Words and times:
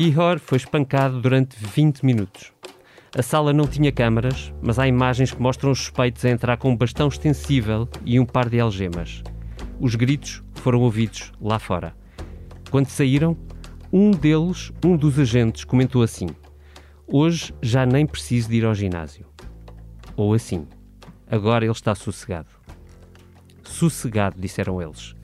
Ihor 0.00 0.38
foi 0.38 0.58
espancado 0.58 1.20
durante 1.20 1.56
20 1.58 2.06
minutos. 2.06 2.52
A 3.16 3.20
sala 3.20 3.52
não 3.52 3.66
tinha 3.66 3.90
câmaras, 3.90 4.54
mas 4.62 4.78
há 4.78 4.86
imagens 4.86 5.32
que 5.32 5.42
mostram 5.42 5.72
os 5.72 5.80
suspeitos 5.80 6.24
a 6.24 6.30
entrar 6.30 6.56
com 6.56 6.70
um 6.70 6.76
bastão 6.76 7.08
extensível 7.08 7.88
e 8.04 8.20
um 8.20 8.24
par 8.24 8.48
de 8.48 8.60
algemas. 8.60 9.24
Os 9.80 9.96
gritos 9.96 10.40
foram 10.54 10.82
ouvidos 10.82 11.32
lá 11.40 11.58
fora. 11.58 11.96
Quando 12.70 12.86
saíram, 12.86 13.36
um 13.92 14.12
deles, 14.12 14.70
um 14.84 14.96
dos 14.96 15.18
agentes, 15.18 15.64
comentou 15.64 16.04
assim: 16.04 16.28
Hoje 17.04 17.52
já 17.60 17.84
nem 17.84 18.06
preciso 18.06 18.50
de 18.50 18.58
ir 18.58 18.64
ao 18.64 18.76
ginásio. 18.76 19.26
Ou 20.14 20.32
assim: 20.32 20.68
Agora 21.28 21.64
ele 21.64 21.72
está 21.72 21.92
sossegado. 21.96 22.50
Sossegado, 23.64 24.40
disseram 24.40 24.80
eles. 24.80 25.17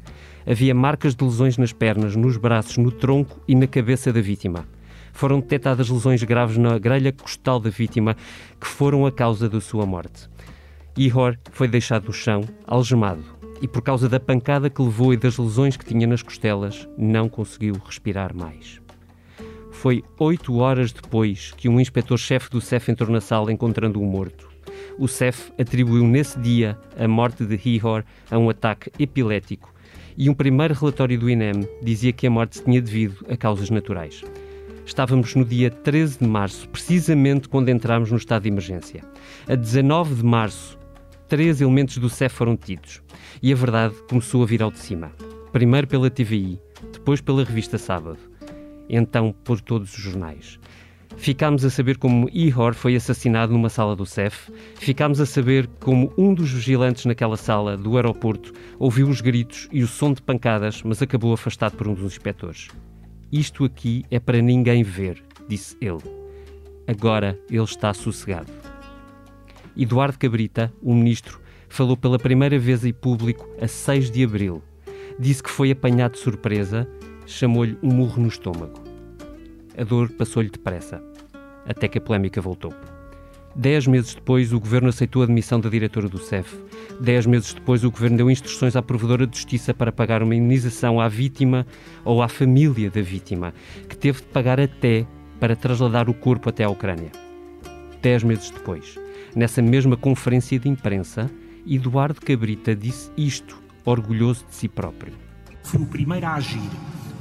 Havia 0.46 0.75
marcas 0.75 1.14
de 1.14 1.25
lesões 1.25 1.57
nas 1.57 1.72
pernas, 1.72 2.14
nos 2.14 2.36
braços, 2.36 2.76
no 2.76 2.90
tronco 2.90 3.40
e 3.48 3.54
na 3.54 3.66
cabeça 3.66 4.12
da 4.12 4.21
vítima. 4.21 4.66
Foram 5.12 5.40
detectadas 5.40 5.89
lesões 5.89 6.22
graves 6.22 6.58
na 6.58 6.79
grelha 6.79 7.12
costal 7.12 7.58
da 7.58 7.71
vítima, 7.71 8.14
que 8.61 8.66
foram 8.66 9.07
a 9.07 9.12
causa 9.12 9.49
da 9.49 9.61
sua 9.61 9.86
morte. 9.86 10.29
Ihor 10.96 11.38
foi 11.50 11.66
deixado 11.66 12.08
no 12.08 12.12
chão, 12.12 12.44
algemado, 12.66 13.25
e 13.62 13.66
por 13.66 13.80
causa 13.80 14.07
da 14.07 14.21
pancada 14.21 14.68
que 14.68 14.82
levou 14.82 15.14
e 15.14 15.16
das 15.16 15.38
lesões 15.38 15.79
que 15.79 15.85
tinha 15.85 16.07
nas 16.07 16.22
costelas, 16.22 16.86
não 16.99 17.26
conseguiu 17.26 17.80
respirar 17.82 18.36
mais. 18.36 18.82
Foi 19.71 20.04
oito 20.18 20.57
horas 20.57 20.93
depois 20.93 21.52
que 21.57 21.71
um 21.71 21.80
inspetor-chefe 21.80 22.50
do 22.50 22.61
CEF 22.61 22.90
entrou 22.90 23.11
na 23.11 23.21
sala 23.21 23.50
encontrando-o 23.50 24.04
morto. 24.04 24.49
O 24.99 25.08
CEF 25.08 25.52
atribuiu 25.58 26.07
nesse 26.07 26.38
dia 26.38 26.79
a 26.99 27.08
morte 27.08 27.46
de 27.46 27.58
Ihor 27.68 28.04
a 28.30 28.38
um 28.38 28.50
ataque 28.50 28.90
epilético 28.99 29.74
e 30.17 30.31
um 30.31 30.35
primeiro 30.35 30.75
relatório 30.75 31.18
do 31.18 31.29
INEM 31.29 31.68
dizia 31.82 32.12
que 32.12 32.27
a 32.27 32.30
morte 32.30 32.58
se 32.58 32.64
tinha 32.64 32.80
devido 32.80 33.25
a 33.28 33.36
causas 33.36 33.70
naturais. 33.70 34.22
Estávamos 34.86 35.34
no 35.34 35.44
dia 35.44 35.70
13 35.70 36.19
de 36.20 36.27
março, 36.27 36.69
precisamente 36.69 37.48
quando 37.48 37.69
entramos 37.69 38.11
no 38.11 38.16
estado 38.16 38.42
de 38.42 38.48
emergência. 38.48 39.03
A 39.48 39.55
19 39.55 40.16
de 40.16 40.25
março, 40.25 40.78
três 41.28 41.61
elementos 41.61 41.98
do 41.98 42.08
CEF 42.08 42.34
foram 42.34 42.55
detidos. 42.55 43.03
E 43.42 43.53
a 43.53 43.56
verdade 43.56 43.94
começou 44.08 44.42
a 44.42 44.47
vir 44.47 44.62
ao 44.62 44.70
de 44.70 44.78
cima. 44.78 45.11
Primeiro 45.53 45.86
pela 45.88 46.11
TVI, 46.11 46.60
depois 46.92 47.20
pela 47.20 47.44
revista 47.44 47.78
Sábado, 47.78 48.19
então 48.88 49.34
por 49.44 49.60
todos 49.60 49.97
os 49.97 50.03
jornais. 50.03 50.58
Ficámos 51.16 51.64
a 51.64 51.70
saber 51.70 51.96
como 51.96 52.28
Ihor 52.32 52.74
foi 52.74 52.96
assassinado 52.96 53.52
numa 53.52 53.68
sala 53.68 53.96
do 53.96 54.04
CEF. 54.04 54.52
Ficámos 54.74 55.20
a 55.20 55.26
saber 55.26 55.66
como 55.80 56.12
um 56.18 56.34
dos 56.34 56.50
vigilantes 56.50 57.06
naquela 57.06 57.36
sala 57.36 57.76
do 57.76 57.96
aeroporto 57.96 58.52
ouviu 58.78 59.08
os 59.08 59.20
gritos 59.20 59.68
e 59.72 59.82
o 59.82 59.86
som 59.86 60.12
de 60.12 60.20
pancadas, 60.20 60.82
mas 60.82 61.00
acabou 61.00 61.32
afastado 61.32 61.76
por 61.76 61.88
um 61.88 61.94
dos 61.94 62.04
inspectores. 62.04 62.68
Isto 63.32 63.64
aqui 63.64 64.04
é 64.10 64.20
para 64.20 64.40
ninguém 64.42 64.82
ver, 64.82 65.22
disse 65.48 65.76
ele. 65.80 66.02
Agora 66.86 67.38
ele 67.48 67.64
está 67.64 67.94
sossegado. 67.94 68.52
Eduardo 69.76 70.18
Cabrita, 70.18 70.72
o 70.82 70.94
ministro, 70.94 71.40
falou 71.68 71.96
pela 71.96 72.18
primeira 72.18 72.58
vez 72.58 72.84
em 72.84 72.92
público 72.92 73.48
a 73.60 73.66
6 73.66 74.10
de 74.10 74.22
abril. 74.22 74.62
Disse 75.18 75.42
que 75.42 75.50
foi 75.50 75.70
apanhado 75.70 76.12
de 76.12 76.18
surpresa, 76.18 76.86
chamou-lhe 77.26 77.78
um 77.82 77.92
murro 77.92 78.22
no 78.22 78.28
estômago. 78.28 78.83
A 79.77 79.83
dor 79.83 80.08
passou-lhe 80.11 80.50
depressa, 80.50 81.03
até 81.67 81.89
que 81.89 81.98
a 81.98 82.00
polémica 82.00 82.41
voltou. 82.41 82.72
Dez 83.56 83.86
meses 83.86 84.14
depois, 84.14 84.53
o 84.53 84.61
governo 84.61 84.89
aceitou 84.89 85.22
a 85.22 85.27
demissão 85.27 85.61
da 85.61 85.69
diretora 85.69 86.08
do 86.08 86.19
CEF. 86.19 86.56
Dez 87.00 87.27
meses 87.27 87.53
depois, 87.55 87.83
o 87.84 87.91
governo 87.91 88.16
deu 88.16 88.31
instruções 88.31 88.77
à 88.77 88.83
provedora 88.83 89.27
de 89.27 89.36
justiça 89.36 89.75
para 89.75 89.91
pagar 89.91 90.22
uma 90.22 90.34
indenização 90.34 91.00
à 91.00 91.08
vítima 91.08 91.66
ou 92.05 92.22
à 92.22 92.28
família 92.28 92.89
da 92.91 93.03
vítima, 93.03 93.53
que 93.89 93.97
teve 93.97 94.20
de 94.20 94.27
pagar 94.27 94.61
até 94.61 95.06
para 95.41 95.56
trasladar 95.56 96.09
o 96.09 96.15
corpo 96.15 96.48
até 96.48 96.65
à 96.65 96.69
Ucrânia. 96.69 97.10
Dez 98.00 98.22
meses 98.22 98.50
depois, 98.50 98.98
nessa 99.34 99.60
mesma 99.60 99.97
conferência 99.97 100.59
de 100.59 100.69
imprensa, 100.69 101.31
Eduardo 101.66 102.21
Cabrita 102.21 102.77
disse 102.77 103.10
isto, 103.16 103.60
orgulhoso 103.84 104.44
de 104.48 104.54
si 104.54 104.69
próprio. 104.69 105.15
Fui 105.62 105.81
o 105.81 105.87
primeiro 105.87 106.27
a 106.27 106.34
agir 106.34 106.60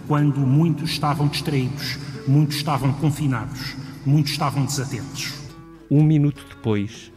quando 0.07 0.39
muitos 0.39 0.91
estavam 0.91 1.27
distraídos, 1.27 1.97
muitos 2.27 2.57
estavam 2.57 2.93
confinados, 2.93 3.75
muitos 4.05 4.31
estavam 4.31 4.65
desatentos. 4.65 5.33
Um 5.89 6.03
minuto 6.03 6.43
depois, 6.49 7.11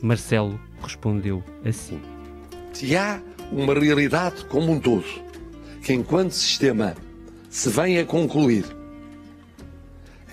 Marcelo 0.00 0.60
respondeu 0.82 1.42
assim: 1.64 2.00
Se 2.72 2.96
há 2.96 3.20
uma 3.50 3.74
realidade 3.74 4.44
como 4.46 4.72
um 4.72 4.80
todo, 4.80 5.04
que 5.82 5.92
enquanto 5.92 6.32
sistema 6.32 6.94
se 7.48 7.68
vem 7.68 7.98
a 7.98 8.04
concluir 8.04 8.64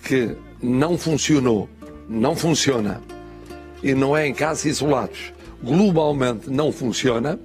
que 0.04 0.36
não 0.62 0.98
funcionou, 0.98 1.70
não 2.08 2.36
funciona, 2.36 3.02
e 3.84 3.94
não 3.94 4.16
é 4.16 4.28
em 4.28 4.34
casos 4.34 4.66
isolados, 4.66 5.34
globalmente 5.62 6.50
não 6.50 6.72
funciona, 6.72 7.40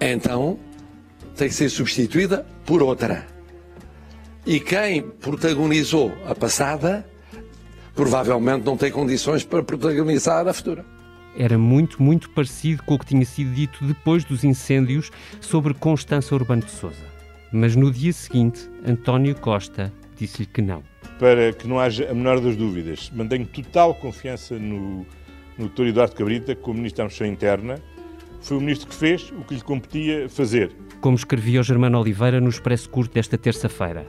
então 0.00 0.58
tem 1.36 1.48
que 1.48 1.54
ser 1.54 1.68
substituída 1.68 2.46
por 2.64 2.82
outra. 2.82 3.37
E 4.48 4.58
quem 4.58 5.02
protagonizou 5.02 6.10
a 6.26 6.34
passada 6.34 7.06
provavelmente 7.94 8.64
não 8.64 8.78
tem 8.78 8.90
condições 8.90 9.44
para 9.44 9.62
protagonizar 9.62 10.48
a 10.48 10.54
futura. 10.54 10.86
Era 11.36 11.58
muito, 11.58 12.02
muito 12.02 12.30
parecido 12.30 12.82
com 12.82 12.94
o 12.94 12.98
que 12.98 13.04
tinha 13.04 13.26
sido 13.26 13.52
dito 13.52 13.84
depois 13.84 14.24
dos 14.24 14.44
incêndios 14.44 15.10
sobre 15.38 15.74
Constança 15.74 16.34
Urbano 16.34 16.62
de 16.62 16.70
Souza. 16.70 17.04
Mas 17.52 17.76
no 17.76 17.92
dia 17.92 18.10
seguinte, 18.10 18.70
António 18.86 19.34
Costa 19.34 19.92
disse-lhe 20.16 20.46
que 20.46 20.62
não. 20.62 20.82
Para 21.18 21.52
que 21.52 21.68
não 21.68 21.78
haja 21.78 22.10
a 22.10 22.14
menor 22.14 22.40
das 22.40 22.56
dúvidas, 22.56 23.12
mantenho 23.14 23.44
total 23.44 23.94
confiança 23.96 24.58
no, 24.58 25.04
no 25.58 25.68
Dr. 25.68 25.88
Eduardo 25.88 26.16
Cabrita 26.16 26.56
como 26.56 26.78
Ministro 26.78 27.02
da 27.02 27.04
Administração 27.04 27.26
Interna. 27.26 27.82
Foi 28.40 28.56
o 28.56 28.60
Ministro 28.62 28.88
que 28.88 28.94
fez 28.94 29.30
o 29.30 29.44
que 29.44 29.56
lhe 29.56 29.60
competia 29.60 30.26
fazer. 30.26 30.74
Como 31.02 31.16
escrevia 31.18 31.60
o 31.60 31.62
Germano 31.62 32.00
Oliveira 32.00 32.40
no 32.40 32.48
Expresso 32.48 32.88
Curto 32.88 33.12
desta 33.12 33.36
terça-feira. 33.36 34.06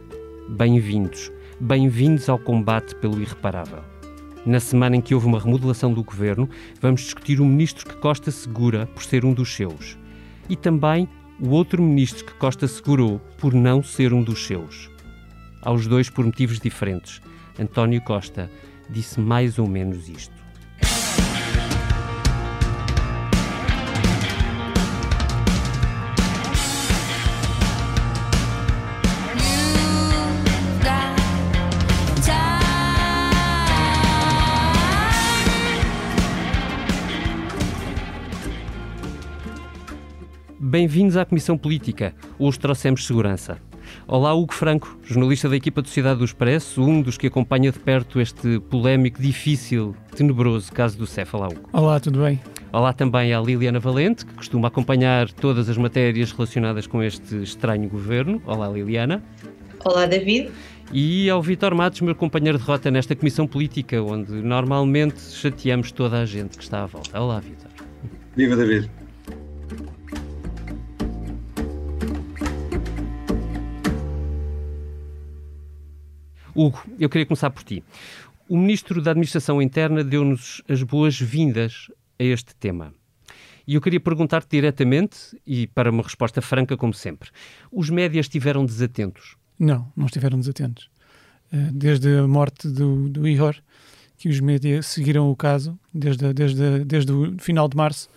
Bem-vindos, 0.57 1.31
bem-vindos 1.59 2.27
ao 2.27 2.39
combate 2.39 2.95
pelo 2.95 3.21
irreparável. 3.21 3.83
Na 4.43 4.59
semana 4.59 4.95
em 4.95 5.01
que 5.01 5.13
houve 5.13 5.27
uma 5.27 5.39
remodelação 5.39 5.93
do 5.93 6.03
governo, 6.03 6.49
vamos 6.81 7.01
discutir 7.01 7.39
o 7.39 7.45
ministro 7.45 7.87
que 7.87 7.95
Costa 7.97 8.31
segura 8.31 8.87
por 8.87 9.03
ser 9.03 9.23
um 9.23 9.31
dos 9.31 9.53
seus. 9.53 9.95
E 10.49 10.55
também 10.55 11.07
o 11.39 11.49
outro 11.49 11.83
ministro 11.83 12.25
que 12.25 12.33
Costa 12.33 12.67
segurou 12.67 13.21
por 13.37 13.53
não 13.53 13.83
ser 13.83 14.11
um 14.11 14.23
dos 14.23 14.47
seus. 14.47 14.89
Aos 15.61 15.85
dois 15.85 16.09
por 16.09 16.25
motivos 16.25 16.59
diferentes. 16.59 17.21
António 17.59 18.01
Costa 18.01 18.49
disse 18.89 19.19
mais 19.19 19.59
ou 19.59 19.67
menos 19.67 20.09
isto. 20.09 20.38
Bem-vindos 40.69 41.17
à 41.17 41.25
Comissão 41.25 41.57
Política. 41.57 42.13
Hoje 42.37 42.59
trouxemos 42.59 43.07
segurança. 43.07 43.57
Olá, 44.07 44.35
Hugo 44.35 44.53
Franco, 44.53 44.99
jornalista 45.03 45.49
da 45.49 45.55
equipa 45.55 45.81
do 45.81 45.87
Sociedade 45.87 46.19
do 46.19 46.25
Expresso, 46.25 46.83
um 46.83 47.01
dos 47.01 47.17
que 47.17 47.25
acompanha 47.25 47.71
de 47.71 47.79
perto 47.79 48.21
este 48.21 48.59
polémico, 48.59 49.19
difícil, 49.19 49.95
tenebroso 50.15 50.71
caso 50.71 50.95
do 50.95 51.07
CEF. 51.07 51.35
Olá, 51.35 51.47
Hugo. 51.47 51.69
Olá, 51.73 51.99
tudo 51.99 52.21
bem? 52.21 52.39
Olá 52.71 52.93
também 52.93 53.33
à 53.33 53.41
Liliana 53.41 53.79
Valente, 53.79 54.23
que 54.23 54.33
costuma 54.35 54.67
acompanhar 54.67 55.31
todas 55.31 55.69
as 55.69 55.75
matérias 55.75 56.31
relacionadas 56.31 56.85
com 56.85 57.01
este 57.01 57.41
estranho 57.41 57.89
governo. 57.89 58.39
Olá, 58.45 58.69
Liliana. 58.69 59.23
Olá, 59.83 60.05
David. 60.05 60.51
E 60.93 61.31
ao 61.31 61.41
Vitor 61.41 61.73
Matos, 61.73 62.01
meu 62.01 62.13
companheiro 62.13 62.59
de 62.59 62.63
rota 62.63 62.91
nesta 62.91 63.15
Comissão 63.15 63.47
Política, 63.47 64.03
onde 64.03 64.33
normalmente 64.33 65.19
chateamos 65.19 65.91
toda 65.91 66.19
a 66.19 66.27
gente 66.27 66.59
que 66.59 66.63
está 66.63 66.83
à 66.83 66.85
volta. 66.85 67.19
Olá, 67.19 67.39
Vitor. 67.39 67.71
Viva, 68.35 68.55
David. 68.55 68.98
Hugo, 76.61 76.83
eu 76.99 77.09
queria 77.09 77.25
começar 77.25 77.49
por 77.51 77.63
ti. 77.63 77.81
O 78.49 78.57
Ministro 78.57 79.01
da 79.01 79.11
Administração 79.11 79.61
Interna 79.61 80.03
deu-nos 80.03 80.61
as 80.67 80.83
boas-vindas 80.83 81.89
a 82.19 82.23
este 82.23 82.53
tema. 82.53 82.93
E 83.65 83.75
eu 83.75 83.81
queria 83.81 83.99
perguntar-te 83.99 84.49
diretamente, 84.49 85.39
e 85.47 85.67
para 85.67 85.89
uma 85.89 86.03
resposta 86.03 86.41
franca, 86.41 86.75
como 86.75 86.93
sempre: 86.93 87.29
os 87.71 87.89
médias 87.89 88.25
estiveram 88.25 88.65
desatentos? 88.65 89.37
Não, 89.57 89.89
não 89.95 90.07
estiveram 90.07 90.37
desatentos. 90.37 90.89
Eh, 91.53 91.69
desde 91.71 92.17
a 92.17 92.27
morte 92.27 92.67
do, 92.67 93.07
do 93.07 93.25
Ihor, 93.25 93.55
que 94.17 94.27
os 94.27 94.41
médias 94.41 94.87
seguiram 94.87 95.31
o 95.31 95.37
caso, 95.37 95.79
desde, 95.93 96.33
desde, 96.33 96.83
desde 96.83 97.11
o 97.13 97.37
final 97.39 97.69
de 97.69 97.77
março, 97.77 98.09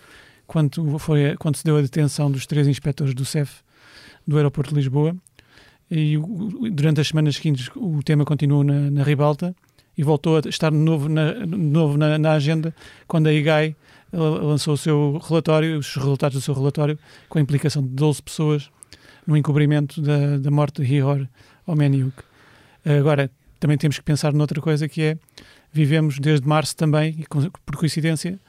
quando, 0.45 0.99
foi, 0.99 1.37
quando 1.37 1.55
se 1.55 1.63
deu 1.63 1.77
a 1.77 1.81
detenção 1.81 2.29
dos 2.29 2.45
três 2.45 2.67
inspectores 2.67 3.13
do 3.13 3.23
CEF 3.23 3.61
do 4.27 4.35
aeroporto 4.35 4.71
de 4.71 4.81
Lisboa, 4.81 5.15
e 5.89 6.17
durante 6.71 7.01
as 7.01 7.07
semanas 7.07 7.35
seguintes 7.35 7.69
o 7.75 8.01
tema 8.03 8.25
continuou 8.25 8.63
na, 8.63 8.89
na 8.89 9.03
ribalta 9.03 9.55
e 9.97 10.03
voltou 10.03 10.37
a 10.37 10.49
estar 10.49 10.71
de 10.71 10.77
novo 10.77 11.07
na, 11.07 11.33
de 11.33 11.57
novo 11.57 11.97
na, 11.97 12.17
na 12.17 12.31
agenda 12.33 12.73
quando 13.07 13.27
a 13.27 13.33
IGAI 13.33 13.75
lançou 14.13 14.75
o 14.75 14.77
seu 14.77 15.17
relatório, 15.17 15.77
os 15.77 15.95
resultados 15.95 16.37
do 16.37 16.41
seu 16.41 16.53
relatório, 16.53 16.97
com 17.27 17.39
a 17.39 17.41
implicação 17.41 17.81
de 17.81 17.89
12 17.89 18.21
pessoas 18.21 18.69
no 19.25 19.35
encobrimento 19.35 20.01
da, 20.01 20.37
da 20.37 20.51
morte 20.51 20.83
de 20.83 20.95
Ihor 20.95 21.27
Omeniuk. 21.65 22.15
Agora, 22.85 23.31
também 23.59 23.77
temos 23.77 23.97
que 23.97 24.03
pensar 24.03 24.33
noutra 24.33 24.61
coisa 24.61 24.87
que 24.87 25.01
é, 25.01 25.17
vivemos 25.71 26.19
desde 26.19 26.47
março 26.47 26.75
também, 26.75 27.15
e 27.17 27.25
por 27.65 27.75
coincidência, 27.75 28.39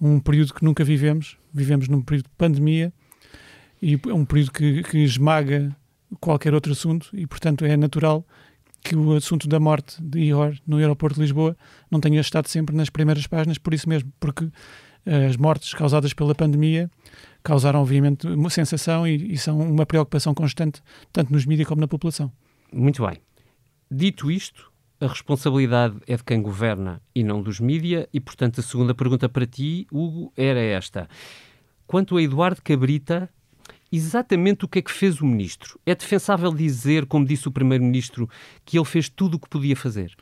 um 0.00 0.20
período 0.20 0.52
que 0.52 0.64
nunca 0.64 0.84
vivemos, 0.84 1.38
vivemos 1.52 1.88
num 1.88 2.02
período 2.02 2.24
de 2.24 2.32
pandemia, 2.36 2.92
e 3.80 3.94
é 3.94 4.12
um 4.12 4.24
período 4.24 4.52
que, 4.52 4.82
que 4.82 4.98
esmaga 4.98 5.74
qualquer 6.20 6.54
outro 6.54 6.72
assunto, 6.72 7.08
e 7.12 7.26
portanto 7.26 7.64
é 7.64 7.76
natural 7.76 8.26
que 8.82 8.94
o 8.94 9.14
assunto 9.14 9.48
da 9.48 9.58
morte 9.58 10.00
de 10.02 10.20
Ihor 10.20 10.56
no 10.66 10.76
aeroporto 10.76 11.16
de 11.16 11.22
Lisboa 11.22 11.56
não 11.90 12.00
tenha 12.00 12.20
estado 12.20 12.48
sempre 12.48 12.76
nas 12.76 12.88
primeiras 12.88 13.26
páginas, 13.26 13.58
por 13.58 13.74
isso 13.74 13.88
mesmo, 13.88 14.12
porque 14.20 14.48
as 15.04 15.36
mortes 15.36 15.72
causadas 15.74 16.12
pela 16.12 16.34
pandemia 16.34 16.90
causaram, 17.42 17.80
obviamente, 17.80 18.26
uma 18.26 18.50
sensação 18.50 19.06
e, 19.06 19.32
e 19.32 19.38
são 19.38 19.58
uma 19.58 19.86
preocupação 19.86 20.34
constante, 20.34 20.82
tanto 21.12 21.32
nos 21.32 21.46
mídias 21.46 21.68
como 21.68 21.80
na 21.80 21.88
população. 21.88 22.32
Muito 22.72 23.06
bem. 23.06 23.18
Dito 23.88 24.30
isto, 24.30 24.72
a 25.00 25.06
responsabilidade 25.06 25.96
é 26.08 26.16
de 26.16 26.24
quem 26.24 26.42
governa 26.42 27.00
e 27.14 27.22
não 27.22 27.40
dos 27.40 27.60
mídias, 27.60 28.06
e, 28.12 28.18
portanto, 28.18 28.60
a 28.60 28.62
segunda 28.62 28.94
pergunta 28.94 29.28
para 29.28 29.46
ti, 29.46 29.86
Hugo, 29.92 30.32
era 30.36 30.60
esta. 30.60 31.08
Quanto 31.86 32.16
a 32.16 32.22
Eduardo 32.22 32.60
Cabrita, 32.62 33.30
exatamente 33.90 34.64
o 34.64 34.68
que 34.68 34.78
é 34.78 34.82
que 34.82 34.90
fez 34.90 35.20
o 35.20 35.26
ministro? 35.26 35.78
É 35.86 35.94
defensável 35.94 36.52
dizer, 36.52 37.06
como 37.06 37.26
disse 37.26 37.48
o 37.48 37.50
primeiro-ministro, 37.50 38.28
que 38.64 38.78
ele 38.78 38.84
fez 38.84 39.08
tudo 39.08 39.36
o 39.36 39.38
que 39.38 39.48
podia 39.48 39.76
fazer? 39.76 40.14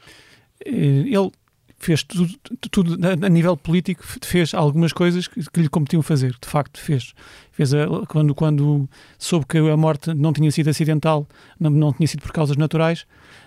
Eh, 0.65 1.05
ele 1.07 1.31
fez 1.79 2.03
tudo, 2.03 2.29
tudo 2.71 2.99
a 3.07 3.29
nível 3.29 3.57
político, 3.57 4.03
fez 4.23 4.55
algumas 4.55 4.93
coisas 4.93 5.29
que, 5.29 5.49
que 5.51 5.61
lhe 5.61 5.69
competiam 5.69 6.03
fazer, 6.03 6.35
de 6.41 6.49
facto 6.49 6.81
fez. 6.81 7.13
fez 7.53 7.75
a, 7.75 7.87
quando, 8.09 8.35
quando 8.35 8.89
soube 9.19 9.47
que 9.47 9.59
a 9.59 9.77
morte 9.77 10.15
não 10.15 10.33
tinha 10.33 10.51
sido 10.51 10.71
acidental, 10.71 11.27
não, 11.59 11.71
não 11.71 11.93
tinha 11.93 12.07
sido 12.07 12.23
por 12.23 12.33
causas 12.33 12.57
naturais, 12.57 13.07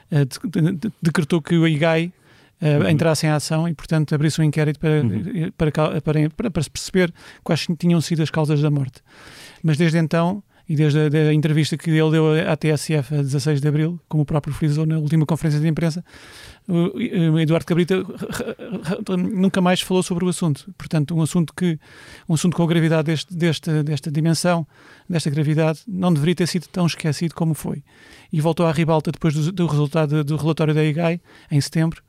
de, 0.09 0.91
decretou 1.01 1.41
que 1.41 1.55
o 1.55 1.67
IGAI 1.67 2.13
uh, 2.61 2.89
entrasse 2.89 3.25
em 3.25 3.29
ação 3.29 3.67
e, 3.67 3.73
portanto, 3.73 4.13
abrisse 4.13 4.39
um 4.41 4.43
inquérito 4.43 4.79
para, 4.79 5.01
uhum. 5.01 5.51
para, 5.57 5.71
para, 6.01 6.29
para, 6.29 6.51
para, 6.51 6.63
se 6.63 6.69
perceber 6.69 7.13
quais 7.43 7.65
tinham 7.77 7.99
sido 8.01 8.23
as 8.23 8.29
causas 8.29 8.61
da 8.61 8.69
morte. 8.69 9.01
Mas 9.63 9.77
desde 9.77 9.97
então 9.97 10.43
e 10.69 10.75
desde 10.75 10.99
a, 10.99 11.29
a, 11.29 11.33
entrevista 11.33 11.77
que 11.77 11.89
ele 11.89 12.11
deu 12.11 12.25
à 12.49 12.55
TSF 12.57 13.15
a 13.15 13.21
16 13.21 13.61
de 13.61 13.67
abril, 13.67 13.99
como 14.09 14.23
o 14.23 14.25
próprio 14.25 14.53
frisou 14.53 14.85
na 14.85 14.97
última 14.97 15.25
conferência 15.25 15.61
de 15.61 15.67
imprensa, 15.67 16.03
o 16.67 17.39
Eduardo 17.39 17.65
Cabrita 17.65 18.03
nunca 19.17 19.61
mais 19.61 19.79
falou 19.79 20.03
sobre 20.03 20.25
o 20.25 20.27
assunto. 20.27 20.69
Portanto, 20.77 21.15
um 21.15 21.21
assunto 21.21 21.53
que 21.53 21.79
um 22.27 22.33
assunto 22.33 22.57
com 22.57 22.63
a 22.63 22.67
gravidade 22.67 23.05
deste, 23.05 23.33
desta, 23.33 23.83
desta 23.83 24.11
dimensão, 24.11 24.67
desta 25.09 25.29
gravidade, 25.29 25.79
não 25.87 26.13
deveria 26.13 26.35
ter 26.35 26.47
sido 26.47 26.67
tão 26.67 26.85
esquecido 26.85 27.33
como 27.33 27.53
foi. 27.53 27.81
E 28.33 28.41
voltou 28.41 28.65
à 28.65 28.71
ribalta 28.73 29.09
depois 29.09 29.33
do, 29.33 29.49
do 29.53 29.65
resultado 29.65 30.21
do 30.25 30.35
relatório 30.35 30.73
da 30.73 30.83
IGAI, 30.83 31.21
em 31.49 31.61
setembro, 31.61 32.03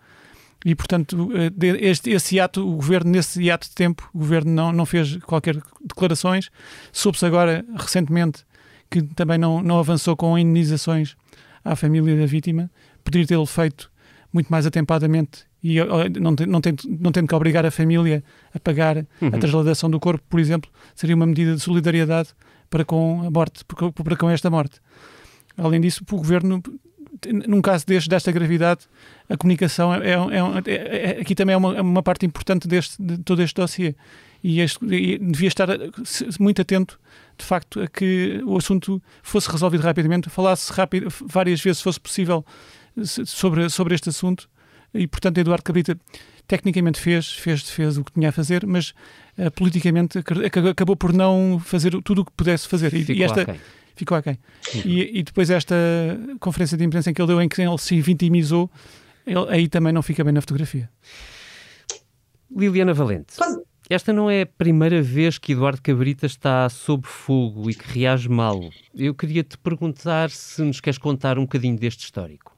e, 0.65 0.75
portanto, 0.75 1.31
eh, 1.35 1.53
este, 1.81 2.11
esse 2.11 2.41
ato, 2.41 2.67
o 2.69 2.77
governo, 2.77 3.11
nesse 3.11 3.51
ato 3.51 3.69
de 3.69 3.75
tempo, 3.75 4.09
o 4.13 4.19
governo 4.19 4.51
não, 4.51 4.73
não 4.73 4.87
fez 4.87 5.17
qualquer 5.19 5.57
declarações. 5.85 6.51
Soube-se 6.93 7.25
agora, 7.25 7.65
recentemente, 7.77 8.45
que 8.91 9.03
também 9.03 9.39
não, 9.39 9.63
não 9.63 9.79
avançou 9.79 10.17
com 10.17 10.37
indenizações 10.37 11.17
à 11.65 11.77
família 11.77 12.17
da 12.17 12.27
vítima. 12.27 12.71
Poderia 13.05 13.27
tê-lo 13.27 13.47
feito 13.47 13.91
muito 14.33 14.49
mais 14.49 14.67
atempadamente 14.67 15.47
e 15.63 15.79
não, 16.21 16.35
não, 16.47 16.61
tendo, 16.61 16.83
não 16.87 17.13
tendo 17.13 17.29
que 17.29 17.35
obrigar 17.35 17.65
a 17.67 17.71
família 17.71 18.23
a 18.55 18.61
pagar 18.61 18.99
uhum. 19.21 19.29
a 19.29 19.39
transladação 19.39 19.91
do 19.91 19.99
corpo, 19.99 20.23
por 20.29 20.39
exemplo, 20.39 20.71
seria 20.95 21.17
uma 21.17 21.27
medida 21.27 21.55
de 21.55 21.61
solidariedade 21.61 22.31
para 22.71 22.85
com 22.85 23.23
a 23.27 23.31
morte, 23.31 23.65
para 23.65 24.17
com 24.17 24.31
esta 24.31 24.51
morte. 24.51 24.81
Além 25.57 25.81
disso, 25.81 26.05
o 26.09 26.17
governo 26.17 26.63
num 27.47 27.61
caso 27.61 27.87
deste, 27.87 28.09
desta 28.09 28.33
gravidade, 28.33 28.81
a 29.29 29.37
comunicação 29.37 29.95
é, 29.95 30.11
é, 30.11 30.73
é, 30.73 31.11
é 31.19 31.21
aqui 31.21 31.35
também 31.35 31.55
é 31.55 31.57
uma, 31.57 31.77
é 31.77 31.81
uma, 31.81 32.03
parte 32.03 32.25
importante 32.27 32.67
deste, 32.69 33.01
de 33.01 33.19
todo 33.19 33.43
este 33.43 33.55
dossiê. 33.55 33.95
E, 34.43 34.61
este, 34.61 34.85
e 34.85 35.19
devia 35.19 35.49
estar 35.49 35.69
muito 36.39 36.63
atento, 36.63 36.99
de 37.37 37.45
facto, 37.45 37.81
a 37.81 37.89
que 37.89 38.41
o 38.45 38.57
assunto 38.57 39.03
fosse 39.23 39.51
resolvido 39.51 39.83
rapidamente, 39.83 40.31
falasse 40.31 40.73
rápido, 40.73 41.09
várias 41.27 41.61
vezes, 41.61 41.79
se 41.79 41.85
fosse 41.85 41.99
possível, 41.99 42.45
sobre, 43.05 43.69
sobre 43.69 43.95
este 43.95 44.09
assunto. 44.09 44.49
E, 44.95 45.07
portanto, 45.07 45.39
Eduardo 45.39 45.65
Cabrita 45.65 45.99
tecnicamente 46.47 46.99
fez, 46.99 47.33
fez, 47.33 47.69
fez 47.69 47.99
o 47.99 48.05
que 48.05 48.13
tinha 48.13 48.31
a 48.31 48.33
fazer, 48.33 48.67
mas 48.67 48.95
uh, 49.37 49.51
politicamente 49.51 50.19
acabou 50.19 50.97
por 50.97 51.13
não 51.13 51.61
fazer 51.63 52.01
tudo 52.03 52.23
o 52.23 52.25
que 52.25 52.33
pudesse 52.33 52.67
fazer. 52.67 52.95
E, 52.95 53.13
e 53.13 53.23
esta, 53.23 53.47
ficou 53.99 54.17
aquém. 54.17 54.39
E, 54.85 55.19
e 55.19 55.23
depois 55.23 55.51
esta 55.51 55.75
conferência 56.41 56.77
de 56.77 56.85
imprensa 56.85 57.11
em 57.11 57.15
que 57.15 57.21
ele 57.21 57.29
deu, 57.29 57.43
em 57.43 57.49
que 57.49 57.61
ele 57.61 57.79
se 57.79 58.01
vitimizou, 58.01 58.71
ele, 59.27 59.47
aí 59.49 59.69
também 59.69 59.93
não 59.93 60.03
fica 60.03 60.25
bem 60.25 60.33
na 60.33 60.41
fotografia. 60.41 60.89
Liliana 62.51 62.95
Valente. 62.95 63.35
Esta 63.91 64.13
não 64.13 64.31
é 64.31 64.43
a 64.43 64.47
primeira 64.47 65.01
vez 65.01 65.39
que 65.39 65.53
Eduardo 65.53 65.81
Cabrita 65.81 66.27
está 66.27 66.69
sob 66.69 67.07
fogo 67.07 67.71
e 67.71 67.75
que 67.75 67.99
reage 67.99 68.29
mal. 68.29 68.61
Eu 68.95 69.15
queria 69.15 69.43
te 69.43 69.57
perguntar 69.57 70.31
se 70.31 70.61
nos 70.63 70.81
queres 70.81 70.99
contar 70.99 71.39
um 71.39 71.43
bocadinho 71.43 71.79
deste 71.79 72.05
histórico. 72.05 72.58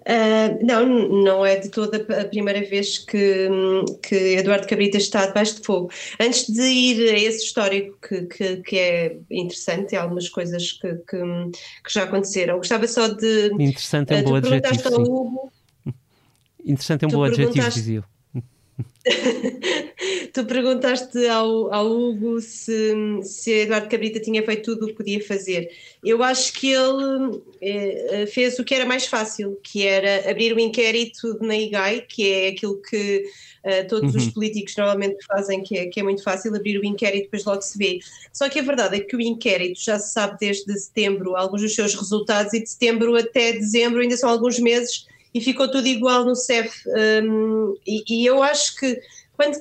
Uh, 0.00 0.64
não, 0.64 0.86
não 1.22 1.46
é 1.46 1.56
de 1.56 1.68
toda 1.68 1.98
a 2.20 2.24
primeira 2.24 2.60
vez 2.60 2.98
que, 2.98 3.48
que 4.02 4.14
Eduardo 4.14 4.66
Cabrita 4.66 4.96
está 4.96 5.26
debaixo 5.26 5.56
de 5.56 5.66
fogo. 5.66 5.90
Antes 6.20 6.46
de 6.46 6.62
ir 6.62 7.14
a 7.14 7.18
esse 7.18 7.44
histórico 7.44 7.96
que, 8.06 8.22
que, 8.26 8.56
que 8.58 8.78
é 8.78 9.16
interessante, 9.30 9.94
há 9.96 10.02
algumas 10.02 10.28
coisas 10.28 10.72
que, 10.72 10.94
que, 10.94 11.18
que, 11.84 11.92
já 11.92 12.04
aconteceram. 12.04 12.56
Gostava 12.56 12.86
só 12.86 13.08
de. 13.08 13.52
Interessante 13.54 14.14
é 14.14 14.18
um 14.18 14.24
bom 14.24 14.34
adjetivo. 14.36 15.52
Interessante 16.64 17.04
é 17.04 17.08
um 17.08 17.10
bom 17.10 17.24
adjetivo, 17.24 17.70
dizia 17.70 18.04
tu 20.32 20.44
perguntaste 20.46 21.26
ao, 21.26 21.72
ao 21.72 21.86
Hugo 21.86 22.40
se, 22.40 22.94
se 23.22 23.50
Eduardo 23.50 23.88
Cabrita 23.88 24.18
tinha 24.18 24.42
feito 24.42 24.74
tudo 24.74 24.84
o 24.84 24.88
que 24.88 24.94
podia 24.94 25.22
fazer. 25.24 25.70
Eu 26.02 26.22
acho 26.22 26.54
que 26.54 26.72
ele 26.72 27.42
eh, 27.60 28.26
fez 28.26 28.58
o 28.58 28.64
que 28.64 28.74
era 28.74 28.86
mais 28.86 29.06
fácil, 29.06 29.58
que 29.62 29.86
era 29.86 30.30
abrir 30.30 30.52
o 30.52 30.56
um 30.56 30.58
inquérito 30.58 31.38
na 31.40 31.54
IGAI, 31.56 32.06
que 32.08 32.32
é 32.32 32.48
aquilo 32.48 32.80
que 32.80 33.24
uh, 33.64 33.86
todos 33.88 34.14
uhum. 34.14 34.20
os 34.20 34.28
políticos 34.30 34.74
normalmente 34.76 35.24
fazem, 35.26 35.62
que 35.62 35.76
é, 35.76 35.86
que 35.86 36.00
é 36.00 36.02
muito 36.02 36.22
fácil, 36.22 36.54
abrir 36.56 36.78
o 36.78 36.84
inquérito 36.84 37.20
e 37.20 37.24
depois 37.24 37.44
logo 37.44 37.60
se 37.60 37.76
vê. 37.76 38.00
Só 38.32 38.48
que 38.48 38.58
a 38.58 38.62
verdade 38.62 38.96
é 38.96 39.00
que 39.00 39.14
o 39.14 39.20
inquérito 39.20 39.80
já 39.80 39.98
se 39.98 40.12
sabe 40.12 40.38
desde 40.40 40.72
setembro 40.78 41.36
alguns 41.36 41.60
dos 41.60 41.74
seus 41.74 41.94
resultados 41.94 42.54
e 42.54 42.60
de 42.60 42.70
setembro 42.70 43.14
até 43.16 43.52
dezembro 43.52 44.00
ainda 44.00 44.16
são 44.16 44.30
alguns 44.30 44.58
meses 44.58 45.06
e 45.34 45.40
ficou 45.40 45.70
tudo 45.70 45.86
igual 45.86 46.24
no 46.24 46.34
CEF. 46.34 46.82
Um, 47.22 47.74
e, 47.86 48.02
e, 48.08 48.26
eu 48.26 48.42
acho 48.42 48.76
que 48.76 48.98
quando, 49.36 49.56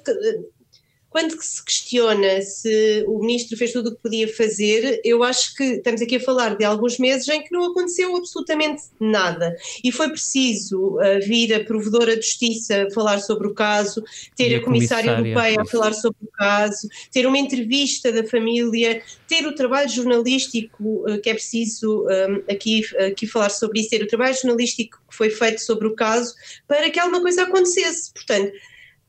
quando 1.11 1.37
se 1.41 1.63
questiona 1.63 2.41
se 2.41 3.03
o 3.05 3.19
ministro 3.19 3.57
fez 3.57 3.73
tudo 3.73 3.89
o 3.89 3.95
que 3.95 4.01
podia 4.01 4.33
fazer, 4.33 5.01
eu 5.03 5.21
acho 5.23 5.53
que 5.55 5.63
estamos 5.63 6.01
aqui 6.01 6.15
a 6.15 6.21
falar 6.21 6.55
de 6.55 6.63
alguns 6.63 6.97
meses 6.97 7.27
em 7.27 7.43
que 7.43 7.51
não 7.51 7.65
aconteceu 7.65 8.15
absolutamente 8.15 8.83
nada. 8.97 9.53
E 9.83 9.91
foi 9.91 10.07
preciso 10.07 10.95
uh, 10.95 11.19
vir 11.21 11.53
a 11.53 11.65
provedora 11.65 12.15
de 12.15 12.21
justiça 12.25 12.87
falar 12.93 13.19
sobre 13.19 13.45
o 13.45 13.53
caso, 13.53 14.01
ter 14.37 14.55
a, 14.55 14.59
a 14.59 14.63
comissária 14.63 15.11
europeia 15.11 15.57
a 15.59 15.65
falar 15.65 15.91
sobre 15.91 16.23
o 16.23 16.31
caso, 16.31 16.87
ter 17.11 17.27
uma 17.27 17.37
entrevista 17.37 18.09
da 18.09 18.23
família, 18.23 19.03
ter 19.27 19.45
o 19.45 19.53
trabalho 19.53 19.89
jornalístico, 19.89 21.03
uh, 21.09 21.19
que 21.21 21.29
é 21.29 21.33
preciso 21.33 22.05
um, 22.05 22.41
aqui, 22.49 22.83
aqui 23.05 23.27
falar 23.27 23.49
sobre 23.49 23.81
isso, 23.81 23.89
ter 23.89 24.01
o 24.01 24.07
trabalho 24.07 24.33
jornalístico 24.33 24.97
que 25.09 25.17
foi 25.17 25.29
feito 25.29 25.59
sobre 25.59 25.89
o 25.89 25.93
caso 25.93 26.33
para 26.69 26.89
que 26.89 26.97
alguma 26.97 27.21
coisa 27.21 27.43
acontecesse. 27.43 28.13
Portanto, 28.13 28.53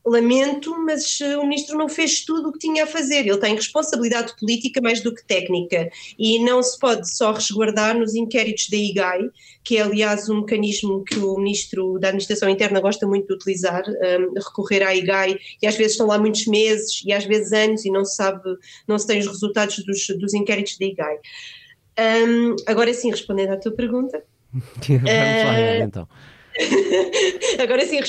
lamento, 0.05 0.75
mas 0.85 1.19
eh, 1.21 1.37
o 1.37 1.43
ministro 1.43 1.77
não 1.77 1.87
fez 1.87 2.25
tudo 2.25 2.49
o 2.49 2.51
que 2.51 2.59
tinha 2.59 2.83
a 2.83 2.87
fazer. 2.87 3.25
Ele 3.25 3.37
tem 3.37 3.55
responsabilidade 3.55 4.35
política 4.37 4.81
mais 4.81 5.01
do 5.01 5.13
que 5.13 5.25
técnica 5.25 5.89
e 6.19 6.39
não 6.39 6.61
se 6.61 6.77
pode 6.77 7.09
só 7.09 7.31
resguardar 7.31 7.97
nos 7.97 8.13
inquéritos 8.13 8.69
da 8.69 8.77
IGAI, 8.77 9.29
que 9.63 9.77
é 9.77 9.81
aliás 9.81 10.29
um 10.29 10.41
mecanismo 10.41 11.03
que 11.03 11.17
o 11.19 11.37
ministro 11.37 11.97
da 11.99 12.09
Administração 12.09 12.49
Interna 12.49 12.81
gosta 12.81 13.07
muito 13.07 13.27
de 13.27 13.33
utilizar, 13.33 13.83
um, 13.87 14.05
ehm, 14.05 14.33
recorrer 14.35 14.83
à 14.83 14.93
IGAI, 14.93 15.37
e 15.61 15.67
às 15.67 15.75
vezes 15.75 15.93
estão 15.93 16.07
lá 16.07 16.17
muitos 16.17 16.45
meses 16.47 17.01
e 17.05 17.13
às 17.13 17.23
vezes 17.25 17.53
anos 17.53 17.85
e 17.85 17.89
não 17.89 18.03
se 18.03 18.15
sabe, 18.15 18.41
não 18.87 18.99
se 18.99 19.07
tem 19.07 19.19
os 19.19 19.27
resultados 19.27 19.77
dos, 19.85 20.07
dos 20.19 20.33
inquéritos 20.33 20.77
da 20.77 20.85
IGAI. 20.85 21.15
Um, 21.15 22.01
ehm, 22.01 22.55
agora 22.67 22.93
sim, 22.93 23.09
respondendo 23.09 23.51
à 23.51 23.57
tua 23.57 23.71
pergunta. 23.71 24.21
Vamos 24.53 25.03
lá, 25.03 25.79
uh, 25.79 25.83
então. 25.83 26.07
Agora 27.59 27.85
sim, 27.85 27.99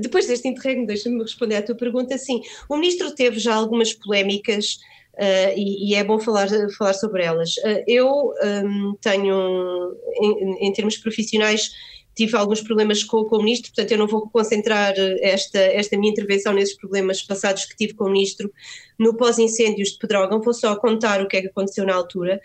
depois 0.00 0.26
deste 0.26 0.48
interregno, 0.48 0.86
deixa-me 0.86 1.22
responder 1.22 1.56
à 1.56 1.62
tua 1.62 1.74
pergunta. 1.74 2.16
Sim, 2.18 2.40
o 2.68 2.76
ministro 2.76 3.14
teve 3.14 3.38
já 3.38 3.54
algumas 3.54 3.92
polémicas 3.92 4.78
Uh, 5.18 5.50
e, 5.56 5.90
e, 5.90 5.94
é 5.96 6.04
bom 6.04 6.20
falar, 6.20 6.46
falar 6.78 6.92
sobre 6.92 7.24
elas. 7.24 7.56
Uh, 7.56 7.82
eu 7.88 8.32
um, 8.40 8.94
tenho, 9.00 9.96
em, 10.14 10.68
em, 10.68 10.72
termos 10.72 10.96
profissionais, 10.96 11.72
tive 12.14 12.36
alguns 12.36 12.60
problemas 12.60 13.02
com, 13.02 13.24
com, 13.24 13.34
o 13.34 13.42
ministro, 13.42 13.72
portanto 13.72 13.90
eu 13.90 13.98
não 13.98 14.06
vou 14.06 14.30
concentrar 14.30 14.94
esta, 15.20 15.58
esta 15.58 15.96
minha 15.98 16.12
intervenção 16.12 16.52
nesses 16.52 16.76
problemas 16.76 17.20
passados 17.22 17.64
que 17.64 17.76
tive 17.76 17.94
com 17.94 18.04
o 18.04 18.10
ministro 18.10 18.52
no 18.96 19.16
pós-incêndios 19.16 19.90
de 19.90 19.98
Pedrógão, 19.98 20.40
vou 20.40 20.54
só 20.54 20.76
contar 20.76 21.20
o 21.20 21.26
que 21.26 21.36
é 21.36 21.40
que 21.40 21.48
aconteceu 21.48 21.84
na 21.84 21.96
altura 21.96 22.40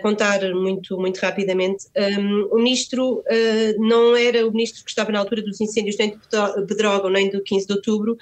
contar 0.00 0.40
muito, 0.54 0.96
muito 0.98 1.18
rapidamente. 1.18 1.86
Um, 1.96 2.48
o 2.52 2.56
ministro 2.56 3.18
uh, 3.18 3.24
não 3.78 4.16
era 4.16 4.46
o 4.46 4.52
ministro 4.52 4.84
que 4.84 4.90
estava 4.90 5.10
na 5.10 5.18
altura 5.18 5.42
dos 5.42 5.60
incêndios 5.60 5.96
nem 5.98 6.10
de 6.10 6.66
Pedrógão 6.66 7.10
nem 7.10 7.30
do 7.30 7.42
15 7.42 7.66
de 7.66 7.72
outubro, 7.72 8.16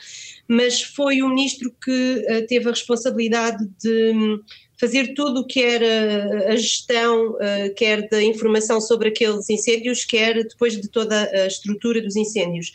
mas 0.49 0.81
foi 0.81 1.23
o 1.23 1.29
ministro 1.29 1.71
que 1.83 2.25
uh, 2.29 2.47
teve 2.47 2.67
a 2.67 2.71
responsabilidade 2.71 3.69
de 3.83 4.41
fazer 4.79 5.15
tudo 5.15 5.41
o 5.41 5.47
que 5.47 5.63
era 5.63 6.53
a 6.53 6.57
gestão, 6.57 7.37
quer 7.77 8.09
da 8.09 8.21
informação 8.21 8.81
sobre 8.81 9.09
aqueles 9.09 9.49
incêndios, 9.49 10.05
quer 10.05 10.35
depois 10.43 10.79
de 10.79 10.89
toda 10.89 11.31
a 11.31 11.47
estrutura 11.47 12.03
dos 12.03 12.17
incêndios. 12.17 12.73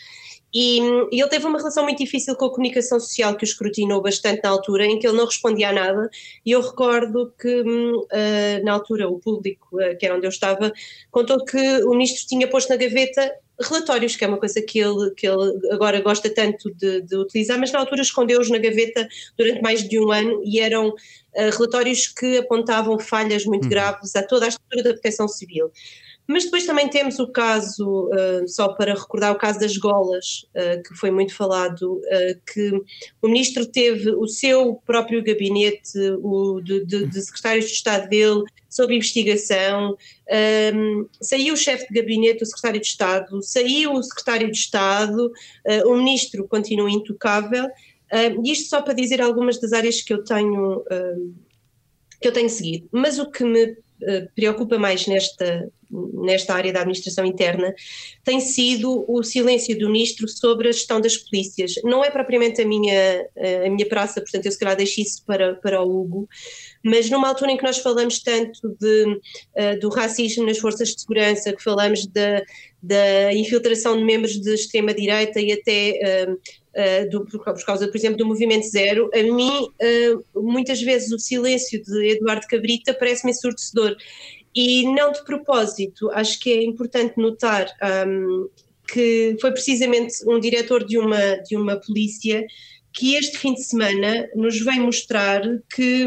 E, 0.53 0.79
e, 1.11 1.21
ele 1.21 1.29
teve 1.29 1.45
uma 1.45 1.59
relação 1.59 1.83
muito 1.83 1.99
difícil 1.99 2.35
com 2.35 2.45
a 2.45 2.49
comunicação 2.49 2.99
social 2.99 3.35
que 3.35 3.43
o 3.43 3.45
escrutinou 3.45 4.01
bastante 4.01 4.41
na 4.43 4.49
altura, 4.49 4.85
em 4.85 4.97
que 4.97 5.07
ele 5.07 5.17
não 5.17 5.25
respondia 5.25 5.69
a 5.69 5.73
nada. 5.73 6.09
E 6.45 6.51
eu 6.51 6.61
recordo 6.61 7.33
que, 7.39 7.61
uh, 7.61 8.63
na 8.63 8.73
altura, 8.73 9.07
o 9.07 9.19
público, 9.19 9.77
uh, 9.77 9.97
que 9.97 10.05
era 10.05 10.15
onde 10.15 10.25
eu 10.25 10.29
estava, 10.29 10.71
contou 11.11 11.43
que 11.45 11.83
o 11.83 11.91
ministro 11.91 12.27
tinha 12.27 12.47
posto 12.47 12.69
na 12.69 12.77
gaveta 12.77 13.31
relatórios, 13.61 14.15
que 14.15 14.23
é 14.23 14.27
uma 14.27 14.37
coisa 14.37 14.61
que 14.61 14.79
ele, 14.79 15.11
que 15.11 15.27
ele 15.27 15.59
agora 15.71 15.99
gosta 16.01 16.33
tanto 16.33 16.73
de, 16.73 17.01
de 17.01 17.15
utilizar, 17.17 17.59
mas 17.59 17.71
na 17.71 17.79
altura 17.79 18.01
escondeu-os 18.01 18.49
na 18.49 18.57
gaveta 18.57 19.07
durante 19.37 19.61
mais 19.61 19.87
de 19.87 19.99
um 19.99 20.11
ano 20.11 20.41
e 20.45 20.59
eram 20.59 20.89
uh, 20.89 20.95
relatórios 21.33 22.07
que 22.07 22.37
apontavam 22.37 22.97
falhas 22.97 23.45
muito 23.45 23.65
uhum. 23.65 23.69
graves 23.69 24.15
a 24.15 24.23
toda 24.23 24.45
a 24.45 24.47
estrutura 24.47 24.83
da 24.83 24.93
proteção 24.93 25.27
civil. 25.27 25.71
Mas 26.31 26.43
depois 26.43 26.63
também 26.63 26.87
temos 26.87 27.17
o 27.17 27.27
caso, 27.27 28.07
uh, 28.09 28.47
só 28.47 28.67
para 28.73 28.93
recordar, 28.93 29.31
o 29.31 29.37
caso 29.39 29.59
das 29.59 29.75
golas, 29.77 30.45
uh, 30.53 30.83
que 30.83 30.93
foi 30.93 31.09
muito 31.09 31.33
falado, 31.33 31.93
uh, 31.93 32.39
que 32.53 32.69
o 33.19 33.27
ministro 33.27 33.65
teve 33.65 34.11
o 34.11 34.27
seu 34.27 34.75
próprio 34.85 35.23
gabinete, 35.23 35.97
o 36.21 36.61
de, 36.61 36.85
de, 36.85 37.07
de 37.07 37.21
secretários 37.23 37.65
de 37.65 37.71
Estado 37.71 38.07
dele, 38.07 38.43
sob 38.69 38.93
investigação, 38.93 39.97
um, 40.75 41.07
saiu 41.19 41.55
o 41.55 41.57
chefe 41.57 41.91
de 41.91 41.99
gabinete, 41.99 42.43
o 42.43 42.45
secretário 42.45 42.79
de 42.79 42.85
Estado, 42.85 43.41
saiu 43.41 43.93
o 43.93 44.03
secretário 44.03 44.51
de 44.51 44.57
Estado, 44.59 45.31
o 45.87 45.95
ministro 45.95 46.47
continua 46.47 46.91
intocável, 46.91 47.67
isto 48.45 48.69
só 48.69 48.83
para 48.83 48.93
dizer 48.93 49.19
algumas 49.19 49.59
das 49.59 49.73
áreas 49.73 50.01
que 50.03 50.13
eu 50.13 50.23
tenho, 50.23 50.83
que 52.21 52.27
eu 52.27 52.31
tenho 52.31 52.49
seguido. 52.49 52.87
Mas 52.91 53.17
o 53.17 53.31
que 53.31 53.43
me 53.43 53.75
preocupa 54.35 54.77
mais 54.77 55.07
nesta, 55.07 55.67
nesta 55.91 56.53
área 56.53 56.71
da 56.71 56.81
administração 56.81 57.25
interna 57.25 57.73
tem 58.23 58.39
sido 58.39 59.05
o 59.07 59.23
silêncio 59.23 59.77
do 59.77 59.89
ministro 59.89 60.27
sobre 60.27 60.69
a 60.69 60.71
gestão 60.71 61.01
das 61.01 61.17
polícias. 61.17 61.75
Não 61.83 62.03
é 62.03 62.11
propriamente 62.11 62.61
a 62.61 62.65
minha, 62.65 63.27
a 63.65 63.69
minha 63.69 63.87
praça, 63.87 64.21
portanto 64.21 64.45
eu 64.45 64.51
se 64.51 64.59
calhar 64.59 64.75
deixo 64.75 65.01
isso 65.01 65.23
para, 65.25 65.55
para 65.55 65.81
o 65.81 66.01
Hugo, 66.01 66.29
mas 66.83 67.09
numa 67.09 67.27
altura 67.27 67.51
em 67.51 67.57
que 67.57 67.63
nós 67.63 67.79
falamos 67.79 68.19
tanto 68.19 68.75
de, 68.79 69.05
uh, 69.05 69.79
do 69.79 69.89
racismo 69.89 70.45
nas 70.45 70.57
forças 70.57 70.89
de 70.89 71.01
segurança, 71.01 71.53
que 71.53 71.63
falamos 71.63 72.05
da, 72.07 72.41
da 72.81 73.33
infiltração 73.33 73.97
de 73.97 74.03
membros 74.03 74.39
de 74.39 74.53
extrema-direita 74.53 75.41
e 75.41 75.51
até 75.51 76.27
uh, 76.27 76.33
uh, 76.33 77.09
do, 77.09 77.25
por 77.25 77.65
causa, 77.65 77.87
por 77.87 77.97
exemplo, 77.97 78.17
do 78.17 78.25
Movimento 78.25 78.67
Zero, 78.67 79.09
a 79.13 79.23
mim 79.23 79.67
muitas 80.35 80.81
vezes 80.81 81.11
o 81.11 81.19
silêncio 81.19 81.81
de 81.83 82.11
Eduardo 82.11 82.47
Cabrita 82.47 82.93
parece-me 82.93 83.31
ensurdecedor. 83.31 83.95
E 84.55 84.83
não 84.83 85.11
de 85.11 85.23
propósito, 85.23 86.09
acho 86.11 86.39
que 86.39 86.51
é 86.51 86.63
importante 86.63 87.17
notar 87.17 87.67
um, 88.07 88.49
que 88.91 89.37
foi 89.39 89.51
precisamente 89.51 90.15
um 90.27 90.39
diretor 90.39 90.83
de 90.83 90.97
uma, 90.97 91.35
de 91.47 91.55
uma 91.55 91.75
polícia 91.75 92.45
que 92.91 93.15
este 93.15 93.37
fim 93.37 93.53
de 93.53 93.63
semana 93.63 94.27
nos 94.35 94.59
vem 94.59 94.79
mostrar 94.79 95.41
que 95.73 96.05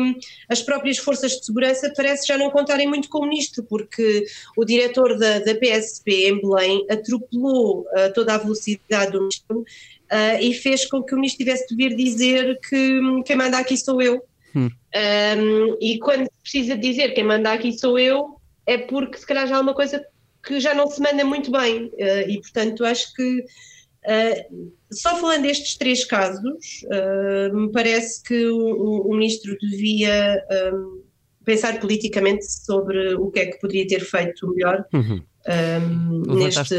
as 0.48 0.60
próprias 0.62 0.98
forças 0.98 1.32
de 1.32 1.44
segurança 1.44 1.92
parece 1.96 2.26
já 2.26 2.36
não 2.36 2.50
contarem 2.50 2.88
muito 2.88 3.08
com 3.08 3.18
o 3.18 3.28
ministro, 3.28 3.62
porque 3.64 4.24
o 4.56 4.64
diretor 4.64 5.16
da, 5.16 5.38
da 5.38 5.54
PSP 5.54 6.28
em 6.28 6.40
Belém 6.40 6.84
atropelou 6.90 7.80
uh, 7.82 8.12
toda 8.14 8.34
a 8.34 8.38
velocidade 8.38 9.12
do 9.12 9.20
ministro 9.20 9.60
uh, 9.60 10.40
e 10.40 10.52
fez 10.54 10.84
com 10.84 11.02
que 11.02 11.14
o 11.14 11.16
ministro 11.16 11.44
tivesse 11.44 11.68
de 11.68 11.76
vir 11.76 11.94
dizer 11.94 12.58
que 12.68 13.00
quem 13.24 13.36
manda 13.36 13.58
aqui 13.58 13.76
sou 13.76 14.02
eu. 14.02 14.22
Hum. 14.54 14.68
Um, 14.94 15.76
e 15.80 15.98
quando 15.98 16.28
precisa 16.42 16.76
dizer 16.76 17.14
quem 17.14 17.24
manda 17.24 17.52
aqui 17.52 17.72
sou 17.72 17.98
eu, 17.98 18.36
é 18.66 18.78
porque 18.78 19.18
se 19.18 19.26
calhar 19.26 19.46
já 19.46 19.56
há 19.56 19.60
uma 19.60 19.74
coisa 19.74 20.04
que 20.44 20.60
já 20.60 20.74
não 20.74 20.88
se 20.88 21.00
manda 21.00 21.24
muito 21.24 21.50
bem. 21.50 21.86
Uh, 21.86 22.28
e 22.28 22.40
portanto 22.40 22.84
acho 22.84 23.14
que 23.14 23.40
uh, 23.40 24.72
só 24.90 25.16
falando 25.16 25.42
destes 25.42 25.76
três 25.76 26.04
casos, 26.04 26.84
uh, 26.84 27.56
me 27.56 27.72
parece 27.72 28.22
que 28.22 28.46
o, 28.46 29.08
o 29.08 29.14
ministro 29.14 29.56
devia 29.60 30.44
um, 30.74 31.02
pensar 31.44 31.80
politicamente 31.80 32.44
sobre 32.44 33.14
o 33.14 33.30
que 33.30 33.40
é 33.40 33.46
que 33.46 33.60
poderia 33.60 33.86
ter 33.86 34.00
feito 34.00 34.48
melhor. 34.54 34.84
Uhum. 34.92 35.22
Um, 35.44 36.22
levantaste, 36.32 36.74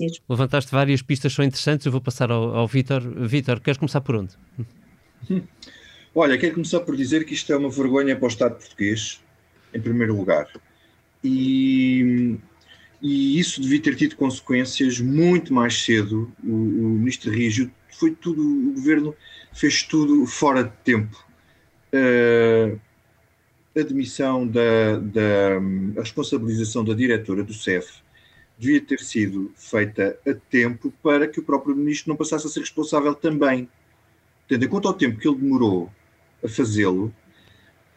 neste, 0.00 0.22
levantaste 0.28 0.70
várias 0.70 1.02
pistas, 1.02 1.32
são 1.32 1.44
interessantes. 1.44 1.84
Eu 1.84 1.92
vou 1.92 2.00
passar 2.00 2.30
ao, 2.30 2.54
ao 2.54 2.66
Vítor. 2.66 3.00
Vítor, 3.26 3.60
queres 3.60 3.78
começar 3.78 4.00
por 4.00 4.16
onde? 4.16 4.34
Olha, 6.20 6.36
quero 6.36 6.54
começar 6.54 6.80
por 6.80 6.96
dizer 6.96 7.24
que 7.24 7.32
isto 7.32 7.52
é 7.52 7.56
uma 7.56 7.70
vergonha 7.70 8.16
para 8.16 8.24
o 8.24 8.28
Estado 8.28 8.56
português, 8.56 9.22
em 9.72 9.80
primeiro 9.80 10.16
lugar. 10.16 10.50
E, 11.22 12.36
e 13.00 13.38
isso 13.38 13.60
devia 13.60 13.80
ter 13.80 13.94
tido 13.94 14.16
consequências 14.16 14.98
muito 14.98 15.54
mais 15.54 15.80
cedo. 15.80 16.28
O, 16.42 16.50
o 16.50 16.88
ministro 16.98 17.30
reagiu, 17.30 17.70
foi 17.96 18.10
tudo, 18.10 18.42
o 18.42 18.74
governo 18.74 19.14
fez 19.54 19.84
tudo 19.84 20.26
fora 20.26 20.64
de 20.64 20.72
tempo. 20.82 21.24
Uh, 21.94 22.80
a 23.78 23.82
demissão 23.84 24.44
da, 24.44 24.98
da 24.98 26.00
responsabilização 26.00 26.84
da 26.84 26.94
diretora 26.94 27.44
do 27.44 27.54
CEF 27.54 28.02
devia 28.58 28.80
ter 28.80 28.98
sido 28.98 29.52
feita 29.54 30.18
a 30.26 30.34
tempo 30.34 30.92
para 31.00 31.28
que 31.28 31.38
o 31.38 31.44
próprio 31.44 31.76
ministro 31.76 32.08
não 32.08 32.16
passasse 32.16 32.44
a 32.44 32.50
ser 32.50 32.58
responsável 32.58 33.14
também. 33.14 33.68
Tendo 34.48 34.64
em 34.64 34.68
conta 34.68 34.88
o 34.88 34.94
tempo 34.94 35.20
que 35.20 35.28
ele 35.28 35.36
demorou 35.36 35.92
a 36.44 36.48
fazê-lo, 36.48 37.12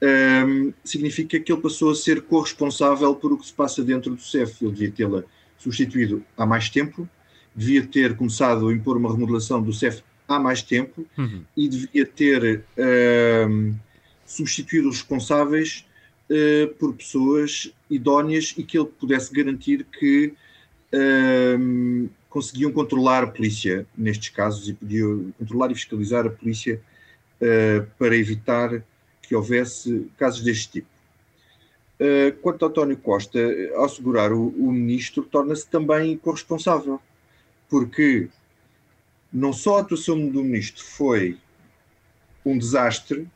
um, 0.02 0.74
significa 0.84 1.40
que 1.40 1.52
ele 1.52 1.62
passou 1.62 1.92
a 1.92 1.96
ser 1.96 2.22
corresponsável 2.22 3.14
por 3.16 3.34
o 3.34 3.38
que 3.38 3.46
se 3.46 3.54
passa 3.54 3.84
dentro 3.84 4.16
do 4.16 4.22
CEF. 4.22 4.64
Ele 4.64 4.72
devia 4.72 4.92
tê-la 4.92 5.24
substituído 5.58 6.24
há 6.36 6.46
mais 6.46 6.70
tempo, 6.70 7.08
devia 7.56 7.86
ter 7.86 8.16
começado 8.16 8.68
a 8.68 8.74
impor 8.74 8.98
uma 8.98 9.12
remodelação 9.12 9.62
do 9.62 9.72
CEF 9.72 10.02
há 10.28 10.40
mais 10.40 10.62
tempo 10.62 11.06
uhum. 11.18 11.44
e 11.56 11.68
devia 11.68 12.06
ter 12.06 12.64
um, 13.48 13.76
substituído 14.26 14.90
os 14.90 14.98
responsáveis 14.98 15.86
uh, 16.30 16.74
por 16.76 16.94
pessoas 16.94 17.72
idóneas 17.90 18.54
e 18.58 18.64
que 18.64 18.78
ele 18.78 18.88
pudesse 18.88 19.32
garantir 19.32 19.86
que 19.86 20.34
um, 21.60 22.10
conseguiam 22.30 22.72
controlar 22.72 23.24
a 23.24 23.28
polícia 23.28 23.86
nestes 23.96 24.30
casos 24.30 24.70
e 24.70 24.74
podiam 24.74 25.34
controlar 25.38 25.72
e 25.72 25.76
fiscalizar 25.76 26.26
a 26.26 26.30
polícia 26.30 26.82
para 27.98 28.16
evitar 28.16 28.84
que 29.22 29.36
houvesse 29.36 30.12
casos 30.18 30.42
deste 30.42 30.72
tipo. 30.72 30.88
Uh, 32.00 32.36
quanto 32.42 32.66
a 32.66 32.68
António 32.68 32.98
Costa, 32.98 33.40
ao 33.76 33.88
segurar 33.88 34.34
o, 34.34 34.48
o 34.50 34.72
ministro, 34.72 35.24
torna-se 35.24 35.68
também 35.68 36.18
corresponsável, 36.18 37.00
porque 37.70 38.28
não 39.32 39.54
só 39.54 39.78
a 39.78 39.82
atuação 39.82 40.28
do 40.28 40.44
ministro 40.44 40.84
foi 40.84 41.38
um 42.46 42.58
desastre, 42.58 43.28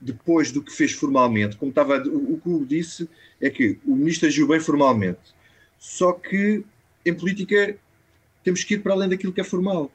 depois 0.00 0.50
do 0.50 0.62
que 0.62 0.72
fez 0.72 0.92
formalmente, 0.92 1.56
como 1.56 1.70
estava, 1.70 1.98
o, 1.98 2.34
o 2.34 2.40
que 2.40 2.48
o 2.48 2.64
disse 2.64 3.08
é 3.40 3.50
que 3.50 3.78
o 3.84 3.94
ministro 3.94 4.28
agiu 4.28 4.48
bem 4.48 4.60
formalmente, 4.60 5.34
só 5.78 6.12
que 6.12 6.64
em 7.04 7.12
política 7.12 7.76
temos 8.42 8.64
que 8.64 8.74
ir 8.74 8.78
para 8.78 8.94
além 8.94 9.08
daquilo 9.08 9.32
que 9.32 9.40
é 9.40 9.44
formal. 9.44 9.90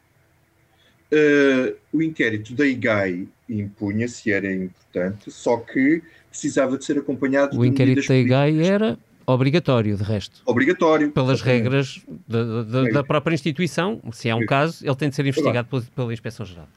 Uh, 1.11 1.75
o 1.93 2.01
inquérito 2.01 2.53
da 2.53 2.65
IGAI 2.65 3.27
impunha-se, 3.47 4.31
era 4.31 4.51
importante, 4.51 5.31
só 5.31 5.57
que 5.57 6.01
precisava 6.29 6.77
de 6.77 6.83
ser 6.83 6.97
acompanhado 6.97 7.57
o 7.57 7.65
inquérito 7.65 8.07
da 8.07 8.17
IGAI 8.17 8.59
era 8.65 8.97
obrigatório, 9.25 9.95
de 9.95 10.03
resto. 10.03 10.41
Obrigatório. 10.45 11.11
Pelas 11.11 11.41
regras 11.41 12.01
da, 12.27 12.63
da, 12.63 12.83
da, 12.89 13.03
própria 13.03 13.33
instituição, 13.33 14.01
se 14.11 14.29
é 14.29 14.35
um 14.35 14.45
caso, 14.45 14.85
ele 14.85 14.95
tem 14.95 15.09
de 15.09 15.15
ser 15.15 15.25
investigado 15.25 15.67
pela, 15.67 15.81
pela 15.95 16.13
Inspeção-Geral. 16.13 16.67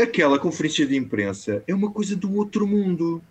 Aquela 0.00 0.38
conferência 0.38 0.86
de 0.86 0.96
imprensa 0.96 1.62
é 1.66 1.74
uma 1.74 1.90
coisa 1.90 2.16
do 2.16 2.34
outro 2.36 2.66
mundo. 2.66 3.22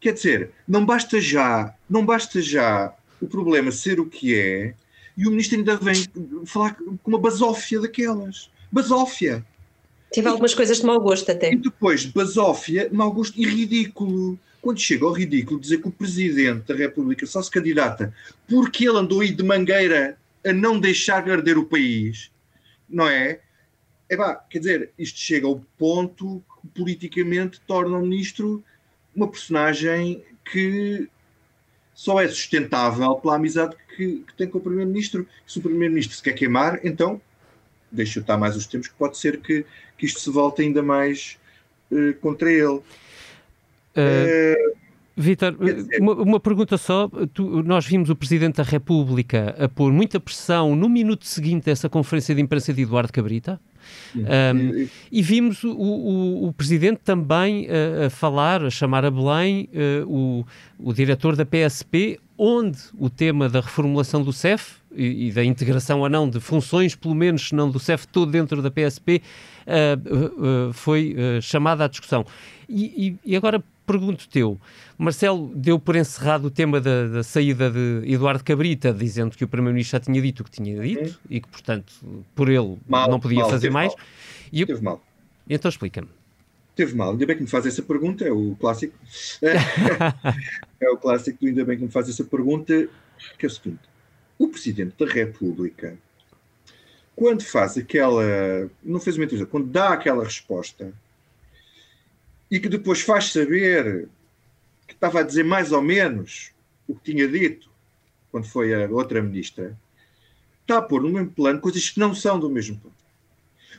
Quer 0.00 0.14
dizer, 0.14 0.50
não 0.66 0.86
basta 0.86 1.20
já, 1.20 1.74
não 1.88 2.04
basta 2.04 2.40
já 2.40 2.94
o 3.20 3.26
problema 3.26 3.70
ser 3.70 4.00
o 4.00 4.06
que 4.06 4.34
é, 4.34 4.74
e 5.16 5.26
o 5.26 5.30
ministro 5.30 5.58
ainda 5.58 5.76
vem 5.76 5.94
falar 6.46 6.74
com 6.74 6.98
uma 7.06 7.18
basófia 7.18 7.80
daquelas. 7.80 8.50
Basófia. 8.70 9.44
Tive 10.12 10.28
algumas 10.28 10.54
coisas 10.54 10.78
de 10.78 10.86
mau 10.86 11.00
gosto 11.00 11.30
até. 11.32 11.52
E 11.52 11.56
depois, 11.56 12.04
basófia, 12.04 12.88
mau 12.92 13.10
gosto 13.10 13.38
e 13.40 13.46
ridículo. 13.46 14.38
Quando 14.60 14.78
chega 14.78 15.04
ao 15.04 15.12
ridículo 15.12 15.58
dizer 15.58 15.78
que 15.78 15.88
o 15.88 15.92
Presidente 15.92 16.68
da 16.68 16.74
República 16.74 17.26
só 17.26 17.42
se 17.42 17.50
candidata 17.50 18.14
porque 18.48 18.86
ele 18.88 18.98
andou 18.98 19.20
aí 19.20 19.32
de 19.32 19.42
mangueira 19.42 20.16
a 20.44 20.52
não 20.52 20.78
deixar 20.78 21.28
arder 21.28 21.58
o 21.58 21.64
país, 21.64 22.30
não 22.88 23.08
é? 23.08 23.40
É 24.08 24.16
pá, 24.16 24.34
quer 24.48 24.58
dizer, 24.58 24.90
isto 24.98 25.18
chega 25.18 25.46
ao 25.46 25.60
ponto 25.78 26.44
que 26.62 26.68
politicamente 26.68 27.60
torna 27.66 27.96
o 27.96 28.02
ministro 28.02 28.62
uma 29.14 29.26
personagem 29.26 30.22
que 30.44 31.08
só 31.94 32.20
é 32.20 32.28
sustentável 32.28 33.14
pela 33.16 33.36
amizade 33.36 33.76
que, 33.96 34.24
que 34.26 34.34
tem 34.36 34.48
com 34.48 34.58
o 34.58 34.60
Primeiro-Ministro. 34.60 35.26
Se 35.46 35.58
o 35.58 35.62
Primeiro-Ministro 35.62 36.16
se 36.16 36.22
quer 36.22 36.32
queimar, 36.32 36.80
então 36.84 37.20
deixa 37.92 38.20
estar 38.20 38.36
mais 38.36 38.56
os 38.56 38.66
tempos, 38.66 38.88
que 38.88 38.94
pode 38.94 39.18
ser 39.18 39.38
que, 39.40 39.64
que 39.98 40.06
isto 40.06 40.20
se 40.20 40.30
volte 40.30 40.62
ainda 40.62 40.82
mais 40.82 41.38
uh, 41.90 42.14
contra 42.20 42.50
ele. 42.50 42.80
Uh, 43.94 44.82
Vitor, 45.14 45.54
uma, 46.00 46.14
uma, 46.14 46.40
pergunta 46.40 46.78
só. 46.78 47.08
Tu, 47.34 47.62
nós 47.62 47.86
vimos 47.86 48.08
o 48.08 48.16
Presidente 48.16 48.56
da 48.56 48.62
República 48.62 49.54
a 49.58 49.68
pôr 49.68 49.92
muita 49.92 50.18
pressão 50.18 50.74
no 50.74 50.88
minuto 50.88 51.26
seguinte 51.26 51.64
dessa 51.64 51.88
conferência 51.88 52.34
de 52.34 52.40
imprensa 52.40 52.72
de 52.72 52.82
Eduardo 52.82 53.12
Cabrita. 53.12 53.60
Um, 54.14 54.88
e 55.10 55.22
vimos 55.22 55.64
o, 55.64 55.72
o, 55.72 56.48
o 56.48 56.52
Presidente 56.52 57.00
também 57.04 57.68
a, 57.68 58.06
a, 58.06 58.10
falar, 58.10 58.64
a 58.64 58.70
chamar 58.70 59.04
a 59.04 59.10
Belém 59.10 59.68
uh, 59.74 60.08
o, 60.08 60.46
o 60.78 60.92
diretor 60.94 61.36
da 61.36 61.44
PSP, 61.44 62.18
onde 62.38 62.78
o 62.98 63.10
tema 63.10 63.50
da 63.50 63.60
reformulação 63.60 64.22
do 64.22 64.32
CEF 64.32 64.81
e, 64.94 65.28
e, 65.28 65.32
da 65.32 65.44
integração 65.44 66.00
ou 66.00 66.08
não 66.08 66.28
de 66.28 66.40
funções, 66.40 66.94
pelo 66.94 67.14
menos, 67.14 67.48
se 67.48 67.54
não 67.54 67.70
do 67.70 67.78
CEF 67.78 68.06
todo 68.08 68.30
dentro 68.30 68.60
da 68.62 68.70
PSP, 68.70 69.22
uh, 69.66 70.68
uh, 70.68 70.72
foi 70.72 71.16
chamada 71.40 71.84
à 71.84 71.88
discussão. 71.88 72.24
E, 72.68 73.18
e, 73.24 73.32
e 73.32 73.36
agora 73.36 73.62
pergunto 73.86 74.28
teu, 74.28 74.58
Marcelo 74.96 75.52
deu 75.54 75.78
por 75.78 75.96
encerrado 75.96 76.46
o 76.46 76.50
tema 76.50 76.80
da, 76.80 77.08
da, 77.08 77.22
saída 77.22 77.70
de 77.70 78.02
Eduardo 78.06 78.44
Cabrita, 78.44 78.92
dizendo 78.92 79.36
que 79.36 79.44
o 79.44 79.48
Primeiro-Ministro 79.48 79.98
já 79.98 80.00
tinha 80.00 80.22
dito 80.22 80.40
o 80.40 80.44
que 80.44 80.50
tinha 80.50 80.80
dito 80.80 81.10
hum. 81.10 81.26
e 81.28 81.40
que, 81.40 81.48
portanto, 81.48 81.92
por 82.34 82.48
ele 82.48 82.78
mal, 82.88 83.10
não 83.10 83.20
podia 83.20 83.40
mal, 83.40 83.50
fazer 83.50 83.70
mais. 83.70 83.94
Mal. 83.94 84.04
E 84.52 84.66
teve 84.66 84.82
mal. 84.82 85.02
Então 85.48 85.68
explica-me. 85.68 86.08
Teve 86.74 86.94
mal. 86.94 87.10
Ainda 87.10 87.26
bem 87.26 87.36
que 87.36 87.42
me 87.42 87.48
faz 87.48 87.66
essa 87.66 87.82
pergunta, 87.82 88.24
é 88.24 88.32
o 88.32 88.56
clássico. 88.58 88.94
é 90.80 90.88
o 90.88 90.96
clássico 90.96 91.38
do 91.40 91.46
ainda 91.48 91.64
bem 91.64 91.76
que 91.76 91.84
me 91.84 91.90
faz 91.90 92.08
essa 92.08 92.24
pergunta, 92.24 92.88
que 93.38 93.46
é 93.46 93.48
o 93.48 93.50
seguinte. 93.50 93.91
O 94.42 94.48
Presidente 94.48 94.96
da 94.98 95.06
República, 95.08 95.96
quando 97.14 97.44
faz 97.44 97.78
aquela. 97.78 98.68
Não 98.82 98.98
fez 98.98 99.14
uma 99.14 99.24
entrevista, 99.24 99.48
quando 99.48 99.68
dá 99.68 99.90
aquela 99.90 100.24
resposta 100.24 100.92
e 102.50 102.58
que 102.58 102.68
depois 102.68 103.02
faz 103.02 103.26
saber 103.30 104.08
que 104.84 104.94
estava 104.94 105.20
a 105.20 105.22
dizer 105.22 105.44
mais 105.44 105.70
ou 105.70 105.80
menos 105.80 106.50
o 106.88 106.94
que 106.96 107.12
tinha 107.12 107.28
dito 107.28 107.70
quando 108.32 108.48
foi 108.48 108.74
a 108.74 108.90
outra 108.90 109.22
ministra, 109.22 109.78
está 110.62 110.78
a 110.78 110.82
pôr 110.82 111.02
no 111.02 111.10
mesmo 111.10 111.30
plano 111.30 111.60
coisas 111.60 111.90
que 111.90 112.00
não 112.00 112.12
são 112.12 112.40
do 112.40 112.50
mesmo 112.50 112.76
plano. 112.80 112.96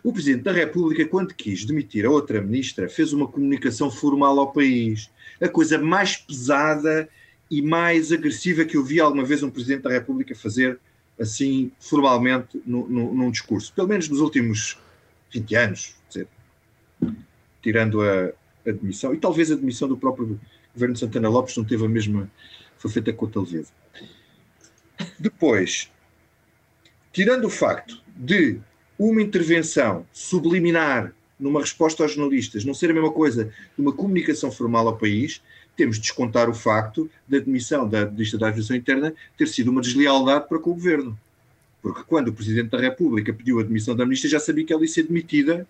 O 0.01 0.13
Presidente 0.13 0.43
da 0.43 0.53
República, 0.53 1.05
quando 1.05 1.33
quis 1.33 1.65
demitir 1.65 2.05
a 2.05 2.09
outra 2.09 2.39
ministra, 2.39 2.87
fez 2.87 3.11
uma 3.11 3.27
comunicação 3.27 3.91
formal 3.91 4.39
ao 4.39 4.53
país. 4.53 5.09
A 5.41 5.49
coisa 5.49 5.77
mais 5.77 6.15
pesada 6.15 7.09
e 7.53 7.61
mais 7.61 8.11
agressiva 8.11 8.65
que 8.65 8.75
eu 8.75 8.83
vi 8.83 8.99
alguma 8.99 9.23
vez 9.23 9.43
um 9.43 9.49
Presidente 9.49 9.83
da 9.83 9.91
República 9.91 10.33
fazer 10.33 10.79
assim 11.19 11.71
formalmente 11.79 12.59
no, 12.65 12.89
no, 12.89 13.13
num 13.13 13.29
discurso. 13.29 13.71
Pelo 13.75 13.87
menos 13.87 14.09
nos 14.09 14.19
últimos 14.19 14.79
20 15.31 15.55
anos, 15.55 15.95
dizer, 16.07 16.27
tirando 17.61 18.01
a, 18.01 18.31
a 18.67 18.71
demissão, 18.71 19.13
e 19.13 19.17
talvez 19.17 19.51
a 19.51 19.55
demissão 19.55 19.87
do 19.87 19.95
próprio 19.95 20.39
governo 20.73 20.95
de 20.95 20.99
Santana 20.99 21.29
Lopes 21.29 21.55
não 21.55 21.63
teve 21.63 21.85
a 21.85 21.87
mesma, 21.87 22.27
foi 22.75 22.89
feita 22.89 23.13
com 23.13 23.27
a 23.27 23.39
leveza. 23.39 23.71
Depois, 25.19 25.91
tirando 27.11 27.45
o 27.45 27.51
facto 27.51 28.01
de 28.15 28.59
uma 28.97 29.21
intervenção 29.21 30.07
subliminar 30.11 31.13
numa 31.39 31.59
resposta 31.59 32.01
aos 32.01 32.13
jornalistas 32.13 32.65
não 32.65 32.73
ser 32.73 32.89
a 32.89 32.93
mesma 32.95 33.11
coisa 33.11 33.45
de 33.45 33.81
uma 33.81 33.93
comunicação 33.93 34.51
formal 34.51 34.87
ao 34.87 34.97
país, 34.97 35.39
temos 35.75 35.97
de 35.97 36.03
descontar 36.03 36.49
o 36.49 36.53
facto 36.53 37.09
da 37.27 37.39
demissão 37.39 37.87
da 37.87 38.05
Ministra 38.05 38.39
da 38.39 38.47
Administração 38.47 38.75
Interna 38.75 39.13
ter 39.37 39.47
sido 39.47 39.71
uma 39.71 39.81
deslealdade 39.81 40.47
para 40.47 40.59
com 40.59 40.71
o 40.71 40.73
governo. 40.73 41.17
Porque 41.81 42.01
quando 42.07 42.29
o 42.29 42.33
Presidente 42.33 42.69
da 42.69 42.79
República 42.79 43.33
pediu 43.33 43.59
a 43.59 43.63
demissão 43.63 43.95
da 43.95 44.05
Ministra, 44.05 44.29
já 44.29 44.39
sabia 44.39 44.65
que 44.65 44.71
ela 44.71 44.81
ia 44.81 44.87
ser 44.87 45.03
demitida 45.03 45.67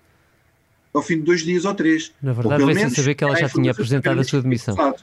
ao 0.94 1.02
fim 1.02 1.18
de 1.18 1.24
dois 1.24 1.42
dias 1.42 1.66
ou 1.66 1.74
três. 1.74 2.14
Na 2.22 2.34
verdade, 2.34 2.64
veio-se 2.66 2.86
a 2.86 2.90
saber 2.90 3.16
que 3.16 3.24
ela 3.24 3.36
já 3.36 3.50
tinha 3.50 3.72
apresentado 3.72 4.20
a 4.20 4.24
sua 4.24 4.42
demissão. 4.42 4.96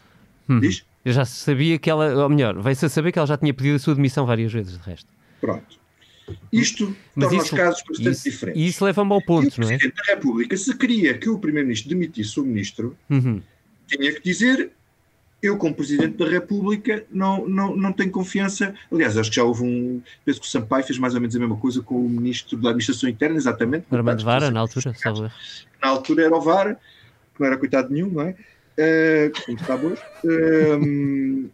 Hum. 0.49 0.61
Diz? 0.61 0.85
Eu 1.05 1.13
já 1.13 1.25
sabia 1.25 1.79
que 1.79 1.91
ela, 1.91 2.15
ou 2.23 2.29
melhor, 2.29 2.61
veio-se 2.61 2.87
a 2.87 2.89
saber 2.89 3.11
que 3.11 3.19
ela 3.19 3.27
já 3.27 3.37
tinha 3.37 3.53
pedido 3.53 3.77
a 3.77 3.79
sua 3.79 3.95
demissão 3.95 4.27
várias 4.27 4.53
vezes, 4.53 4.79
de 4.79 4.85
resto. 4.85 5.09
Pronto. 5.41 5.81
Isto 6.53 6.97
Mas 7.15 7.29
torna 7.29 7.43
isso, 7.43 7.55
os 7.55 7.61
casos 7.61 7.83
bastante 7.89 8.11
isso, 8.11 8.31
diferentes. 8.31 8.63
E 8.63 8.67
isso 8.67 8.85
leva-me 8.85 9.13
ao 9.13 9.23
ponto, 9.23 9.61
não 9.61 9.69
é? 9.69 9.75
O 9.75 9.79
Presidente 9.79 9.97
da 9.97 10.15
República, 10.15 10.57
se 10.57 10.77
queria 10.77 11.19
que 11.19 11.29
o 11.29 11.39
Primeiro-Ministro 11.39 11.89
demitisse 11.89 12.39
o 12.39 12.45
Ministro, 12.45 12.97
uhum. 13.09 13.43
tinha 13.89 14.13
que 14.13 14.23
dizer 14.23 14.71
eu, 15.43 15.57
como 15.57 15.75
Presidente 15.75 16.19
da 16.19 16.29
República, 16.29 17.05
não, 17.11 17.49
não, 17.49 17.75
não 17.75 17.93
tenho 17.93 18.11
confiança. 18.11 18.75
Aliás, 18.93 19.17
acho 19.17 19.31
que 19.31 19.37
já 19.37 19.45
houve 19.45 19.65
um. 19.65 20.03
Penso 20.25 20.41
que 20.41 20.47
o 20.47 20.51
Sampaio 20.51 20.85
fez 20.85 20.99
mais 20.99 21.15
ou 21.15 21.21
menos 21.21 21.35
a 21.35 21.39
mesma 21.39 21.57
coisa 21.57 21.83
com 21.83 21.95
o 21.95 22.09
Ministro 22.09 22.59
da 22.59 22.71
Administração 22.71 23.09
Interna, 23.09 23.37
exatamente. 23.37 23.87
Armando 23.91 24.23
Vara, 24.23 24.51
na 24.51 24.61
altura, 24.61 24.95
salve. 24.95 25.31
Na 25.83 25.89
altura 25.89 26.25
era 26.25 26.37
o 26.37 26.41
Vara, 26.41 26.75
que 27.35 27.41
não 27.41 27.47
era 27.47 27.57
coitado 27.57 27.91
nenhum, 27.91 28.11
não 28.11 28.23
é? 28.23 28.31
Uh, 28.31 29.45
como 29.47 29.59
está 29.59 29.75
hoje. 29.77 30.03
Uh, 30.25 31.51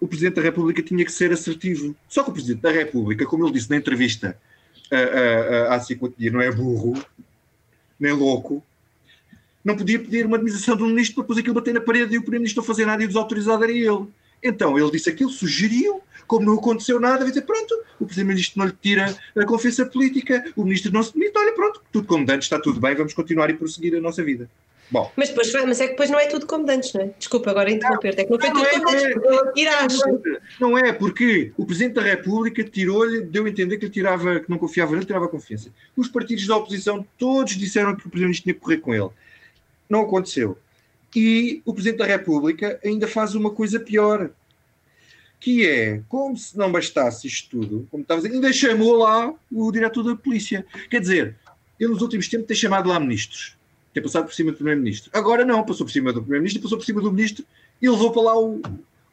o 0.00 0.06
Presidente 0.06 0.36
da 0.36 0.42
República 0.42 0.82
tinha 0.82 1.04
que 1.04 1.12
ser 1.12 1.32
assertivo. 1.32 1.94
Só 2.08 2.22
que 2.22 2.30
o 2.30 2.32
Presidente 2.32 2.62
da 2.62 2.70
República, 2.70 3.26
como 3.26 3.44
ele 3.44 3.52
disse 3.52 3.68
na 3.68 3.76
entrevista 3.76 4.38
uh, 4.92 5.72
há 5.72 5.80
50 5.80 6.14
dias, 6.16 6.32
não 6.32 6.40
é 6.40 6.52
burro, 6.52 6.94
nem 7.98 8.12
louco, 8.12 8.62
não 9.64 9.76
podia 9.76 9.98
pedir 9.98 10.26
uma 10.26 10.36
administração 10.36 10.76
do 10.76 10.86
ministro 10.86 11.14
para 11.14 11.22
depois 11.22 11.38
aquilo 11.38 11.54
bater 11.54 11.72
na 11.72 11.80
parede 11.80 12.14
e 12.14 12.18
o 12.18 12.22
primeiro-ministro 12.22 12.60
não 12.60 12.66
fazer 12.66 12.84
nada 12.84 13.02
e 13.02 13.06
desautorizado 13.06 13.64
era 13.64 13.72
ele. 13.72 14.06
Então 14.42 14.78
ele 14.78 14.90
disse 14.90 15.08
aquilo, 15.08 15.30
sugeriu, 15.30 16.02
como 16.26 16.44
não 16.44 16.54
aconteceu 16.54 17.00
nada, 17.00 17.24
dizer 17.24 17.42
pronto, 17.42 17.74
o 17.98 18.04
primeiro-ministro 18.04 18.58
não 18.58 18.66
lhe 18.66 18.74
tira 18.80 19.16
a 19.36 19.46
confiança 19.46 19.86
política, 19.86 20.44
o 20.54 20.64
ministro 20.64 20.92
não 20.92 21.02
se 21.02 21.14
demite, 21.14 21.32
olha 21.38 21.52
pronto, 21.54 21.82
tudo 21.90 22.06
como 22.06 22.26
dantes, 22.26 22.44
está 22.44 22.60
tudo 22.60 22.78
bem, 22.78 22.94
vamos 22.94 23.14
continuar 23.14 23.48
e 23.48 23.54
prosseguir 23.54 23.96
a 23.96 24.00
nossa 24.00 24.22
vida. 24.22 24.48
Bom. 24.90 25.10
Mas, 25.16 25.30
depois, 25.30 25.50
mas 25.52 25.80
é 25.80 25.84
que 25.84 25.90
depois 25.92 26.10
não 26.10 26.20
é 26.20 26.26
tudo 26.26 26.46
como 26.46 26.66
dantes, 26.66 26.92
não 26.92 27.00
é? 27.00 27.10
Desculpa 27.18 27.50
agora 27.50 27.70
interromper-te, 27.70 28.20
é 28.20 28.24
que 28.24 28.30
não 28.30 28.38
foi 28.38 28.50
não, 28.50 28.56
tudo 28.56 28.66
é, 28.66 29.14
como 29.14 29.64
dantes, 29.64 30.02
é, 30.02 30.40
Não 30.60 30.78
é, 30.78 30.92
porque 30.92 31.52
o 31.56 31.64
Presidente 31.64 31.94
da 31.94 32.02
República 32.02 32.62
tirou-lhe, 32.62 33.22
deu 33.22 33.46
a 33.46 33.48
entender 33.48 33.78
que 33.78 33.86
ele 33.86 33.92
tirava, 33.92 34.40
que 34.40 34.50
não 34.50 34.58
confiava 34.58 34.92
nele, 34.92 35.06
tirava 35.06 35.24
a 35.24 35.28
confiança. 35.28 35.70
Os 35.96 36.08
partidos 36.08 36.46
da 36.46 36.56
oposição 36.56 37.04
todos 37.18 37.56
disseram 37.56 37.96
que 37.96 38.06
o 38.06 38.10
Primeiro-Ministro 38.10 38.44
tinha 38.44 38.54
que 38.54 38.60
correr 38.60 38.78
com 38.78 38.94
ele. 38.94 39.08
Não 39.88 40.02
aconteceu. 40.02 40.58
E 41.14 41.62
o 41.64 41.72
Presidente 41.72 41.98
da 41.98 42.06
República 42.06 42.80
ainda 42.84 43.06
faz 43.06 43.34
uma 43.34 43.50
coisa 43.50 43.78
pior, 43.78 44.30
que 45.38 45.66
é, 45.66 46.00
como 46.08 46.36
se 46.36 46.56
não 46.58 46.72
bastasse 46.72 47.26
isto 47.26 47.50
tudo, 47.50 47.86
como 47.90 48.02
estava 48.02 48.20
a 48.20 48.22
dizer, 48.22 48.34
ainda 48.34 48.52
chamou 48.52 48.96
lá 48.96 49.32
o 49.52 49.70
diretor 49.70 50.02
da 50.02 50.16
polícia. 50.16 50.66
Quer 50.90 51.00
dizer, 51.00 51.36
ele 51.78 51.92
nos 51.92 52.02
últimos 52.02 52.26
tempos 52.28 52.48
tem 52.48 52.56
chamado 52.56 52.88
lá 52.88 52.98
ministros, 52.98 53.56
tem 53.92 54.02
passado 54.02 54.24
por 54.24 54.34
cima 54.34 54.50
do 54.50 54.56
primeiro-ministro. 54.56 55.10
Agora 55.12 55.44
não, 55.44 55.62
passou 55.64 55.86
por 55.86 55.92
cima 55.92 56.12
do 56.12 56.20
primeiro-ministro, 56.20 56.62
passou 56.62 56.78
por 56.78 56.84
cima 56.84 57.00
do 57.00 57.12
ministro 57.12 57.44
e 57.80 57.88
levou 57.88 58.10
para 58.10 58.22
lá 58.22 58.40
o, 58.40 58.60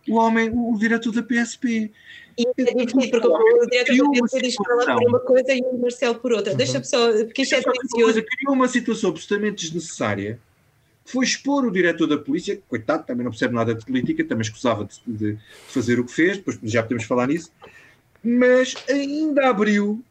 o 0.09 0.15
homem, 0.15 0.49
o 0.51 0.75
diretor 0.79 1.11
da 1.11 1.21
PSP. 1.21 1.91
E 2.35 2.47
é 2.47 2.63
difícil, 2.63 3.11
porque 3.11 3.27
o 3.27 3.65
diretor 3.69 3.97
da 3.97 4.21
PSP 4.21 4.41
diz 4.41 4.55
para 4.55 4.75
lá 4.75 4.95
por 4.95 5.07
uma 5.07 5.19
coisa 5.19 5.53
e 5.53 5.61
o 5.61 5.77
Marcelo 5.77 6.15
por 6.15 6.31
outra. 6.31 6.53
Uhum. 6.53 6.57
Deixa-me 6.57 6.85
só, 6.85 7.11
porque 7.25 7.43
isto 7.43 7.53
é 7.53 7.61
delicioso. 7.61 8.23
Criou 8.23 8.55
uma 8.55 8.67
situação 8.67 9.11
absolutamente 9.11 9.65
desnecessária 9.65 10.39
foi 11.05 11.25
expor 11.25 11.65
o 11.65 11.71
diretor 11.71 12.07
da 12.07 12.17
polícia, 12.17 12.61
coitado, 12.67 13.05
também 13.05 13.23
não 13.23 13.31
percebe 13.31 13.53
nada 13.53 13.73
de 13.73 13.85
política, 13.85 14.23
também 14.23 14.43
escusava 14.43 14.85
de, 14.85 14.99
de, 15.07 15.37
fazer 15.67 15.99
o 15.99 16.05
que 16.05 16.11
fez, 16.11 16.37
depois 16.37 16.59
já 16.63 16.83
podemos 16.83 17.03
falar 17.03 17.27
nisso, 17.27 17.51
mas 18.23 18.75
ainda 18.87 19.49
abriu 19.49 20.03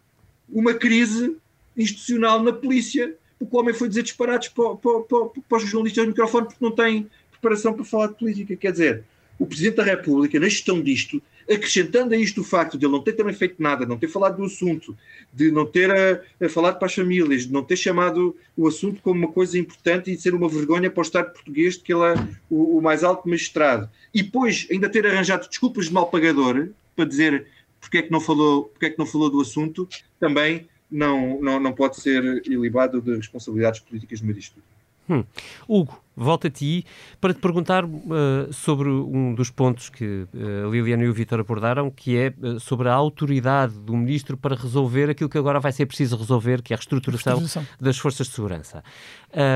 uma 0.48 0.74
crise 0.74 1.36
institucional 1.76 2.42
na 2.42 2.52
polícia, 2.52 3.14
porque 3.38 3.56
o 3.56 3.60
homem 3.60 3.72
foi 3.72 3.88
dizer 3.88 4.02
disparados 4.02 4.48
para, 4.48 4.74
para, 4.76 5.00
para, 5.00 5.26
para 5.48 5.58
os 5.58 5.64
jornalistas 5.64 6.04
do 6.04 6.08
microfone 6.08 6.46
porque 6.46 6.64
não 6.64 6.72
tem 6.72 7.08
preparação 7.30 7.72
para 7.72 7.84
falar 7.84 8.08
de 8.08 8.14
política. 8.14 8.56
Quer 8.56 8.72
dizer, 8.72 9.04
o 9.38 9.46
Presidente 9.46 9.76
da 9.76 9.84
República, 9.84 10.38
na 10.38 10.48
gestão 10.48 10.82
disto, 10.82 11.22
acrescentando 11.50 12.14
a 12.14 12.16
isto 12.16 12.40
o 12.40 12.44
facto 12.44 12.78
de 12.78 12.86
ele 12.86 12.92
não 12.92 13.02
ter 13.02 13.14
também 13.14 13.34
feito 13.34 13.60
nada, 13.60 13.84
não 13.84 13.98
ter 13.98 14.08
falado 14.08 14.36
do 14.36 14.44
assunto, 14.44 14.96
de 15.32 15.50
não 15.50 15.66
ter 15.66 15.90
a, 15.90 15.96
eh, 15.96 16.22
a 16.46 16.48
falado 16.48 16.78
para 16.78 16.86
as 16.86 16.94
famílias, 16.94 17.46
de 17.46 17.52
não 17.52 17.64
ter 17.64 17.76
chamado 17.76 18.36
o 18.56 18.68
assunto 18.68 19.02
como 19.02 19.18
uma 19.18 19.32
coisa 19.32 19.58
importante 19.58 20.10
e 20.10 20.16
de 20.16 20.22
ser 20.22 20.34
uma 20.34 20.48
vergonha 20.48 20.90
para 20.90 21.00
o 21.00 21.02
Estado 21.02 21.32
português 21.32 21.74
de 21.74 21.80
que 21.80 21.92
ele 21.92 22.04
é 22.04 22.14
o, 22.48 22.78
o 22.78 22.82
mais 22.82 23.02
alto 23.02 23.28
magistrado. 23.28 23.90
E 24.14 24.22
depois 24.22 24.68
ainda 24.70 24.88
ter 24.88 25.04
arranjado 25.06 25.48
desculpas 25.48 25.86
de 25.86 25.92
mal 25.92 26.08
pagador 26.08 26.68
para 26.94 27.04
dizer 27.04 27.46
porque 27.80 27.98
é 27.98 28.02
que 28.02 28.12
não 28.12 28.20
falou, 28.20 28.64
porque 28.64 28.86
é 28.86 28.90
que 28.90 28.98
não 28.98 29.06
falou 29.06 29.30
do 29.30 29.40
assunto, 29.40 29.88
também 30.20 30.68
não, 30.90 31.40
não, 31.40 31.58
não 31.58 31.72
pode 31.72 31.96
ser 31.96 32.42
ilibado 32.46 33.00
de 33.00 33.16
responsabilidades 33.16 33.80
políticas 33.80 34.20
no 34.20 34.26
meio 34.26 34.38
disto. 34.38 34.62
Hum. 35.08 35.24
Hugo, 35.68 36.00
volto 36.24 36.46
a 36.46 36.50
ti 36.50 36.84
para 37.20 37.32
te 37.32 37.40
perguntar 37.40 37.84
uh, 37.84 38.52
sobre 38.52 38.88
um 38.88 39.34
dos 39.34 39.50
pontos 39.50 39.88
que 39.88 40.26
uh, 40.34 40.66
a 40.66 40.70
Liliana 40.70 41.04
e 41.04 41.08
o 41.08 41.14
Vitor 41.14 41.40
abordaram, 41.40 41.90
que 41.90 42.16
é 42.16 42.32
uh, 42.42 42.60
sobre 42.60 42.88
a 42.88 42.94
autoridade 42.94 43.74
do 43.78 43.96
Ministro 43.96 44.36
para 44.36 44.54
resolver 44.54 45.10
aquilo 45.10 45.30
que 45.30 45.38
agora 45.38 45.58
vai 45.58 45.72
ser 45.72 45.86
preciso 45.86 46.16
resolver, 46.16 46.62
que 46.62 46.72
é 46.72 46.76
a 46.76 46.78
reestruturação, 46.78 47.38
reestruturação. 47.38 47.76
das 47.80 47.98
forças 47.98 48.26
de 48.26 48.34
segurança. 48.34 48.84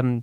Um, 0.04 0.22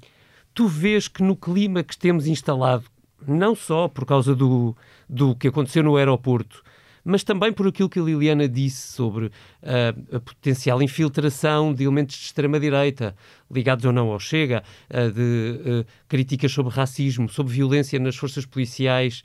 tu 0.54 0.68
vês 0.68 1.08
que 1.08 1.22
no 1.22 1.36
clima 1.36 1.84
que 1.84 1.98
temos 1.98 2.26
instalado, 2.26 2.86
não 3.28 3.56
só 3.56 3.88
por 3.88 4.06
causa 4.06 4.36
do, 4.36 4.76
do 5.08 5.36
que 5.36 5.48
aconteceu 5.48 5.84
no 5.84 5.96
aeroporto, 5.96 6.64
mas 7.04 7.24
também 7.24 7.52
por 7.52 7.68
aquilo 7.68 7.90
que 7.90 8.00
a 8.00 8.04
Liliana 8.04 8.48
disse 8.48 8.94
sobre 8.94 9.26
uh, 9.26 10.16
a 10.16 10.20
potencial 10.20 10.82
infiltração 10.82 11.74
de 11.74 11.84
elementos 11.84 12.16
de 12.16 12.26
extrema-direita, 12.26 13.16
ligados 13.50 13.86
ou 13.86 13.92
não 13.92 14.12
ao 14.12 14.20
Chega, 14.20 14.64
uh, 14.90 15.12
de 15.12 15.82
uh, 15.82 15.86
críticas 16.08 16.52
sobre 16.52 16.74
racismo, 16.74 17.30
sobre 17.30 17.54
violência 17.54 18.00
nas 18.00 18.16
forças 18.16 18.46
policiais, 18.46 19.24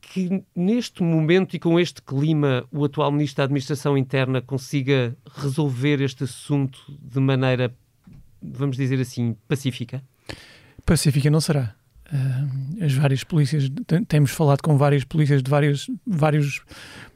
que 0.00 0.44
neste 0.54 1.02
momento 1.02 1.56
e 1.56 1.58
com 1.58 1.80
este 1.80 2.02
clima 2.02 2.66
o 2.70 2.84
atual 2.84 3.10
Ministro 3.10 3.38
da 3.38 3.44
Administração 3.44 3.96
Interna 3.96 4.42
consiga 4.42 5.16
resolver 5.34 6.00
este 6.00 6.24
assunto 6.24 6.78
de 7.00 7.20
maneira, 7.20 7.74
vamos 8.42 8.76
dizer 8.76 9.00
assim, 9.00 9.34
pacífica? 9.48 10.02
Pacífica 10.84 11.30
não 11.30 11.40
será. 11.40 11.74
As 12.80 12.92
várias 12.92 13.24
polícias, 13.24 13.70
temos 14.08 14.30
falado 14.30 14.62
com 14.62 14.76
várias 14.76 15.04
polícias 15.04 15.42
de 15.42 15.50
vários, 15.50 15.90
vários 16.06 16.62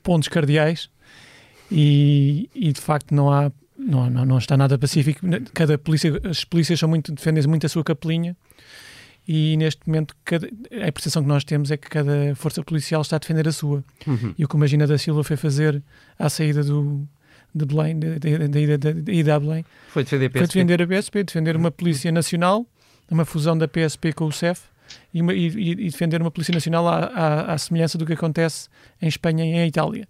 pontos 0.03 0.29
cardeais 0.29 0.91
e, 1.71 2.49
e 2.55 2.73
de 2.73 2.81
facto 2.81 3.15
não 3.15 3.31
há 3.31 3.53
não, 3.79 4.11
não, 4.11 4.27
não 4.27 4.39
está 4.39 4.57
nada 4.57 4.77
pacífico. 4.77 5.21
Cada 5.55 5.79
polícia, 5.79 6.21
as 6.25 6.45
polícias 6.45 6.81
são 6.81 6.89
muito, 6.89 7.13
defendem 7.13 7.47
muito 7.47 7.65
a 7.65 7.69
sua 7.69 7.85
capelinha 7.85 8.37
e 9.27 9.57
neste 9.57 9.87
momento 9.87 10.17
cada, 10.25 10.49
a 10.49 10.91
percepção 10.91 11.23
que 11.23 11.29
nós 11.29 11.45
temos 11.45 11.71
é 11.71 11.77
que 11.77 11.89
cada 11.89 12.35
força 12.35 12.63
policial 12.65 13.03
está 13.03 13.17
a 13.17 13.19
defender 13.19 13.47
a 13.47 13.53
sua. 13.53 13.85
Uhum. 14.07 14.35
E 14.37 14.45
o 14.45 14.49
que 14.49 14.57
o 14.57 14.59
Magina 14.59 14.87
da 14.87 14.99
Silva 14.99 15.23
foi 15.23 15.37
fazer 15.37 15.81
à 16.19 16.29
saída 16.29 16.65
do, 16.65 17.07
de 17.55 17.65
Belém, 17.67 17.99
da 17.99 19.13
ida 19.13 19.37
a 19.37 19.39
Belém, 19.39 19.65
foi 19.91 20.03
defender 20.03 20.27
a 20.27 20.31
PSP. 20.31 20.39
Foi 20.39 20.47
defender 20.47 20.83
a 20.83 20.87
PSP, 20.87 21.25
defender 21.25 21.57
uma 21.57 21.71
polícia 21.71 22.11
nacional, 22.11 22.67
uma 23.11 23.25
fusão 23.25 23.57
da 23.57 23.69
PSP 23.69 24.13
com 24.13 24.25
o 24.25 24.33
CEF 24.33 24.63
e, 25.13 25.21
e, 25.21 25.71
e 25.71 25.75
defender 25.91 26.21
uma 26.21 26.31
Polícia 26.31 26.53
Nacional 26.53 26.87
à, 26.87 26.99
à, 26.99 27.53
à, 27.55 27.59
semelhança 27.59 27.97
do 27.99 28.07
que 28.07 28.13
acontece 28.13 28.69
em 29.01 29.09
Espanha 29.09 29.45
e 29.45 29.65
em 29.65 29.67
Itália. 29.67 30.09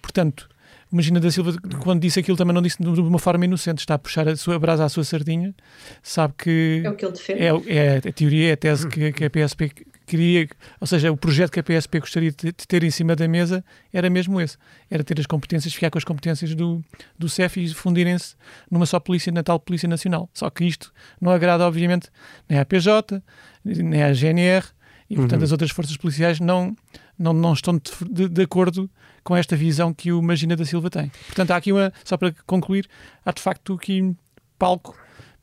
Portanto, 0.00 0.48
o 0.90 0.96
Magina 0.96 1.20
da 1.20 1.30
Silva, 1.30 1.54
quando 1.82 2.00
disse 2.00 2.18
aquilo, 2.18 2.36
também 2.36 2.54
não 2.54 2.62
disse 2.62 2.82
de 2.82 2.88
uma 2.88 3.18
forma 3.18 3.44
inocente, 3.44 3.80
está 3.80 3.94
a 3.94 3.98
puxar 3.98 4.26
a 4.28 4.36
sua 4.36 4.58
brasa 4.58 4.84
à 4.84 4.88
sua 4.88 5.04
sardinha, 5.04 5.54
sabe 6.02 6.34
que. 6.38 6.82
É 6.84 6.90
o 6.90 6.94
que 6.94 7.04
ele 7.04 7.12
defende. 7.12 7.42
É, 7.42 7.76
é 7.76 7.96
a 7.98 8.12
teoria, 8.12 8.50
é 8.50 8.52
a 8.52 8.56
tese 8.56 8.88
que, 8.88 9.12
que 9.12 9.24
a 9.24 9.30
PSP 9.30 9.70
queria, 10.08 10.48
ou 10.80 10.86
seja, 10.86 11.12
o 11.12 11.16
projeto 11.16 11.52
que 11.52 11.60
a 11.60 11.62
PSP 11.62 12.00
gostaria 12.00 12.30
de 12.30 12.52
ter 12.52 12.82
em 12.82 12.90
cima 12.90 13.14
da 13.14 13.28
mesa 13.28 13.64
era 13.92 14.08
mesmo 14.08 14.40
esse, 14.40 14.56
era 14.90 15.04
ter 15.04 15.20
as 15.20 15.26
competências, 15.26 15.74
ficar 15.74 15.90
com 15.90 15.98
as 15.98 16.04
competências 16.04 16.54
do, 16.54 16.82
do 17.18 17.28
CEF 17.28 17.62
e 17.62 17.68
fundirem-se 17.68 18.34
numa 18.70 18.86
só 18.86 18.98
polícia, 18.98 19.30
na 19.30 19.42
tal 19.42 19.60
Polícia 19.60 19.88
Nacional. 19.88 20.28
Só 20.32 20.48
que 20.50 20.64
isto 20.64 20.92
não 21.20 21.30
agrada, 21.30 21.66
obviamente, 21.66 22.10
nem 22.48 22.58
à 22.58 22.64
PJ, 22.64 23.22
nem 23.64 24.02
à 24.02 24.12
GNR, 24.12 24.66
e 25.10 25.16
portanto 25.16 25.40
uhum. 25.40 25.44
as 25.44 25.52
outras 25.52 25.70
forças 25.70 25.96
policiais 25.96 26.40
não, 26.40 26.76
não, 27.18 27.32
não 27.32 27.52
estão 27.52 27.80
de, 28.10 28.28
de, 28.28 28.42
acordo 28.42 28.90
com 29.24 29.36
esta 29.36 29.56
visão 29.56 29.92
que 29.92 30.12
o 30.12 30.22
Magina 30.22 30.54
da 30.54 30.64
Silva 30.64 30.90
tem. 30.90 31.10
Portanto, 31.26 31.50
há 31.50 31.56
aqui 31.56 31.72
uma, 31.72 31.92
só 32.04 32.16
para 32.16 32.34
concluir, 32.46 32.88
há 33.24 33.32
de 33.32 33.40
facto 33.40 33.74
aqui 33.74 34.14
palco 34.58 34.96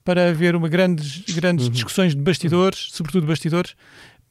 para 0.04 0.30
haver 0.30 0.56
uma 0.56 0.69
grandes, 0.69 1.23
grandes 1.34 1.65
uhum. 1.65 1.71
discussões 1.71 2.13
de 2.15 2.21
bastidores, 2.21 2.89
sobretudo 2.91 3.25
bastidores, 3.25 3.75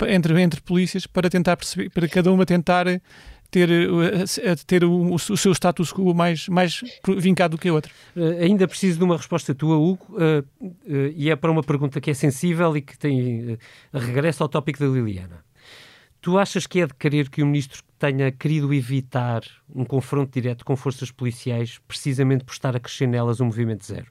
entre, 0.08 0.40
entre 0.40 0.60
polícias 0.60 1.06
para 1.06 1.30
tentar 1.30 1.56
perceber, 1.56 1.90
para 1.90 2.08
cada 2.08 2.32
uma 2.32 2.44
tentar 2.44 2.86
ter, 3.54 3.70
eh, 3.70 4.56
ter 4.66 4.84
o, 4.84 5.14
o, 5.14 5.18
seu 5.18 5.52
status 5.52 5.92
quo 5.92 6.12
mais, 6.12 6.48
mais 6.48 6.82
vincado 7.18 7.56
do 7.56 7.60
que 7.60 7.68
a 7.68 7.72
outra. 7.72 7.92
Uh, 8.16 8.42
ainda 8.42 8.66
preciso 8.66 8.98
de 8.98 9.04
uma 9.04 9.16
resposta 9.16 9.54
tua, 9.54 9.76
Hugo, 9.76 10.04
uh, 10.10 10.44
uh, 10.60 11.12
e 11.14 11.30
é 11.30 11.36
para 11.36 11.52
uma 11.52 11.62
pergunta 11.62 12.00
que 12.00 12.10
é 12.10 12.14
sensível 12.14 12.76
e 12.76 12.82
que 12.82 12.98
tem 12.98 13.56
regresso 13.92 14.42
ao 14.42 14.48
tópico 14.48 14.80
da 14.80 14.86
Liliana. 14.86 15.44
Tu 16.20 16.36
achas 16.36 16.66
que 16.66 16.80
é 16.80 16.86
de 16.86 16.94
querer 16.94 17.28
que 17.28 17.42
o 17.42 17.46
ministro 17.46 17.82
tenha 17.96 18.32
querido 18.32 18.74
evitar 18.74 19.42
um 19.72 19.84
confronto 19.84 20.32
direto 20.32 20.64
com 20.64 20.74
forças 20.74 21.10
policiais 21.10 21.78
precisamente 21.86 22.44
por 22.44 22.52
estar 22.52 22.74
a 22.74 22.80
crescer 22.80 23.06
nelas 23.06 23.40
um 23.40 23.44
movimento 23.44 23.84
zero? 23.86 24.06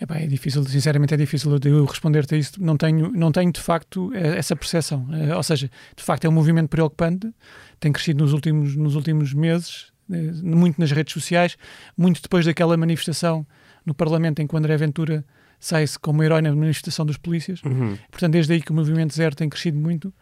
Epá, 0.00 0.16
é 0.16 0.26
difícil, 0.26 0.64
sinceramente 0.64 1.12
é 1.12 1.16
difícil 1.16 1.58
eu 1.64 1.84
responder-te 1.84 2.34
a 2.34 2.38
isso. 2.38 2.52
Não 2.62 2.76
tenho, 2.76 3.10
não 3.10 3.32
tenho 3.32 3.52
de 3.52 3.60
facto 3.60 4.12
eh, 4.14 4.38
essa 4.38 4.54
percepção. 4.54 5.06
Eh, 5.12 5.34
ou 5.34 5.42
seja, 5.42 5.68
de 5.96 6.02
facto 6.02 6.24
é 6.24 6.28
um 6.28 6.32
movimento 6.32 6.68
preocupante, 6.68 7.32
tem 7.80 7.92
crescido 7.92 8.22
nos 8.22 8.32
últimos, 8.32 8.76
nos 8.76 8.94
últimos 8.94 9.34
meses, 9.34 9.92
eh, 10.10 10.32
muito 10.42 10.80
nas 10.80 10.92
redes 10.92 11.12
sociais, 11.12 11.56
muito 11.96 12.22
depois 12.22 12.46
daquela 12.46 12.76
manifestação 12.76 13.44
no 13.84 13.92
Parlamento 13.92 14.40
em 14.40 14.46
que 14.46 14.54
o 14.54 14.58
André 14.58 14.76
Ventura 14.76 15.24
sai-se 15.58 15.98
como 15.98 16.22
herói 16.22 16.42
na 16.42 16.54
manifestação 16.54 17.04
dos 17.04 17.16
polícias. 17.16 17.60
Uhum. 17.64 17.98
Portanto, 18.10 18.32
desde 18.32 18.52
aí 18.52 18.62
que 18.62 18.70
o 18.70 18.74
movimento 18.74 19.12
zero 19.12 19.34
tem 19.34 19.48
crescido 19.48 19.78
muito 19.78 20.14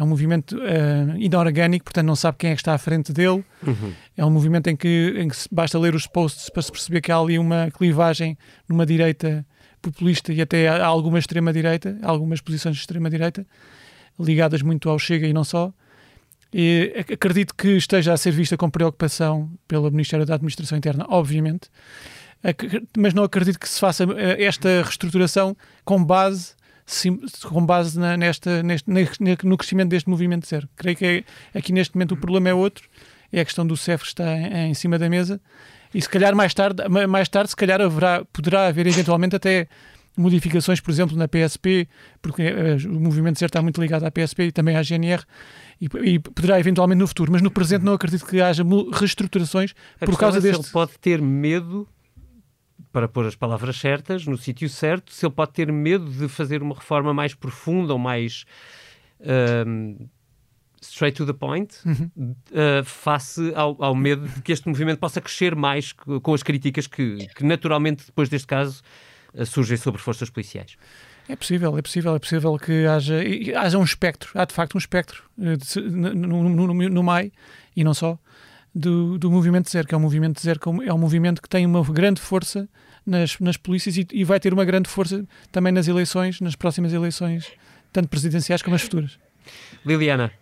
é 0.00 0.02
um 0.02 0.06
movimento 0.06 0.56
uh, 0.56 1.16
inorgânico, 1.18 1.84
portanto 1.84 2.06
não 2.06 2.16
sabe 2.16 2.38
quem 2.38 2.50
é 2.50 2.54
que 2.54 2.60
está 2.62 2.72
à 2.72 2.78
frente 2.78 3.12
dele. 3.12 3.44
Uhum. 3.66 3.92
É 4.16 4.24
um 4.24 4.30
movimento 4.30 4.68
em 4.68 4.74
que, 4.74 5.14
em 5.18 5.28
que 5.28 5.36
basta 5.52 5.78
ler 5.78 5.94
os 5.94 6.06
posts 6.06 6.48
para 6.48 6.62
se 6.62 6.72
perceber 6.72 7.02
que 7.02 7.12
há 7.12 7.18
ali 7.18 7.38
uma 7.38 7.70
clivagem 7.70 8.36
numa 8.66 8.86
direita 8.86 9.44
populista 9.82 10.32
e 10.32 10.40
até 10.40 10.68
há 10.68 10.86
alguma 10.86 11.18
extrema-direita, 11.18 11.98
algumas 12.02 12.40
posições 12.40 12.76
de 12.76 12.80
extrema-direita, 12.80 13.46
ligadas 14.18 14.62
muito 14.62 14.88
ao 14.88 14.98
Chega 14.98 15.26
e 15.26 15.34
não 15.34 15.44
só. 15.44 15.70
E 16.52 17.04
acredito 17.12 17.54
que 17.54 17.68
esteja 17.76 18.14
a 18.14 18.16
ser 18.16 18.30
vista 18.30 18.56
com 18.56 18.70
preocupação 18.70 19.50
pelo 19.68 19.90
Ministério 19.90 20.24
da 20.24 20.34
Administração 20.34 20.78
Interna, 20.78 21.04
obviamente, 21.10 21.68
mas 22.96 23.12
não 23.12 23.22
acredito 23.22 23.60
que 23.60 23.68
se 23.68 23.78
faça 23.78 24.04
eh, 24.16 24.44
esta 24.44 24.82
reestruturação 24.82 25.54
com 25.84 26.02
base 26.02 26.54
sim, 26.92 27.20
com 27.44 27.64
base 27.64 27.98
na, 27.98 28.16
nesta, 28.16 28.62
neste, 28.62 28.86
no 29.44 29.56
crescimento 29.56 29.90
deste 29.90 30.08
movimento 30.08 30.46
zero. 30.46 30.68
Creio 30.76 30.96
que 30.96 31.04
é, 31.04 31.58
aqui 31.58 31.72
neste 31.72 31.94
momento 31.94 32.12
o 32.12 32.16
problema 32.16 32.48
é 32.48 32.54
outro, 32.54 32.88
é 33.32 33.40
a 33.40 33.44
questão 33.44 33.66
do 33.66 33.76
CEF 33.76 34.02
que 34.02 34.08
está 34.08 34.36
em, 34.36 34.70
em 34.70 34.74
cima 34.74 34.98
da 34.98 35.08
mesa. 35.08 35.40
E 35.92 36.00
se 36.00 36.08
calhar 36.08 36.34
mais 36.34 36.54
tarde, 36.54 36.88
mais 37.08 37.28
tarde 37.28 37.50
se 37.50 37.56
calhar 37.56 37.80
haverá, 37.80 38.24
poderá 38.32 38.66
haver 38.66 38.86
eventualmente 38.86 39.34
até 39.34 39.68
modificações, 40.16 40.80
por 40.80 40.90
exemplo, 40.90 41.16
na 41.16 41.26
PSP, 41.26 41.88
porque 42.20 42.42
uh, 42.42 42.88
o 42.88 43.00
movimento 43.00 43.38
zero 43.38 43.48
está 43.48 43.62
muito 43.62 43.80
ligado 43.80 44.04
à 44.04 44.10
PSP 44.10 44.44
e 44.44 44.52
também 44.52 44.76
à 44.76 44.82
GNR, 44.82 45.22
e, 45.80 45.88
e, 46.04 46.18
poderá 46.18 46.60
eventualmente 46.60 46.98
no 46.98 47.06
futuro, 47.06 47.32
mas 47.32 47.40
no 47.40 47.50
presente 47.50 47.84
não 47.84 47.94
acredito 47.94 48.26
que 48.26 48.40
haja 48.40 48.64
reestruturações 48.92 49.72
a 50.00 50.04
por 50.04 50.18
causa 50.18 50.38
é 50.38 50.40
deste... 50.40 50.62
ele 50.62 50.72
pode 50.72 50.92
ter 51.00 51.22
medo 51.22 51.88
para 52.92 53.08
pôr 53.08 53.26
as 53.26 53.34
palavras 53.34 53.76
certas 53.76 54.26
no 54.26 54.36
sítio 54.36 54.68
certo, 54.68 55.12
se 55.12 55.24
ele 55.24 55.34
pode 55.34 55.52
ter 55.52 55.70
medo 55.72 56.10
de 56.10 56.28
fazer 56.28 56.62
uma 56.62 56.74
reforma 56.74 57.14
mais 57.14 57.34
profunda 57.34 57.92
ou 57.92 57.98
mais 57.98 58.44
um, 59.66 60.08
straight 60.80 61.16
to 61.16 61.26
the 61.26 61.32
point, 61.32 61.76
uhum. 61.84 62.34
uh, 62.50 62.84
face 62.84 63.52
ao, 63.54 63.76
ao, 63.82 63.94
medo 63.94 64.26
de 64.26 64.42
que 64.42 64.52
este 64.52 64.68
movimento 64.68 64.98
possa 64.98 65.20
crescer 65.20 65.54
mais 65.54 65.92
com 65.92 66.34
as 66.34 66.42
críticas 66.42 66.86
que, 66.86 67.28
que 67.34 67.44
naturalmente, 67.44 68.06
depois 68.06 68.28
deste 68.28 68.46
caso, 68.46 68.82
uh, 69.34 69.44
surgem 69.46 69.76
sobre 69.76 70.00
forças 70.00 70.30
policiais. 70.30 70.76
É 71.28 71.36
possível, 71.36 71.78
é 71.78 71.82
possível, 71.82 72.16
é 72.16 72.18
possível 72.18 72.58
que 72.58 72.86
haja, 72.86 73.20
haja 73.56 73.78
um 73.78 73.84
espectro, 73.84 74.30
há 74.34 74.44
de 74.44 74.52
facto 74.52 74.74
um 74.74 74.78
espectro 74.78 75.22
de, 75.38 75.80
no, 75.80 76.12
no, 76.12 76.66
no, 76.66 76.88
no 76.88 77.02
MAI 77.04 77.30
e 77.76 77.84
não 77.84 77.94
só, 77.94 78.18
do, 78.74 79.18
do 79.18 79.30
Movimento 79.30 79.70
Zero, 79.70 79.86
que 79.86 79.94
é 79.94 79.98
um 79.98 80.00
Movimento 80.00 80.40
Zero, 80.40 80.60
é 80.86 80.92
um 80.92 80.98
movimento 80.98 81.42
que 81.42 81.48
tem 81.48 81.66
uma 81.66 81.82
grande 81.82 82.20
força 82.20 82.68
nas, 83.04 83.38
nas 83.40 83.56
polícias 83.56 83.96
e, 83.96 84.06
e 84.12 84.24
vai 84.24 84.38
ter 84.38 84.52
uma 84.52 84.64
grande 84.64 84.88
força 84.88 85.24
também 85.50 85.72
nas 85.72 85.88
eleições, 85.88 86.40
nas 86.40 86.54
próximas 86.54 86.92
eleições, 86.92 87.50
tanto 87.92 88.08
presidenciais 88.08 88.62
como 88.62 88.76
as 88.76 88.82
futuras. 88.82 89.18
Liliana. 89.84 90.32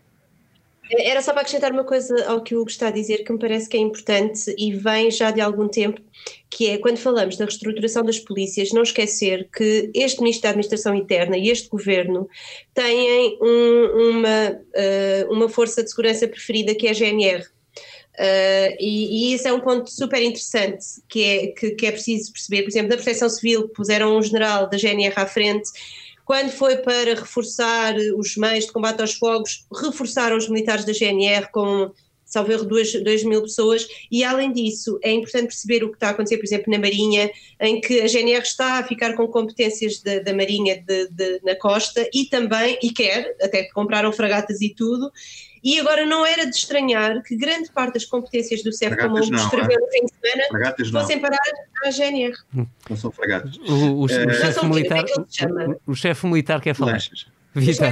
Era 0.90 1.20
só 1.20 1.32
para 1.32 1.42
acrescentar 1.42 1.70
uma 1.70 1.84
coisa 1.84 2.14
ao 2.26 2.42
que 2.42 2.54
o 2.54 2.60
Hugo 2.60 2.70
está 2.70 2.88
a 2.88 2.90
dizer, 2.90 3.18
que 3.18 3.30
me 3.30 3.38
parece 3.38 3.68
que 3.68 3.76
é 3.76 3.80
importante 3.80 4.54
e 4.56 4.72
vem 4.72 5.10
já 5.10 5.30
de 5.30 5.40
algum 5.40 5.68
tempo, 5.68 6.00
que 6.48 6.70
é 6.70 6.78
quando 6.78 6.96
falamos 6.96 7.36
da 7.36 7.44
reestruturação 7.44 8.02
das 8.02 8.18
polícias, 8.18 8.72
não 8.72 8.82
esquecer 8.82 9.48
que 9.54 9.90
este 9.94 10.20
Ministro 10.20 10.44
da 10.44 10.48
Administração 10.50 10.94
Interna 10.94 11.36
e 11.36 11.50
este 11.50 11.68
Governo 11.68 12.26
têm 12.72 13.38
um, 13.42 14.10
uma, 14.10 14.50
uh, 14.50 15.32
uma 15.32 15.48
força 15.50 15.84
de 15.84 15.90
segurança 15.90 16.26
preferida 16.26 16.74
que 16.74 16.86
é 16.86 16.90
a 16.90 16.94
GNR. 16.94 17.44
Uh, 18.18 18.74
e, 18.80 19.30
e, 19.30 19.34
isso 19.34 19.46
é 19.46 19.52
um 19.52 19.60
ponto 19.60 19.88
super 19.88 20.20
interessante 20.20 20.84
que 21.08 21.22
é, 21.22 21.46
que, 21.48 21.70
que, 21.70 21.86
é 21.86 21.92
preciso 21.92 22.32
perceber. 22.32 22.62
Por 22.62 22.68
exemplo, 22.68 22.88
da 22.88 22.96
Proteção 22.96 23.28
Civil, 23.30 23.68
puseram 23.68 24.18
um 24.18 24.22
general 24.22 24.68
da 24.68 24.76
GNR 24.76 25.14
à 25.14 25.24
frente. 25.24 25.70
Quando 26.24 26.50
foi 26.50 26.78
para 26.78 27.14
reforçar 27.14 27.94
os 28.16 28.36
meios 28.36 28.66
de 28.66 28.72
combate 28.72 29.00
aos 29.00 29.14
fogos, 29.14 29.64
reforçaram 29.72 30.36
os 30.36 30.48
militares 30.48 30.84
da 30.84 30.92
GNR 30.92 31.48
com 31.52 31.92
salvo 32.28 32.52
erro, 32.52 32.64
2 32.66 33.24
mil 33.24 33.42
pessoas, 33.42 33.88
e 34.10 34.22
além 34.22 34.52
disso, 34.52 34.98
é 35.02 35.10
importante 35.10 35.46
perceber 35.46 35.82
o 35.82 35.88
que 35.88 35.96
está 35.96 36.08
a 36.08 36.10
acontecer, 36.10 36.36
por 36.36 36.44
exemplo, 36.44 36.70
na 36.70 36.78
Marinha, 36.78 37.30
em 37.58 37.80
que 37.80 38.02
a 38.02 38.06
GNR 38.06 38.42
está 38.42 38.78
a 38.78 38.84
ficar 38.84 39.14
com 39.14 39.26
competências 39.28 40.02
da, 40.02 40.18
da 40.18 40.34
Marinha 40.34 40.82
de, 40.86 41.08
de, 41.08 41.40
na 41.42 41.56
costa 41.56 42.06
e 42.12 42.26
também, 42.26 42.78
e 42.82 42.90
quer, 42.90 43.34
até 43.40 43.62
que 43.62 43.72
compraram 43.72 44.12
fragatas 44.12 44.60
e 44.60 44.74
tudo, 44.74 45.10
e 45.68 45.78
agora 45.78 46.06
não 46.06 46.24
era 46.24 46.46
de 46.46 46.56
estranhar 46.56 47.22
que 47.22 47.36
grande 47.36 47.70
parte 47.70 47.92
das 47.92 48.06
competências 48.06 48.62
do 48.62 48.72
CEF, 48.72 48.96
como 48.96 49.16
o 49.16 49.20
escreveu 49.20 49.78
no 49.78 49.88
fim 49.88 50.06
de 50.06 50.12
semana, 50.14 50.48
fragatas 50.48 50.88
fossem 50.88 51.20
parar 51.20 51.36
à 51.84 51.90
GNR. 51.90 52.34
Não 52.88 52.96
são 52.96 53.12
fragatas. 53.12 53.58
O, 53.58 53.74
o, 53.74 54.00
o 54.00 54.06
é, 54.06 54.32
chefe 54.32 54.64
militar, 54.66 55.04
o, 55.86 55.92
o 55.92 55.94
chefe 55.94 56.26
militar 56.26 56.62
quer 56.62 56.74
falar. 56.74 56.92
Lanchas. 56.92 57.26
Vitor, 57.54 57.86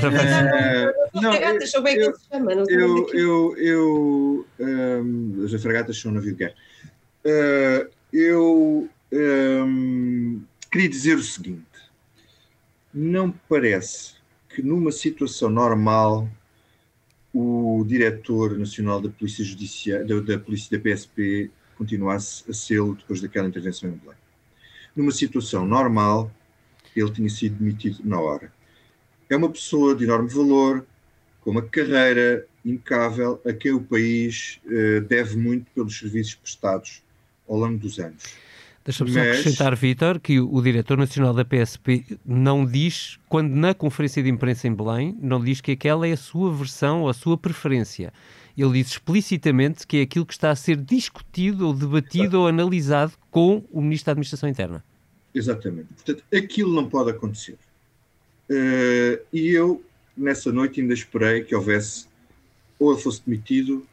não, 1.12 1.32
fragatas 1.32 1.70
são 1.70 1.82
bem 1.82 1.96
que 1.96 2.12
se 2.14 2.28
chama. 2.32 2.54
Não 2.54 2.64
eu, 2.66 3.08
eu, 3.12 3.56
eu, 3.58 4.46
um, 4.58 5.44
as 5.44 5.62
fragatas 5.62 6.00
são 6.00 6.12
um 6.12 6.14
navio 6.14 6.32
de 6.32 6.38
guerra. 6.38 6.54
Uh, 7.26 7.90
eu 8.10 8.88
um, 9.12 10.42
queria 10.72 10.88
dizer 10.88 11.18
o 11.18 11.22
seguinte: 11.22 11.62
não 12.94 13.30
parece 13.50 14.14
que 14.48 14.62
numa 14.62 14.92
situação 14.92 15.50
normal 15.50 16.26
o 17.38 17.84
diretor 17.84 18.56
nacional 18.58 18.98
da 18.98 19.10
Polícia 19.10 19.44
Judiciária, 19.44 20.06
da, 20.06 20.20
da 20.20 20.38
Polícia 20.38 20.78
da 20.78 20.82
PSP 20.82 21.50
continuasse 21.76 22.50
a 22.50 22.54
sê-lo 22.54 22.94
depois 22.94 23.20
daquela 23.20 23.46
intervenção 23.46 23.90
em 23.90 23.92
Belém. 23.92 24.16
Numa 24.96 25.12
situação 25.12 25.66
normal, 25.66 26.30
ele 26.94 27.10
tinha 27.10 27.28
sido 27.28 27.56
demitido 27.58 28.00
na 28.04 28.18
hora. 28.18 28.50
É 29.28 29.36
uma 29.36 29.50
pessoa 29.50 29.94
de 29.94 30.04
enorme 30.04 30.30
valor, 30.30 30.86
com 31.42 31.50
uma 31.50 31.60
carreira 31.60 32.46
impecável, 32.64 33.38
a 33.44 33.52
quem 33.52 33.72
o 33.72 33.82
país 33.82 34.58
uh, 34.64 35.02
deve 35.02 35.36
muito 35.36 35.70
pelos 35.72 35.98
serviços 35.98 36.36
prestados 36.36 37.02
ao 37.46 37.58
longo 37.58 37.76
dos 37.76 37.98
anos. 37.98 38.22
Deixa-me 38.86 39.10
só 39.10 39.18
acrescentar, 39.18 39.74
Vítor, 39.74 40.20
que 40.20 40.38
o, 40.38 40.54
o 40.54 40.62
diretor 40.62 40.96
nacional 40.96 41.34
da 41.34 41.44
PSP 41.44 42.04
não 42.24 42.64
diz, 42.64 43.18
quando 43.28 43.52
na 43.52 43.74
conferência 43.74 44.22
de 44.22 44.30
imprensa 44.30 44.68
em 44.68 44.74
Belém, 44.74 45.18
não 45.20 45.42
diz 45.42 45.60
que 45.60 45.72
aquela 45.72 46.06
é 46.06 46.12
a 46.12 46.16
sua 46.16 46.54
versão 46.54 47.02
ou 47.02 47.08
a 47.08 47.12
sua 47.12 47.36
preferência. 47.36 48.12
Ele 48.56 48.74
diz 48.74 48.92
explicitamente 48.92 49.84
que 49.84 49.96
é 49.96 50.02
aquilo 50.02 50.24
que 50.24 50.34
está 50.34 50.52
a 50.52 50.56
ser 50.56 50.76
discutido 50.76 51.66
ou 51.66 51.74
debatido 51.74 52.24
Exato. 52.24 52.38
ou 52.38 52.46
analisado 52.46 53.12
com 53.28 53.64
o 53.72 53.82
Ministro 53.82 54.06
da 54.06 54.12
Administração 54.12 54.48
Interna. 54.48 54.84
Exatamente. 55.34 55.88
Portanto, 55.92 56.22
aquilo 56.32 56.72
não 56.72 56.88
pode 56.88 57.10
acontecer. 57.10 57.58
Uh, 58.48 59.18
e 59.32 59.50
eu, 59.50 59.84
nessa 60.16 60.52
noite, 60.52 60.80
ainda 60.80 60.94
esperei 60.94 61.42
que 61.42 61.56
houvesse 61.56 62.06
ou 62.78 62.92
ele 62.92 63.02
fosse 63.02 63.20
demitido 63.26 63.84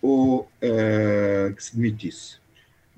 ou 0.00 0.42
uh, 0.42 1.52
que 1.52 1.64
se 1.64 1.74
demitisse. 1.74 2.36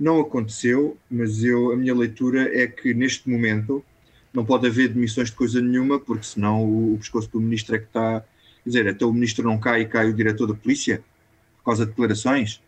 Não 0.00 0.18
aconteceu, 0.18 0.96
mas 1.10 1.44
eu, 1.44 1.72
a 1.72 1.76
minha 1.76 1.94
leitura 1.94 2.58
é 2.58 2.66
que 2.66 2.94
neste 2.94 3.28
momento 3.28 3.84
não 4.32 4.46
pode 4.46 4.66
haver 4.66 4.88
demissões 4.88 5.28
de 5.28 5.36
coisa 5.36 5.60
nenhuma, 5.60 6.00
porque 6.00 6.24
senão 6.24 6.64
o, 6.64 6.94
o 6.94 6.98
pescoço 6.98 7.30
do 7.30 7.38
ministro 7.38 7.76
é 7.76 7.78
que 7.78 7.84
está. 7.84 8.24
Quer 8.64 8.70
dizer, 8.70 8.88
até 8.88 9.04
o 9.04 9.12
ministro 9.12 9.46
não 9.46 9.58
cai 9.58 9.82
e 9.82 9.86
cai 9.86 10.08
o 10.08 10.14
diretor 10.14 10.46
da 10.46 10.54
polícia 10.54 11.04
por 11.58 11.66
causa 11.66 11.84
de 11.84 11.90
declarações. 11.90 12.62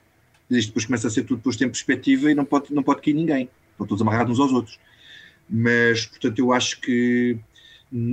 Isto 0.50 0.68
depois 0.68 0.84
começa 0.84 1.08
a 1.08 1.10
ser 1.10 1.22
tudo 1.22 1.40
posto 1.40 1.64
em 1.64 1.68
perspectiva 1.68 2.30
e 2.30 2.34
não 2.34 2.44
pode, 2.44 2.74
não 2.74 2.82
pode 2.82 3.00
cair 3.00 3.14
ninguém. 3.14 3.48
Estão 3.70 3.86
todos 3.86 4.02
amarrados 4.02 4.38
uns 4.38 4.40
aos 4.42 4.52
outros. 4.52 4.78
Mas, 5.48 6.04
portanto, 6.04 6.38
eu 6.38 6.52
acho 6.52 6.82
que 6.82 7.38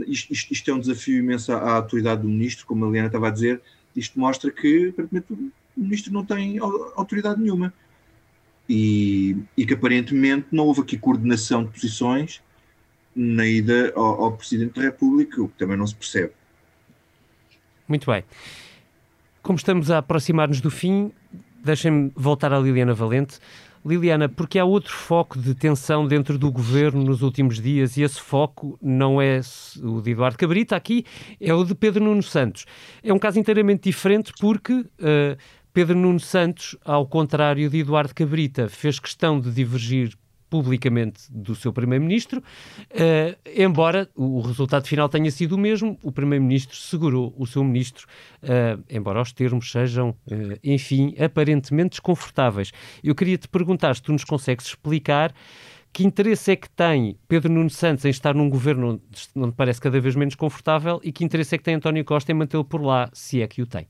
isto, 0.08 0.32
isto, 0.32 0.54
isto 0.54 0.72
é 0.72 0.74
um 0.74 0.80
desafio 0.80 1.20
imenso 1.20 1.52
à, 1.52 1.74
autoridade 1.74 2.22
do 2.22 2.30
ministro, 2.30 2.66
como 2.66 2.86
a 2.86 2.88
Eliana 2.88 3.08
estava 3.08 3.28
a 3.28 3.32
dizer. 3.32 3.62
Isto 3.94 4.18
mostra 4.18 4.50
que, 4.50 4.90
aparentemente, 4.90 5.34
o 5.34 5.52
ministro 5.76 6.14
não 6.14 6.24
tem 6.24 6.58
autoridade 6.96 7.42
nenhuma 7.42 7.74
e, 8.70 9.36
e, 9.58 9.66
que 9.66 9.74
aparentemente 9.74 10.46
não 10.52 10.68
houve 10.68 10.82
aqui 10.82 10.96
coordenação 10.96 11.64
de 11.64 11.72
posições 11.72 12.40
na 13.16 13.46
ida 13.46 13.92
ao, 13.96 14.26
ao, 14.26 14.38
Presidente 14.38 14.76
da 14.76 14.84
República, 14.84 15.42
o 15.42 15.50
que 15.50 15.58
também 15.58 15.76
não 15.76 15.88
se 15.88 15.96
percebe. 15.96 16.32
Muito 17.88 18.10
bem. 18.10 18.24
Como 19.42 19.58
estamos 19.58 19.90
a 19.90 19.98
aproximar-nos 19.98 20.62
do 20.62 20.70
fim, 20.70 21.12
deixem-me 21.64 22.12
voltar 22.16 22.54
à 22.54 22.60
Liliana 22.60 22.94
Valente. 22.94 23.40
Liliana, 23.84 24.28
porque 24.28 24.60
há 24.60 24.66
outro 24.66 24.94
foco 24.94 25.40
de 25.40 25.56
tensão 25.56 26.06
dentro 26.06 26.38
do 26.38 26.52
governo 26.52 27.04
nos 27.04 27.22
últimos 27.22 27.60
dias 27.60 27.98
e 27.98 28.04
esse 28.04 28.20
foco 28.20 28.78
não 28.82 29.22
é 29.22 29.40
o 29.82 30.02
de 30.02 30.12
Eduardo 30.12 30.38
Cabrita 30.38 30.76
aqui, 30.76 31.06
é 31.40 31.54
o 31.54 31.64
de 31.64 31.74
Pedro 31.74 32.04
Nuno 32.04 32.22
Santos. 32.22 32.66
É 33.02 33.14
um 33.14 33.18
caso 33.18 33.40
inteiramente 33.40 33.84
diferente 33.84 34.34
porque 34.40 34.74
uh, 34.74 35.38
Pedro 35.80 35.98
Nuno 35.98 36.20
Santos, 36.20 36.76
ao 36.84 37.08
contrário 37.08 37.70
de 37.70 37.78
Eduardo 37.78 38.14
Cabrita, 38.14 38.68
fez 38.68 39.00
questão 39.00 39.40
de 39.40 39.50
divergir 39.50 40.14
publicamente 40.50 41.22
do 41.32 41.56
seu 41.56 41.72
Primeiro-Ministro, 41.72 42.40
uh, 42.42 43.40
embora 43.56 44.10
o 44.14 44.42
resultado 44.42 44.86
final 44.86 45.08
tenha 45.08 45.32
sido 45.32 45.54
o 45.54 45.58
mesmo, 45.58 45.98
o 46.04 46.12
Primeiro-Ministro 46.12 46.76
segurou 46.76 47.34
o 47.38 47.48
seu 47.48 47.64
Ministro, 47.64 48.06
uh, 48.44 48.84
embora 48.90 49.22
os 49.22 49.32
termos 49.32 49.72
sejam, 49.72 50.10
uh, 50.10 50.60
enfim, 50.62 51.16
aparentemente 51.18 51.92
desconfortáveis. 51.92 52.74
Eu 53.02 53.16
queria 53.16 53.38
te 53.38 53.48
perguntar 53.48 53.96
se 53.96 54.02
tu 54.02 54.12
nos 54.12 54.26
consegues 54.26 54.66
explicar 54.66 55.34
que 55.94 56.06
interesse 56.06 56.52
é 56.52 56.56
que 56.58 56.70
tem 56.70 57.16
Pedro 57.26 57.54
Nuno 57.54 57.70
Santos 57.70 58.04
em 58.04 58.10
estar 58.10 58.36
num 58.36 58.50
governo 58.50 59.02
onde 59.34 59.54
parece 59.54 59.80
cada 59.80 60.02
vez 60.02 60.14
menos 60.14 60.36
confortável 60.36 61.00
e 61.06 61.14
que 61.14 61.24
interesse 61.24 61.56
é 61.56 61.58
que 61.58 61.64
tem 61.64 61.76
António 61.76 62.04
Costa 62.04 62.34
em 62.34 62.36
mantê-lo 62.36 62.66
por 62.66 62.82
lá, 62.82 63.10
se 63.14 63.42
é 63.42 63.48
que 63.48 63.62
o 63.62 63.66
tem. 63.66 63.88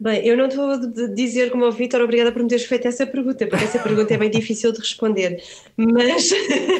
Bem, 0.00 0.26
eu 0.26 0.34
não 0.34 0.48
te 0.48 0.56
vou 0.56 0.78
dizer 1.14 1.50
como 1.50 1.66
o 1.66 1.70
Vitor, 1.70 2.00
obrigada 2.00 2.32
por 2.32 2.42
me 2.42 2.48
teres 2.48 2.64
feito 2.64 2.88
essa 2.88 3.06
pergunta, 3.06 3.46
porque 3.46 3.64
essa 3.64 3.78
pergunta 3.78 4.14
é 4.14 4.16
bem 4.16 4.30
difícil 4.30 4.72
de 4.72 4.78
responder, 4.78 5.42
mas, 5.76 6.30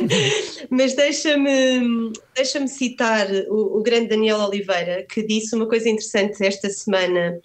mas 0.71 0.95
deixa-me 0.95 2.13
deixa 2.35 2.67
citar 2.67 3.29
o, 3.51 3.79
o, 3.79 3.83
grande 3.83 4.09
Daniel 4.09 4.39
Oliveira, 4.39 5.05
que 5.07 5.23
disse 5.23 5.55
uma 5.55 5.67
coisa 5.67 5.91
interessante 5.91 6.43
esta 6.43 6.71
semana, 6.71 7.39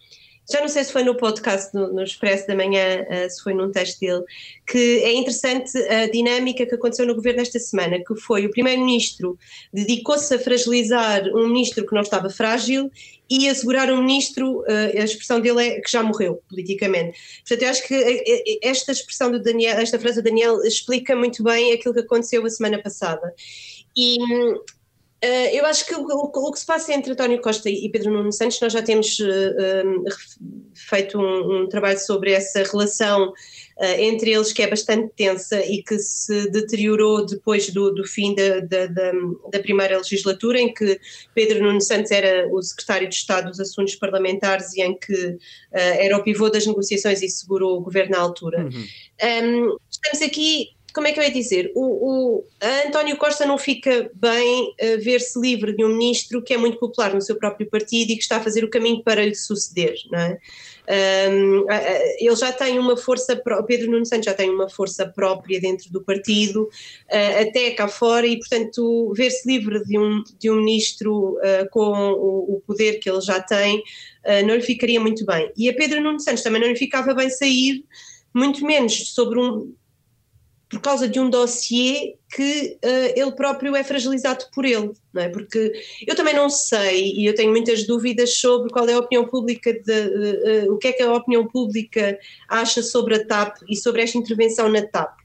já 0.50 0.62
não 0.62 0.68
sei 0.68 0.84
se 0.84 0.92
foi 0.92 1.04
no 1.04 1.16
podcast 1.16 1.74
no, 1.74 1.92
no 1.92 2.04
Expresso 2.04 2.48
da 2.48 2.56
Manhã, 2.56 3.04
uh, 3.04 3.30
se 3.30 3.42
foi 3.42 3.54
num 3.54 3.72
texto 3.72 4.00
dele, 4.00 4.24
que 4.68 5.04
é 5.04 5.14
interessante 5.14 5.78
a 5.78 6.08
dinâmica 6.08 6.66
que 6.66 6.76
aconteceu 6.76 7.06
no 7.06 7.16
governo 7.16 7.42
esta 7.42 7.60
semana, 7.60 7.98
que 8.04 8.16
foi 8.16 8.46
o 8.46 8.52
primeiro-ministro 8.52 9.38
dedicou-se 9.74 10.34
a 10.34 10.40
fragilizar 10.40 11.28
um 11.34 11.48
ministro 11.48 11.86
que 11.86 11.94
não 11.94 12.02
estava 12.02 12.30
frágil 12.30 12.92
e 13.30 13.50
assegurar 13.50 13.92
um 13.92 14.02
ministro, 14.02 14.60
uh, 14.62 15.00
a 15.00 15.04
expressão 15.04 15.40
dele 15.42 15.68
é 15.68 15.82
que 15.82 15.92
já 15.92 16.04
morreu 16.04 16.42
politicamente. 16.48 17.18
Portanto, 17.40 17.64
eu 17.64 17.70
acho 17.70 17.88
que 17.88 17.96
eh, 17.96 18.60
esta 18.62 18.92
expressão 18.92 19.32
do 19.32 19.42
Daniel, 19.42 19.80
esta 19.80 19.98
frase 19.98 20.22
do 20.22 20.24
Daniel 20.24 20.62
explica 20.64 21.16
muito 21.16 21.44
bem 21.44 21.74
aquilo 21.74 21.94
que 21.94 22.02
aconteceu 22.02 22.46
a 22.46 22.50
semana 22.50 22.80
passada. 22.82 23.34
E 23.98 24.18
eu 25.22 25.66
acho 25.66 25.86
que 25.86 25.96
o, 25.96 26.52
que 26.52 26.60
se 26.60 26.66
passa 26.66 26.94
entre 26.94 27.14
António 27.14 27.42
Costa 27.42 27.70
e 27.70 27.90
Pedro 27.90 28.12
Nuno 28.12 28.32
Santos, 28.32 28.60
nós 28.60 28.74
já 28.74 28.82
temos 28.82 29.18
uh, 29.20 30.04
feito 30.74 31.18
um, 31.18 31.64
um, 31.64 31.70
trabalho 31.70 31.98
sobre 31.98 32.32
essa 32.32 32.62
relação 32.64 33.30
uh, 33.30 33.86
entre 33.98 34.32
eles 34.32 34.54
que 34.54 34.62
é 34.62 34.68
bastante 34.68 35.12
tensa 35.16 35.66
e 35.66 35.82
que 35.82 35.98
se 35.98 36.52
deteriorou 36.52 37.26
depois 37.26 37.70
do, 37.72 37.92
do 37.92 38.06
fim 38.06 38.36
da, 38.36 38.60
da, 38.60 38.86
da, 39.52 39.60
primeira 39.60 39.98
legislatura, 39.98 40.60
em 40.60 40.72
que 40.72 41.00
Pedro 41.34 41.64
Nuno 41.64 41.82
Santos 41.82 42.12
era 42.12 42.48
o 42.54 42.62
secretário 42.62 43.10
de 43.10 43.16
Estado 43.16 43.50
dos 43.50 43.60
Assuntos 43.60 43.96
Parlamentares 43.96 44.74
e 44.74 44.82
em 44.82 44.98
que 44.98 45.38
era 45.72 46.18
o 46.18 46.24
pivô 46.24 46.50
das 46.50 46.68
negociações 46.68 47.22
e 47.22 47.30
segurou 47.30 47.78
o 47.78 47.82
governo 47.82 48.12
na 48.12 48.20
altura. 48.20 48.64
Uhum. 48.64 48.86
Um, 49.24 49.78
estamos 49.90 50.22
aqui 50.22 50.75
como 50.96 51.08
é 51.08 51.12
que 51.12 51.20
eu 51.20 51.24
ia 51.24 51.32
dizer? 51.32 51.74
O, 51.76 52.40
o 52.40 52.44
António 52.88 53.18
Costa 53.18 53.46
não 53.46 53.58
fica 53.58 54.10
bem 54.16 54.74
a 54.82 54.96
ver-se 54.96 55.38
livre 55.38 55.76
de 55.76 55.84
um 55.84 55.90
ministro 55.90 56.42
que 56.42 56.54
é 56.54 56.58
muito 56.58 56.80
popular 56.80 57.14
no 57.14 57.22
seu 57.22 57.36
próprio 57.36 57.70
partido 57.70 58.12
e 58.12 58.16
que 58.16 58.22
está 58.22 58.38
a 58.38 58.44
fazer 58.44 58.64
o 58.64 58.70
caminho 58.70 59.04
para 59.04 59.26
lhe 59.26 59.36
suceder, 59.36 59.96
não 60.10 60.20
é? 60.20 60.38
Um, 60.88 61.66
ele 62.20 62.36
já 62.36 62.54
tem 62.54 62.78
uma 62.80 62.96
força, 62.96 63.36
Pedro 63.68 63.92
Nuno 63.92 64.06
Santos 64.06 64.26
já 64.26 64.34
tem 64.34 64.50
uma 64.50 64.70
força 64.70 65.06
própria 65.06 65.60
dentro 65.60 65.92
do 65.92 66.02
partido, 66.02 66.64
uh, 66.64 67.42
até 67.42 67.72
cá 67.72 67.88
fora, 67.88 68.26
e 68.26 68.38
portanto 68.38 69.12
ver-se 69.16 69.48
livre 69.48 69.84
de 69.84 69.98
um, 69.98 70.24
de 70.40 70.50
um 70.50 70.58
ministro 70.58 71.40
uh, 71.40 71.70
com 71.72 71.90
o, 71.90 72.56
o, 72.56 72.62
poder 72.66 73.00
que 73.00 73.10
ele 73.10 73.22
já 73.22 73.42
tem 73.42 73.80
uh, 73.80 74.46
não 74.48 74.56
lhe 74.56 74.62
ficaria 74.62 75.00
muito 75.00 75.26
bem. 75.26 75.52
E 75.58 75.68
a 75.68 75.74
Pedro 75.74 76.02
Nuno 76.02 76.20
Santos 76.20 76.44
também 76.44 76.62
não 76.62 76.70
lhe 76.70 76.78
ficava 76.78 77.14
bem 77.14 77.30
sair, 77.30 77.84
muito 78.34 78.64
menos 78.64 79.14
sobre 79.14 79.40
um 79.40 79.74
por 80.70 80.82
causa 80.82 81.08
de 81.08 81.20
um 81.20 81.30
dossiê 81.30 82.16
que 82.34 82.78
uh, 82.84 83.14
ele 83.16 83.32
próprio 83.32 83.76
é 83.76 83.84
fragilizado 83.84 84.46
por 84.54 84.66
ele, 84.66 84.92
não 85.14 85.22
é? 85.22 85.30
Porque 85.30 85.72
eu 86.06 86.16
também 86.16 86.36
não 86.36 86.50
sei 86.50 87.14
e 87.14 87.26
eu 87.26 87.36
tenho 87.36 87.52
muitas 87.52 87.86
dúvidas 87.86 88.36
sobre 88.38 88.72
qual 88.72 88.88
é 88.88 88.94
a 88.94 89.00
opinião 89.00 89.26
pública, 89.28 89.72
de, 89.74 90.66
uh, 90.68 90.74
o 90.74 90.78
que 90.78 90.90
é 90.90 90.94
que 90.94 91.04
a 91.04 91.14
opinião 91.14 91.48
pública 91.48 92.18
acha 92.50 92.82
sobre 92.82 93.16
a 93.16 93.26
TAP 93.26 93.58
e 93.70 93.76
sobre 93.76 94.02
esta 94.02 94.18
intervenção 94.18 94.70
na 94.70 94.82
TAP. 94.82 95.25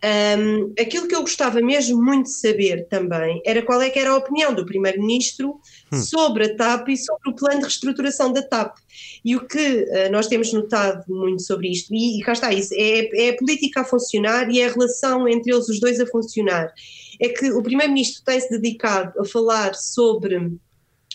Um, 0.00 0.72
aquilo 0.80 1.08
que 1.08 1.14
eu 1.14 1.22
gostava 1.22 1.60
mesmo 1.60 2.00
muito 2.00 2.26
de 2.26 2.34
saber 2.34 2.86
também 2.88 3.42
era 3.44 3.62
qual 3.62 3.82
é 3.82 3.90
que 3.90 3.98
era 3.98 4.10
a 4.10 4.16
opinião 4.16 4.54
do 4.54 4.64
Primeiro-Ministro 4.64 5.60
hum. 5.92 6.02
sobre 6.02 6.44
a 6.44 6.56
TAP 6.56 6.90
e 6.90 6.96
sobre 6.96 7.30
o 7.30 7.34
plano 7.34 7.58
de 7.58 7.64
reestruturação 7.64 8.32
da 8.32 8.42
TAP. 8.42 8.76
E 9.24 9.34
o 9.34 9.44
que 9.46 9.58
uh, 9.58 10.12
nós 10.12 10.28
temos 10.28 10.52
notado 10.52 11.04
muito 11.08 11.42
sobre 11.42 11.72
isto, 11.72 11.92
e, 11.92 12.20
e 12.20 12.22
cá 12.22 12.32
está 12.32 12.52
isso, 12.52 12.72
é, 12.74 13.08
é 13.26 13.30
a 13.30 13.36
política 13.36 13.80
a 13.80 13.84
funcionar 13.84 14.48
e 14.48 14.60
é 14.60 14.66
a 14.66 14.72
relação 14.72 15.26
entre 15.26 15.52
eles 15.52 15.68
os 15.68 15.80
dois 15.80 15.98
a 15.98 16.06
funcionar. 16.06 16.72
É 17.20 17.30
que 17.30 17.50
o 17.50 17.60
Primeiro-Ministro 17.60 18.22
tem-se 18.24 18.48
dedicado 18.50 19.20
a 19.20 19.24
falar 19.24 19.74
sobre 19.74 20.52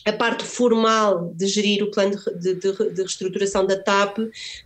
a 0.05 0.11
parte 0.11 0.43
formal 0.43 1.31
de 1.35 1.47
gerir 1.47 1.83
o 1.83 1.91
plano 1.91 2.17
de, 2.39 2.55
de, 2.55 2.71
de, 2.71 3.01
reestruturação 3.01 3.65
da 3.65 3.81
TAP, 3.81 4.17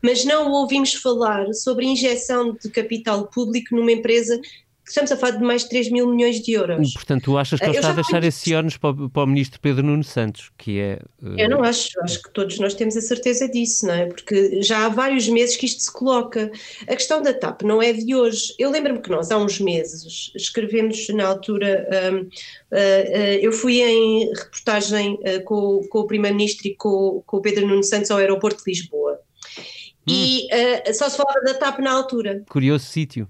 mas 0.01 0.25
não 0.25 0.51
ouvimos 0.51 0.93
falar 0.95 1.53
sobre 1.53 1.85
injeção 1.85 2.53
de 2.53 2.69
capital 2.69 3.27
público 3.27 3.75
numa 3.75 3.91
empresa 3.91 4.39
estamos 4.87 5.11
a 5.11 5.17
falar 5.17 5.37
de 5.37 5.43
mais 5.43 5.63
de 5.63 5.69
3 5.69 5.91
mil 5.91 6.07
milhões 6.07 6.41
de 6.41 6.53
euros. 6.53 6.93
Portanto, 6.93 7.23
tu 7.23 7.37
achas 7.37 7.59
que 7.59 7.65
ele 7.65 7.75
está 7.75 7.89
a 7.89 7.93
deixar 7.93 8.23
esse 8.23 8.53
ónus 8.55 8.77
para, 8.77 8.93
para, 9.09 9.23
o 9.23 9.27
ministro 9.27 9.59
Pedro 9.59 9.83
Nuno 9.83 10.03
Santos, 10.03 10.51
que 10.57 10.79
é... 10.79 10.99
Uh... 11.21 11.37
Eu 11.37 11.49
não 11.49 11.63
acho, 11.63 11.89
acho 12.01 12.21
que 12.21 12.31
todos 12.31 12.57
nós 12.59 12.73
temos 12.73 12.95
a 12.95 13.01
certeza 13.01 13.47
disso, 13.49 13.85
não 13.85 13.93
é? 13.93 14.05
Porque 14.05 14.61
já 14.61 14.85
há 14.85 14.89
vários 14.89 15.27
meses 15.27 15.55
que 15.55 15.65
isto 15.65 15.83
se 15.83 15.91
coloca. 15.91 16.51
A 16.83 16.95
questão 16.95 17.21
da 17.21 17.33
TAP 17.33 17.63
não 17.63 17.81
é 17.81 17.91
de 17.93 18.15
hoje. 18.15 18.53
Eu 18.57 18.71
lembro-me 18.71 18.99
que 18.99 19.09
nós, 19.09 19.29
há 19.31 19.37
uns 19.37 19.59
meses, 19.59 20.31
escrevemos 20.35 21.07
na 21.09 21.27
altura, 21.27 21.87
um, 22.11 22.17
uh, 22.19 22.21
uh, 22.21 23.39
eu 23.41 23.51
fui 23.51 23.81
em 23.81 24.33
reportagem 24.33 25.19
com, 25.45 25.81
com, 25.89 25.99
o 25.99 26.07
Primeiro-Ministro 26.07 26.67
e 26.67 26.75
com, 26.75 27.21
com 27.25 27.37
o 27.37 27.41
Pedro 27.41 27.67
Nuno 27.67 27.83
Santos 27.83 28.09
ao 28.11 28.17
aeroporto 28.17 28.63
de 28.63 28.71
Lisboa. 28.71 29.19
Hum. 30.07 30.13
E 30.13 30.47
só 30.93 31.09
se 31.09 31.17
falava 31.17 31.41
da 31.41 31.53
TAP 31.53 31.79
na 31.79 31.91
altura. 31.91 32.43
Curioso 32.47 32.85
sítio. 32.85 33.27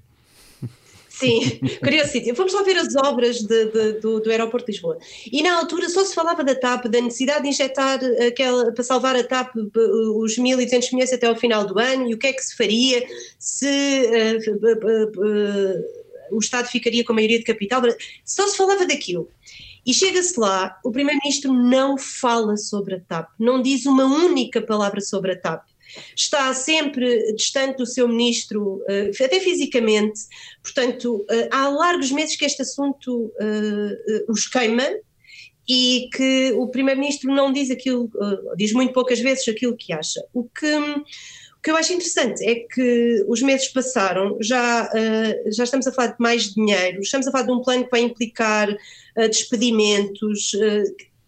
Sim, 1.17 1.60
curioso 1.84 2.12
sítio. 2.12 2.36
Fomos 2.36 2.53
lá 2.53 2.62
ver 2.62 2.77
as 2.77 2.95
obras 2.95 3.39
de, 3.39 3.65
de, 3.65 3.93
do, 3.93 4.19
do 4.19 4.30
aeroporto 4.30 4.67
de 4.67 4.73
Lisboa. 4.73 4.99
E 5.32 5.41
na 5.41 5.58
altura 5.58 5.89
só 5.89 6.06
se 6.06 6.13
falava 6.13 6.43
da 6.43 6.53
TAP, 6.53 6.86
da 6.86 7.01
necessidade 7.01 7.41
de 7.41 7.49
injetar 7.49 7.99
aquela, 8.27 8.71
para 8.71 8.84
salvar 8.84 9.15
a 9.15 9.23
TAP 9.23 9.56
os 9.56 10.38
1.200 10.38 10.93
milhões 10.93 11.12
até 11.12 11.25
ao 11.25 11.36
final 11.36 11.65
do 11.65 11.80
ano 11.80 12.08
e 12.08 12.13
o 12.13 12.19
que 12.19 12.27
é 12.27 12.34
que 12.34 12.41
se 12.41 12.56
faria 12.56 13.03
se 13.39 13.65
uh, 13.65 14.65
uh, 14.65 15.21
uh, 15.25 16.36
o 16.36 16.39
Estado 16.39 16.67
ficaria 16.67 17.03
com 17.03 17.13
a 17.13 17.15
maioria 17.15 17.39
de 17.39 17.45
capital. 17.45 17.82
Só 18.23 18.47
se 18.47 18.56
falava 18.56 18.86
daquilo. 18.86 19.27
E 19.84 19.93
chega-se 19.93 20.39
lá, 20.39 20.77
o 20.84 20.91
Primeiro-Ministro 20.91 21.51
não 21.51 21.97
fala 21.97 22.58
sobre 22.58 22.95
a 22.95 22.99
TAP, 22.99 23.30
não 23.39 23.62
diz 23.62 23.86
uma 23.86 24.06
única 24.06 24.62
palavra 24.62 25.01
sobre 25.01 25.32
a 25.32 25.39
TAP 25.39 25.63
está 26.16 26.54
sempre 26.54 27.34
distante 27.34 27.78
do 27.78 27.86
seu 27.86 28.08
ministro, 28.08 28.84
eh, 28.88 29.12
até 29.24 29.40
fisicamente, 29.40 30.20
portanto, 30.62 31.26
eh, 31.30 31.50
há 31.52 31.68
largos 31.70 32.12
meses 32.12 32.36
que 32.36 32.46
este 32.46 32.62
assunto 32.62 33.34
eh, 33.40 34.26
os 34.28 34.48
queima 34.48 34.88
e 35.68 36.10
que 36.14 36.54
o 36.54 36.68
primeiro-ministro 36.68 37.34
não 37.34 37.52
diz 37.52 37.70
aquilo, 37.70 38.10
diz 38.56 38.72
muito 38.72 38.94
poucas 38.94 39.20
vezes 39.20 39.48
aquilo 39.50 39.76
que 39.76 39.92
acha. 39.92 40.24
O 40.34 40.46
que, 40.46 40.76
o 40.76 41.62
que 41.62 41.70
eu 41.70 41.76
acho 41.76 41.92
interessante 41.92 42.42
é 42.46 42.56
que 42.56 43.26
os 43.28 43.42
meses 43.42 43.68
passaram, 43.68 44.38
já, 44.40 44.90
já 45.48 45.66
estamos 45.66 45.86
a 45.86 45.92
falar 45.92 46.14
de 46.14 46.16
mais 46.20 46.54
dinheiro, 46.54 47.02
estamos 47.02 47.28
a 47.28 47.32
falar 47.32 47.44
de 47.44 47.52
um 47.52 47.62
plano 47.62 47.84
que 47.84 47.92
vai 47.92 48.00
implicar 48.00 48.74
despedimentos, 49.30 50.54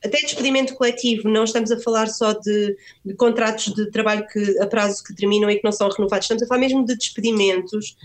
até 0.04 0.18
despedimento 0.18 0.76
coletivo, 0.76 1.28
não 1.28 1.44
estamos 1.44 1.72
a 1.72 1.80
falar 1.80 2.08
só 2.08 2.34
de, 2.34 2.76
de, 3.06 3.14
contratos 3.16 3.74
de 3.74 3.90
trabalho 3.92 4.26
que, 4.28 4.60
a 4.60 4.68
prazo 4.68 5.04
que 5.04 5.16
terminam 5.16 5.50
e 5.50 5.58
que 5.58 5.64
não 5.64 5.72
são 5.72 5.90
renovados, 5.90 6.26
estamos 6.26 6.44
a 6.44 6.48
falar 6.48 6.62
mesmo 6.62 6.86
de 6.86 6.96
despedimentos. 6.96 7.96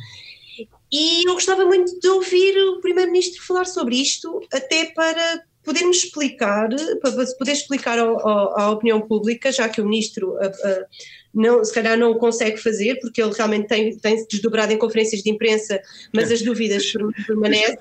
E 0.92 1.28
eu 1.28 1.34
gostava 1.34 1.64
muito 1.64 1.98
de 1.98 2.08
ouvir 2.08 2.56
o 2.68 2.80
Primeiro-Ministro 2.80 3.42
falar 3.44 3.64
sobre 3.64 3.96
isto, 3.96 4.40
até 4.52 4.86
para 4.86 5.42
podermos 5.64 5.96
explicar, 6.04 6.68
para 7.00 7.26
poder 7.38 7.52
explicar 7.52 7.98
ao, 7.98 8.28
ao, 8.28 8.60
à 8.60 8.70
opinião 8.70 9.00
pública, 9.00 9.50
já 9.50 9.68
que 9.68 9.80
o 9.80 9.84
Ministro 9.84 10.36
a, 10.38 10.46
a, 10.46 10.86
não, 11.34 11.64
se 11.64 11.74
calhar 11.74 11.98
não 11.98 12.12
o 12.12 12.18
consegue 12.18 12.56
fazer, 12.56 12.98
porque 13.00 13.20
ele 13.20 13.32
realmente 13.32 13.66
tem, 13.66 13.96
tem 13.98 14.18
se 14.18 14.28
desdobrado 14.28 14.72
em 14.72 14.78
conferências 14.78 15.22
de 15.22 15.30
imprensa, 15.30 15.80
mas 16.12 16.30
as 16.30 16.42
dúvidas 16.42 16.92
permanecem. 17.26 17.76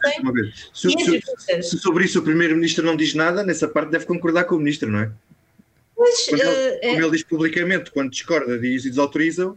Se, 0.74 0.90
se, 0.90 1.62
se, 1.62 1.78
sobre 1.78 2.06
isso 2.06 2.20
o 2.20 2.24
Primeiro-Ministro 2.24 2.86
não 2.86 2.96
diz 2.96 3.14
nada, 3.14 3.44
nessa 3.44 3.68
parte 3.68 3.92
deve 3.92 4.06
concordar 4.06 4.46
com 4.46 4.56
o 4.56 4.58
Ministro, 4.58 4.92
não 4.92 5.00
é? 5.00 5.12
Mas, 5.98 6.28
ele, 6.28 6.42
uh, 6.42 6.80
como 6.82 6.92
é... 6.92 7.04
ele 7.04 7.12
diz 7.12 7.24
publicamente, 7.24 7.92
quando 7.92 8.10
discorda, 8.10 8.58
diz 8.58 8.86
e 8.86 8.90
desautoriza, 8.90 9.56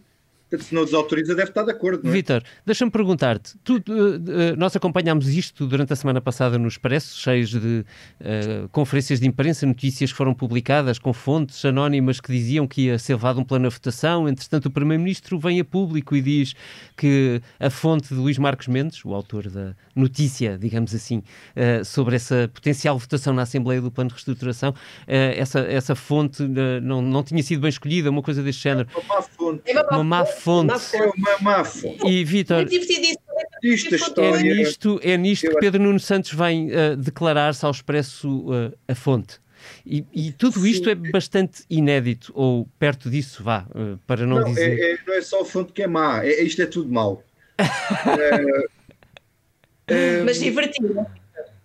se 0.59 0.75
não 0.75 0.85
desautoriza, 0.85 1.35
deve 1.35 1.51
estar 1.51 1.65
de 1.65 1.73
acordo. 1.73 2.09
É? 2.09 2.11
Vitor, 2.11 2.43
deixa-me 2.65 2.91
perguntar-te. 2.91 3.57
Uh, 3.69 4.57
nós 4.57 4.77
acompanhámos 4.77 5.29
isto 5.29 5.67
durante 5.67 5.93
a 5.93 5.97
semana 5.97 6.21
passada 6.21 6.57
no 6.57 6.69
Expresso, 6.69 7.19
cheios 7.19 7.51
de 7.51 7.85
uh, 8.21 8.69
conferências 8.71 9.19
de 9.19 9.27
imprensa, 9.27 9.67
notícias 9.67 10.13
que 10.13 10.17
foram 10.17 10.33
publicadas 10.33 11.01
com 11.01 11.13
fontes 11.13 11.65
anónimas 11.65 12.21
que 12.21 12.31
diziam 12.31 12.67
que 12.67 12.83
ia 12.83 12.99
ser 12.99 13.15
levado 13.15 13.41
um 13.41 13.45
plano 13.45 13.69
de 13.69 13.75
votação. 13.75 14.29
Entretanto, 14.29 14.67
o 14.67 14.71
Primeiro-Ministro 14.71 15.39
vem 15.39 15.59
a 15.59 15.65
público 15.65 16.15
e 16.15 16.23
diz 16.23 16.55
que 16.97 17.43
a 17.59 17.69
fonte 17.69 18.15
de 18.15 18.15
Luís 18.15 18.39
Marcos 18.39 18.69
Mendes, 18.69 19.05
o 19.05 19.13
autor 19.15 19.51
da 19.51 19.75
notícia, 19.97 20.57
digamos 20.57 20.95
assim, 20.95 21.19
uh, 21.57 21.85
sobre 21.85 22.15
essa 22.15 22.49
potencial 22.55 22.97
votação 22.97 23.35
na 23.35 23.43
Assembleia 23.43 23.81
do 23.81 23.91
Plano 23.91 24.09
de 24.09 24.15
Reestruturação, 24.15 24.75
essa, 25.07 25.61
essa 25.61 25.95
fonte 25.95 26.43
não, 26.83 27.03
não 27.03 27.23
tinha 27.23 27.43
sido 27.43 27.61
bem 27.61 27.69
escolhida, 27.69 28.11
uma 28.11 28.23
coisa 28.23 28.43
deste 28.43 28.63
género. 28.63 28.89
É 28.95 28.99
uma 28.99 29.09
má 29.09 29.23
fonte. 29.23 29.71
É 29.71 29.83
uma 29.83 30.05
má 30.05 30.25
fonte 30.25 30.36
fonte. 30.41 30.97
É 30.97 31.03
uma 31.03 31.39
má 31.41 31.65
fonte. 31.65 32.07
E 32.07 32.25
Vitor, 32.25 32.63
é 32.63 34.43
nisto, 34.43 35.01
é 35.03 35.17
nisto 35.17 35.49
que 35.49 35.59
Pedro 35.59 35.83
Nuno 35.83 36.01
Santos 36.01 36.33
vem 36.33 36.71
uh, 36.71 36.97
declarar-se 36.97 37.65
ao 37.65 37.71
expresso 37.71 38.51
uh, 38.51 38.73
a 38.87 38.95
fonte. 38.95 39.41
E, 39.85 40.05
e 40.13 40.33
tudo 40.33 40.61
Sim. 40.61 40.69
isto 40.69 40.89
é 40.89 40.95
bastante 40.95 41.65
inédito, 41.69 42.33
ou 42.35 42.69
perto 42.79 43.11
disso, 43.11 43.43
vá, 43.43 43.67
uh, 43.75 43.99
para 44.07 44.27
não, 44.27 44.41
não 44.41 44.45
dizer. 44.45 44.79
É, 44.79 44.93
é, 44.93 44.99
não 45.07 45.15
é 45.15 45.23
só 45.23 45.43
a 45.43 45.45
fonte 45.45 45.73
que 45.73 45.83
é 45.83 45.87
má, 45.87 46.25
é, 46.25 46.43
isto 46.43 46.63
é 46.63 46.67
tudo 46.67 46.93
mau. 46.93 47.23
Mas 50.25 50.41
divertido. 50.41 51.07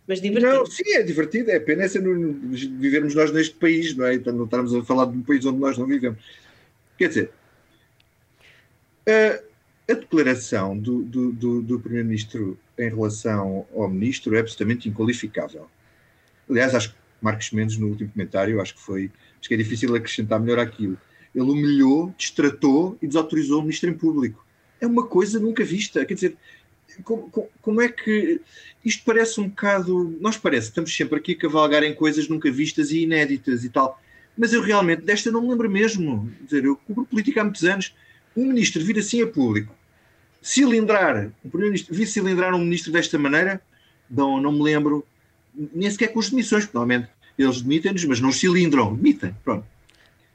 Mas 0.07 0.21
divertido. 0.21 0.53
Não, 0.53 0.65
sim, 0.65 0.93
é 0.93 1.03
divertido, 1.03 1.51
é 1.51 1.59
pena 1.59 1.83
é 1.83 1.87
vivermos 1.87 3.15
nós 3.15 3.31
neste 3.31 3.55
país, 3.55 3.95
não 3.95 4.05
é? 4.05 4.15
Então 4.15 4.33
não 4.33 4.45
estamos 4.45 4.73
a 4.73 4.83
falar 4.83 5.05
de 5.05 5.17
um 5.17 5.21
país 5.21 5.45
onde 5.45 5.59
nós 5.59 5.77
não 5.77 5.85
vivemos. 5.85 6.19
Quer 6.97 7.07
dizer, 7.07 7.31
a, 9.07 9.93
declaração 9.93 10.77
do, 10.77 11.03
do, 11.03 11.31
do, 11.33 11.61
do 11.61 11.79
Primeiro-Ministro 11.79 12.57
em 12.77 12.89
relação 12.89 13.65
ao 13.75 13.89
Ministro 13.89 14.35
é 14.35 14.39
absolutamente 14.39 14.87
inqualificável. 14.87 15.67
Aliás, 16.49 16.73
acho 16.73 16.91
que 16.91 16.95
Marcos 17.21 17.51
Mendes, 17.51 17.77
no 17.77 17.87
último 17.87 18.09
comentário, 18.09 18.61
acho 18.61 18.75
que 18.75 18.81
foi. 18.81 19.11
Acho 19.39 19.47
que 19.47 19.53
é 19.53 19.57
difícil 19.57 19.93
acrescentar 19.95 20.39
melhor 20.39 20.59
aquilo. 20.59 20.97
Ele 21.33 21.49
humilhou, 21.49 22.13
destratou 22.17 22.97
e 23.01 23.07
desautorizou 23.07 23.59
o 23.59 23.61
Ministro 23.61 23.89
em 23.89 23.93
público. 23.93 24.45
É 24.79 24.87
uma 24.87 25.05
coisa 25.05 25.39
nunca 25.39 25.63
vista. 25.63 26.05
Quer 26.05 26.13
dizer, 26.13 26.37
como, 27.03 27.31
como, 27.61 27.81
é 27.81 27.89
que 27.89 28.41
isto 28.83 29.03
parece 29.05 29.39
um 29.39 29.47
bocado. 29.47 30.17
Nós 30.19 30.37
parece 30.37 30.69
estamos 30.69 30.95
sempre 30.95 31.17
aqui 31.17 31.33
a 31.33 31.37
cavalgar 31.37 31.83
em 31.83 31.93
coisas 31.93 32.27
nunca 32.27 32.51
vistas 32.51 32.91
e 32.91 33.03
inéditas 33.03 33.63
e 33.63 33.69
tal. 33.69 33.99
Mas 34.37 34.53
eu 34.53 34.61
realmente 34.61 35.01
desta 35.01 35.31
não 35.31 35.41
me 35.41 35.49
lembro 35.49 35.69
mesmo. 35.69 36.31
Quer 36.39 36.45
dizer, 36.45 36.65
eu 36.65 36.75
cubro 36.75 37.05
política 37.05 37.41
há 37.41 37.43
muitos 37.43 37.63
anos 37.63 37.93
um 38.35 38.45
ministro 38.45 38.83
vir 38.83 38.99
assim 38.99 39.21
a 39.21 39.27
público, 39.27 39.73
cilindrar, 40.41 41.31
um 41.43 41.49
primeiro-ministro 41.49 41.93
vir 41.93 42.07
cilindrar 42.07 42.53
um 42.53 42.59
ministro 42.59 42.91
desta 42.91 43.17
maneira, 43.17 43.61
não, 44.09 44.41
não 44.41 44.51
me 44.51 44.61
lembro, 44.61 45.05
nem 45.53 45.89
sequer 45.89 46.09
com 46.09 46.19
as 46.19 46.29
demissões, 46.29 46.65
normalmente 46.73 47.09
eles 47.37 47.61
demitem-nos, 47.61 48.05
mas 48.05 48.19
não 48.19 48.31
cilindram, 48.31 48.95
demitem, 48.95 49.35
pronto. 49.43 49.65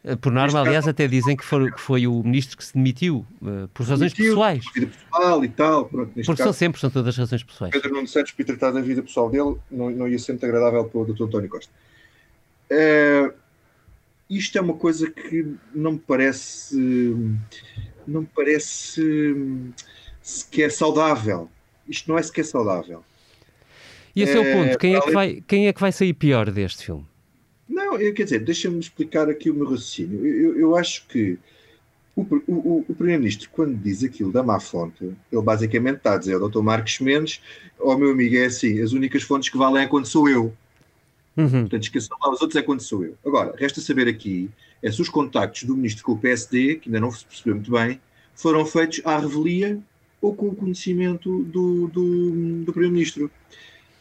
Eh, 0.06 0.14
por 0.14 0.30
norma, 0.30 0.60
aliás, 0.60 0.86
até 0.86 1.08
dizem 1.08 1.36
que 1.36 1.44
foi, 1.44 1.70
que 1.70 1.80
foi, 1.80 2.06
o 2.06 2.22
ministro 2.22 2.56
que 2.56 2.64
se 2.64 2.74
demitiu 2.74 3.26
uh, 3.42 3.66
por 3.74 3.84
razões 3.84 4.12
demitiu, 4.12 4.34
pessoais. 4.34 4.64
Vida 4.72 4.86
pessoal 4.86 5.44
e 5.44 5.48
tal. 5.48 5.84
Pronto, 5.86 6.12
Porque 6.12 6.24
caso, 6.24 6.42
são 6.44 6.52
sempre, 6.52 6.80
são 6.80 6.90
todas 6.90 7.16
razões 7.16 7.42
pessoais. 7.42 7.72
Pedro 7.72 7.92
Nuno 7.92 8.06
Santos, 8.06 8.30
por 8.30 8.44
tratar 8.44 8.70
da 8.70 8.80
vida 8.80 9.02
pessoal 9.02 9.28
dele, 9.28 9.56
não, 9.68 9.90
não 9.90 10.08
ia 10.08 10.18
ser 10.18 10.32
muito 10.32 10.46
agradável 10.46 10.84
para 10.84 11.00
o 11.00 11.04
Dr. 11.04 11.24
António 11.24 11.48
Costa. 11.48 11.72
Uh, 12.70 13.32
isto 14.28 14.58
é 14.58 14.60
uma 14.60 14.74
coisa 14.74 15.10
que 15.10 15.54
não 15.74 15.92
me 15.92 15.98
parece 15.98 16.76
não 18.06 18.22
me 18.22 18.28
parece 18.34 19.02
sequer 20.22 20.70
saudável. 20.70 21.48
Isto 21.88 22.10
não 22.10 22.18
é 22.18 22.22
sequer 22.22 22.44
saudável. 22.44 23.04
E 24.14 24.22
esse 24.22 24.32
é, 24.32 24.36
é 24.36 24.40
o 24.40 24.56
ponto. 24.56 24.78
Quem 24.78 24.94
é, 24.94 25.00
que 25.00 25.10
vai, 25.10 25.42
quem 25.46 25.68
é 25.68 25.72
que 25.72 25.80
vai 25.80 25.92
sair 25.92 26.14
pior 26.14 26.50
deste 26.50 26.86
filme? 26.86 27.04
Não, 27.68 27.98
eu, 27.98 28.14
quer 28.14 28.24
dizer, 28.24 28.40
deixa-me 28.40 28.78
explicar 28.78 29.28
aqui 29.28 29.50
o 29.50 29.54
meu 29.54 29.64
raciocínio. 29.64 30.24
Eu, 30.26 30.58
eu 30.58 30.76
acho 30.76 31.06
que 31.06 31.38
o, 32.14 32.22
o, 32.46 32.84
o 32.88 32.94
Primeiro-Ministro, 32.94 33.50
quando 33.50 33.76
diz 33.76 34.02
aquilo 34.02 34.32
da 34.32 34.42
má 34.42 34.58
fonte, 34.58 35.04
ele 35.30 35.42
basicamente 35.42 35.98
está 35.98 36.14
a 36.14 36.18
dizer 36.18 36.34
ao 36.34 36.48
Dr. 36.48 36.62
Marcos 36.62 36.98
Mendes, 37.00 37.42
ó 37.78 37.92
oh, 37.92 37.98
meu 37.98 38.10
amigo, 38.10 38.36
é 38.36 38.46
assim, 38.46 38.80
as 38.80 38.92
únicas 38.92 39.22
fontes 39.22 39.50
que 39.50 39.58
valem 39.58 39.84
é 39.84 39.86
quando 39.86 40.06
sou 40.06 40.28
eu. 40.28 40.52
Uhum. 41.36 41.62
Portanto, 41.62 41.82
esqueçam 41.82 42.16
lá, 42.20 42.30
os 42.30 42.40
outros 42.40 42.56
é 42.60 42.62
quando 42.62 42.80
sou 42.80 43.04
eu. 43.04 43.14
Agora, 43.24 43.54
resta 43.56 43.80
saber 43.80 44.08
aqui 44.08 44.50
é 44.82 44.90
se 44.90 45.00
os 45.02 45.08
contactos 45.08 45.64
do 45.64 45.76
ministro 45.76 46.04
com 46.04 46.12
o 46.12 46.18
PSD, 46.18 46.76
que 46.76 46.88
ainda 46.88 47.00
não 47.00 47.10
se 47.10 47.24
percebeu 47.24 47.54
muito 47.54 47.70
bem, 47.70 48.00
foram 48.34 48.64
feitos 48.64 49.00
à 49.04 49.18
revelia 49.18 49.78
ou 50.20 50.34
com 50.34 50.48
o 50.48 50.54
conhecimento 50.54 51.42
do, 51.44 51.88
do, 51.88 52.30
do 52.64 52.72
Primeiro-Ministro. 52.72 53.30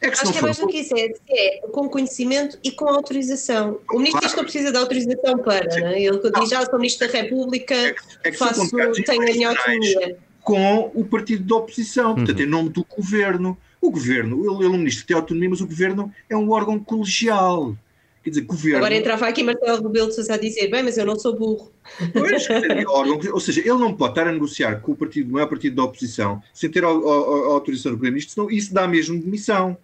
É 0.01 0.09
que 0.09 0.21
Acho 0.21 0.31
que 0.31 0.37
é 0.37 0.41
mais 0.41 0.57
do 0.57 0.67
que 0.67 0.79
isso, 0.79 0.93
é, 0.95 1.13
é, 1.29 1.61
com 1.71 1.89
conhecimento 1.89 2.59
e 2.63 2.71
com 2.71 2.87
autorização. 2.87 3.79
O 3.89 3.97
ministro 3.97 4.19
claro. 4.19 4.25
diz 4.25 4.31
que 4.31 4.37
não 4.37 4.43
precisa 4.43 4.71
de 4.71 4.77
autorização 4.77 5.37
para, 5.39 5.65
né? 5.81 6.01
ele 6.01 6.19
diz 6.19 6.49
já 6.49 6.65
sou 6.65 6.77
ministro 6.77 7.07
da 7.07 7.13
República, 7.21 7.73
é 7.73 7.93
que, 7.93 8.01
é 8.23 8.31
que 8.31 8.37
faço, 8.37 8.69
tenho 8.69 9.21
a 9.21 9.25
minha 9.25 9.49
autonomia. 9.49 10.17
Com 10.41 10.91
o 10.93 11.03
partido 11.03 11.43
da 11.43 11.55
oposição, 11.55 12.09
uhum. 12.09 12.15
portanto, 12.17 12.39
em 12.39 12.45
nome 12.45 12.69
do 12.69 12.85
governo. 12.85 13.57
O 13.85 13.91
governo, 13.91 14.39
ele, 14.39 14.65
ele 14.65 14.65
é 14.65 14.69
um 14.75 14.77
ministro 14.77 15.03
que 15.03 15.07
tem 15.07 15.15
autonomia, 15.15 15.49
mas 15.49 15.61
o 15.61 15.67
governo 15.67 16.11
é 16.29 16.35
um 16.35 16.49
órgão 16.49 16.79
colegial. 16.79 17.77
Quer 18.23 18.31
dizer, 18.31 18.41
governo. 18.41 18.77
Agora 18.77 18.95
entrava 18.95 19.27
aqui 19.27 19.43
Marcelo 19.43 19.83
Rebelo 19.83 20.09
de 20.09 20.31
a 20.31 20.37
dizer: 20.37 20.67
bem, 20.67 20.81
mas 20.81 20.97
eu 20.97 21.05
não 21.05 21.15
sou 21.15 21.37
burro. 21.37 21.71
Pois, 22.11 22.47
órgão, 22.89 23.19
ou 23.31 23.39
seja, 23.39 23.59
ele 23.59 23.77
não 23.77 23.93
pode 23.93 24.13
estar 24.13 24.27
a 24.27 24.31
negociar 24.31 24.81
com 24.81 24.93
o 24.93 24.95
partido, 24.95 25.29
o 25.29 25.33
maior 25.33 25.47
partido 25.47 25.75
da 25.75 25.83
oposição, 25.83 26.41
sem 26.51 26.71
ter 26.71 26.83
a, 26.83 26.87
a, 26.87 26.91
a 26.91 27.53
autorização 27.53 27.91
do 27.91 27.99
Primeiro-Ministro, 27.99 28.33
senão 28.33 28.49
isso 28.49 28.73
dá 28.73 28.87
mesmo 28.87 29.21
demissão. 29.21 29.77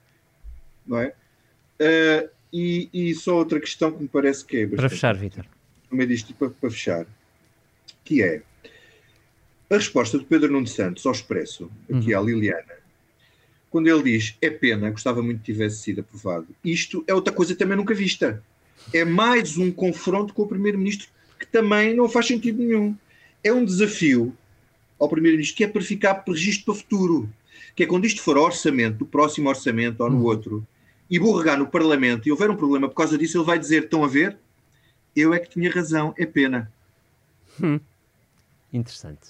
Não 0.88 0.98
é? 0.98 1.14
Uh, 1.80 2.30
e, 2.52 2.90
e, 2.92 3.14
só 3.14 3.36
outra 3.36 3.60
questão 3.60 3.92
que 3.92 4.02
me 4.02 4.10
parece 4.10 4.44
que 4.44 4.58
é. 4.58 4.68
Para 4.68 4.90
fechar, 4.90 5.16
Vitor. 5.16 5.46
No 5.92 5.98
meio 5.98 6.10
disto, 6.10 6.34
para, 6.34 6.50
para 6.50 6.72
fechar, 6.72 7.06
que 8.04 8.24
é 8.24 8.42
a 9.70 9.76
resposta 9.76 10.18
do 10.18 10.26
Pedro 10.26 10.52
Nuno 10.52 10.66
Santos 10.66 11.06
ao 11.06 11.12
Expresso, 11.12 11.70
aqui 11.94 12.14
uhum. 12.14 12.20
à 12.20 12.24
Liliana, 12.24 12.81
quando 13.72 13.88
ele 13.88 14.04
diz 14.04 14.36
é 14.42 14.50
pena, 14.50 14.92
gostava 14.92 15.24
muito 15.24 15.40
que 15.40 15.46
tivesse 15.46 15.78
sido 15.78 16.02
aprovado. 16.02 16.48
Isto 16.64 17.04
é 17.08 17.14
outra 17.14 17.34
coisa 17.34 17.56
também 17.56 17.78
nunca 17.78 17.96
vista. 17.96 18.44
É 18.94 19.06
mais 19.06 19.58
um 19.58 19.72
confronto 19.72 20.34
com 20.34 20.44
o 20.44 20.48
Primeiro-Ministro 20.48 21.08
que 21.40 21.48
também 21.48 21.96
não 21.96 22.08
faz 22.10 22.28
sentido 22.28 22.60
nenhum. 22.60 22.96
É 23.44 23.52
um 23.52 23.64
desafio 23.64 24.36
ao 25.00 25.08
Primeiro-Ministro 25.08 25.58
que 25.58 25.64
é 25.64 25.68
para 25.68 25.82
ficar 25.82 26.24
registro 26.28 26.66
para 26.66 26.74
o 26.74 26.76
futuro. 26.76 27.30
Que 27.74 27.84
é 27.84 27.86
quando 27.88 28.06
isto 28.06 28.22
for 28.22 28.38
orçamento, 28.38 28.98
do 28.98 29.06
próximo 29.06 29.48
orçamento 29.48 30.02
ou 30.02 30.10
no 30.10 30.18
uhum. 30.18 30.26
outro, 30.26 30.68
e 31.10 31.18
borregar 31.18 31.58
no 31.58 31.68
Parlamento 31.68 32.28
e 32.28 32.32
houver 32.32 32.50
um 32.50 32.56
problema 32.56 32.90
por 32.90 32.96
causa 32.96 33.18
disso, 33.18 33.38
ele 33.38 33.46
vai 33.46 33.58
dizer: 33.58 33.84
estão 33.84 34.04
a 34.04 34.08
ver? 34.08 34.38
Eu 35.16 35.34
é 35.34 35.40
que 35.40 35.50
tinha 35.50 35.72
razão, 35.72 36.14
é 36.18 36.26
pena. 36.26 36.72
Hum. 37.62 37.80
Interessante. 38.72 39.30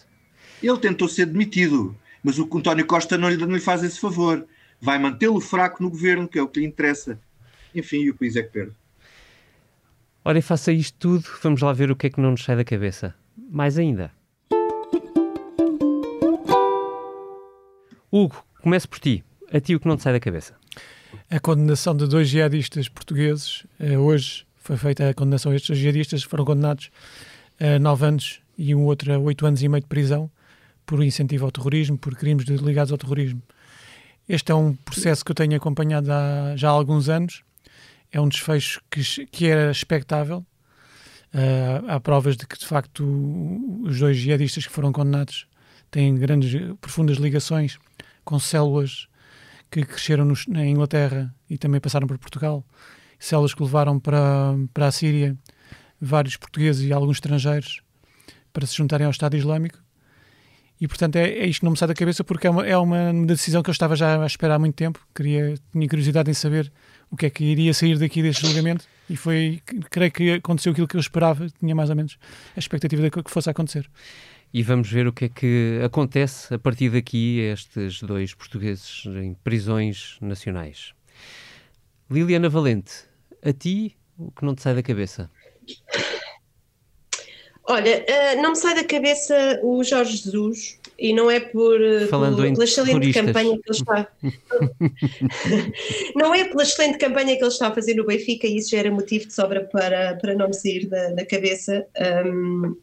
Ele 0.61 0.77
tentou 0.77 1.07
ser 1.07 1.27
demitido. 1.27 1.95
Mas 2.23 2.37
o 2.37 2.47
António 2.55 2.85
Costa 2.85 3.17
não 3.17 3.29
lhe, 3.29 3.37
não 3.37 3.53
lhe 3.53 3.59
faz 3.59 3.83
esse 3.83 3.99
favor. 3.99 4.45
Vai 4.79 4.99
mantê-lo 4.99 5.39
fraco 5.39 5.81
no 5.81 5.89
governo, 5.89 6.27
que 6.27 6.37
é 6.37 6.41
o 6.41 6.47
que 6.47 6.59
lhe 6.59 6.65
interessa. 6.65 7.19
Enfim, 7.73 8.01
e 8.01 8.09
o 8.09 8.15
país 8.15 8.35
é 8.35 8.43
que 8.43 8.49
perde. 8.49 8.73
Ora, 10.23 10.37
e 10.37 10.41
faça 10.41 10.71
isto 10.71 10.97
tudo, 10.99 11.27
vamos 11.41 11.61
lá 11.61 11.73
ver 11.73 11.89
o 11.89 11.95
que 11.95 12.07
é 12.07 12.09
que 12.09 12.21
não 12.21 12.31
nos 12.31 12.43
sai 12.43 12.55
da 12.55 12.63
cabeça. 12.63 13.15
Mais 13.49 13.77
ainda. 13.79 14.11
Hugo, 18.11 18.45
comece 18.61 18.87
por 18.87 18.99
ti. 18.99 19.23
A 19.51 19.59
ti 19.59 19.73
o 19.73 19.79
que 19.79 19.87
não 19.87 19.97
te 19.97 20.03
sai 20.03 20.13
da 20.13 20.19
cabeça? 20.19 20.53
A 21.29 21.39
condenação 21.39 21.95
de 21.95 22.07
dois 22.07 22.27
jihadistas 22.27 22.87
portugueses. 22.87 23.65
Eh, 23.79 23.97
hoje 23.97 24.45
foi 24.57 24.77
feita 24.77 25.09
a 25.09 25.13
condenação. 25.13 25.53
Estes 25.53 25.77
jihadistas 25.77 26.23
foram 26.23 26.45
condenados 26.45 26.91
a 27.59 27.79
nove 27.79 28.05
anos 28.05 28.41
e 28.57 28.75
um 28.75 28.83
outro 28.83 29.13
a 29.13 29.17
oito 29.17 29.45
anos 29.45 29.63
e 29.63 29.67
meio 29.67 29.81
de 29.81 29.87
prisão 29.87 30.29
por 30.91 31.01
incentivo 31.01 31.45
ao 31.45 31.51
terrorismo, 31.53 31.97
por 31.97 32.13
crimes 32.17 32.45
ligados 32.47 32.91
ao 32.91 32.97
terrorismo. 32.97 33.41
Este 34.27 34.51
é 34.51 34.55
um 34.55 34.73
processo 34.73 35.23
que 35.23 35.31
eu 35.31 35.35
tenho 35.35 35.55
acompanhado 35.55 36.11
há, 36.11 36.53
já 36.57 36.67
há 36.67 36.71
alguns 36.71 37.07
anos. 37.07 37.43
É 38.11 38.19
um 38.19 38.27
desfecho 38.27 38.81
que, 38.91 39.01
que 39.27 39.47
era 39.47 39.71
expectável. 39.71 40.45
Uh, 41.33 41.87
há 41.87 41.97
provas 42.01 42.35
de 42.35 42.45
que, 42.45 42.59
de 42.59 42.65
facto, 42.65 43.05
os 43.85 43.99
dois 43.99 44.17
jihadistas 44.17 44.67
que 44.67 44.73
foram 44.73 44.91
condenados 44.91 45.47
têm 45.89 46.13
grandes, 46.13 46.51
profundas 46.81 47.15
ligações 47.15 47.79
com 48.25 48.37
células 48.37 49.07
que 49.71 49.85
cresceram 49.85 50.27
na 50.49 50.65
Inglaterra 50.65 51.33
e 51.49 51.57
também 51.57 51.79
passaram 51.79 52.05
por 52.05 52.17
Portugal. 52.17 52.65
Células 53.17 53.53
que 53.53 53.63
levaram 53.63 53.97
para, 53.97 54.55
para 54.73 54.87
a 54.87 54.91
Síria 54.91 55.37
vários 56.01 56.35
portugueses 56.35 56.85
e 56.85 56.91
alguns 56.91 57.15
estrangeiros 57.15 57.81
para 58.51 58.65
se 58.65 58.75
juntarem 58.75 59.05
ao 59.05 59.11
Estado 59.11 59.37
Islâmico 59.37 59.80
e 60.81 60.87
portanto 60.87 61.15
é, 61.15 61.29
é 61.29 61.45
isto 61.45 61.63
não 61.63 61.71
me 61.71 61.77
sai 61.77 61.87
da 61.87 61.93
cabeça 61.93 62.23
porque 62.23 62.47
é 62.47 62.49
uma, 62.49 62.65
é 62.65 62.75
uma 62.75 63.13
decisão 63.27 63.61
que 63.61 63.69
eu 63.69 63.71
estava 63.71 63.95
já 63.95 64.21
a 64.21 64.25
esperar 64.25 64.55
há 64.55 64.59
muito 64.59 64.73
tempo. 64.73 64.99
Queria, 65.15 65.53
tinha 65.71 65.87
curiosidade 65.87 66.31
em 66.31 66.33
saber 66.33 66.71
o 67.11 67.15
que 67.15 67.27
é 67.27 67.29
que 67.29 67.43
iria 67.43 67.71
sair 67.71 67.99
daqui 67.99 68.23
deste 68.23 68.47
julgamento 68.47 68.85
e 69.07 69.15
foi, 69.15 69.61
creio 69.91 70.11
que 70.11 70.31
aconteceu 70.33 70.71
aquilo 70.71 70.87
que 70.87 70.95
eu 70.95 70.99
esperava, 70.99 71.47
tinha 71.59 71.75
mais 71.75 71.91
ou 71.91 71.95
menos 71.95 72.17
a 72.55 72.59
expectativa 72.59 73.03
de 73.03 73.11
que 73.11 73.29
fosse 73.29 73.47
acontecer. 73.47 73.87
E 74.51 74.63
vamos 74.63 74.89
ver 74.89 75.05
o 75.05 75.13
que 75.13 75.25
é 75.25 75.29
que 75.29 75.79
acontece 75.85 76.53
a 76.53 76.57
partir 76.57 76.89
daqui 76.89 77.39
estes 77.39 78.01
dois 78.01 78.33
portugueses 78.33 79.03
em 79.05 79.35
prisões 79.35 80.17
nacionais. 80.19 80.93
Liliana 82.09 82.49
Valente, 82.49 82.91
a 83.43 83.53
ti 83.53 83.95
o 84.17 84.31
que 84.31 84.43
não 84.43 84.55
te 84.55 84.63
sai 84.63 84.73
da 84.73 84.83
cabeça? 84.83 85.29
Olha, 87.71 88.03
uh, 88.03 88.41
não 88.41 88.49
me 88.49 88.55
sai 88.57 88.75
da 88.75 88.83
cabeça 88.83 89.61
o 89.63 89.81
Jorge 89.81 90.17
Jesus 90.17 90.77
e 90.99 91.13
não 91.13 91.31
é 91.31 91.39
por, 91.39 91.81
eh, 91.81 92.05
Falando 92.07 92.35
por 92.35 92.51
pela 92.51 92.63
excelente 92.65 93.13
campanha 93.13 93.57
que 93.57 93.63
ele 93.65 93.77
está 93.77 94.07
não 96.13 96.35
é 96.35 96.43
pela 96.43 96.63
excelente 96.63 96.97
campanha 96.97 97.37
que 97.37 97.41
ele 97.41 97.47
está 97.47 97.69
a 97.69 97.73
fazer 97.73 97.93
no 97.93 98.05
Benfica 98.05 98.45
e 98.45 98.57
isso 98.57 98.71
já 98.71 98.79
era 98.79 98.91
motivo 98.91 99.25
de 99.25 99.33
sobra 99.33 99.63
para, 99.71 100.15
para 100.15 100.35
não 100.35 100.47
me 100.47 100.53
sair 100.53 100.85
da, 100.85 101.11
da 101.11 101.25
cabeça. 101.25 101.87
Um, 102.25 102.75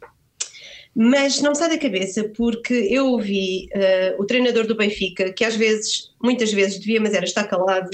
mas 0.96 1.42
não 1.42 1.50
me 1.50 1.56
sai 1.58 1.68
da 1.68 1.78
cabeça 1.78 2.24
porque 2.34 2.72
eu 2.90 3.08
ouvi 3.08 3.68
uh, 3.74 4.22
o 4.22 4.24
treinador 4.24 4.66
do 4.66 4.74
Benfica 4.74 5.30
que 5.34 5.44
às 5.44 5.54
vezes, 5.54 6.14
muitas 6.20 6.50
vezes 6.50 6.80
devia 6.80 6.98
mas 6.98 7.12
era 7.12 7.26
estar 7.26 7.44
calado 7.44 7.90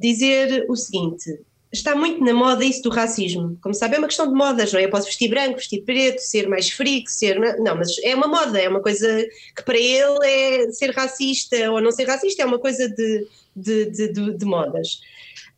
dizer 0.00 0.66
o 0.68 0.74
seguinte 0.74 1.38
está 1.74 1.94
muito 1.94 2.22
na 2.24 2.32
moda 2.32 2.64
isso 2.64 2.82
do 2.82 2.90
racismo. 2.90 3.58
Como 3.60 3.74
sabe, 3.74 3.96
é 3.96 3.98
uma 3.98 4.06
questão 4.06 4.28
de 4.28 4.34
modas, 4.34 4.72
não 4.72 4.80
é? 4.80 4.84
Eu 4.84 4.90
posso 4.90 5.06
vestir 5.06 5.28
branco, 5.28 5.56
vestir 5.56 5.82
preto, 5.82 6.20
ser 6.20 6.48
mais 6.48 6.70
frio, 6.70 7.02
ser. 7.06 7.38
Não, 7.58 7.76
mas 7.76 7.98
é 8.02 8.14
uma 8.14 8.28
moda, 8.28 8.60
é 8.60 8.68
uma 8.68 8.80
coisa 8.80 9.26
que 9.54 9.62
para 9.62 9.76
ele 9.78 10.18
é 10.24 10.70
ser 10.70 10.90
racista 10.90 11.70
ou 11.70 11.80
não 11.80 11.90
ser 11.90 12.04
racista, 12.04 12.42
é 12.42 12.46
uma 12.46 12.58
coisa 12.58 12.88
de, 12.88 13.26
de, 13.54 13.86
de, 13.86 14.12
de, 14.12 14.36
de 14.38 14.44
modas. 14.44 15.00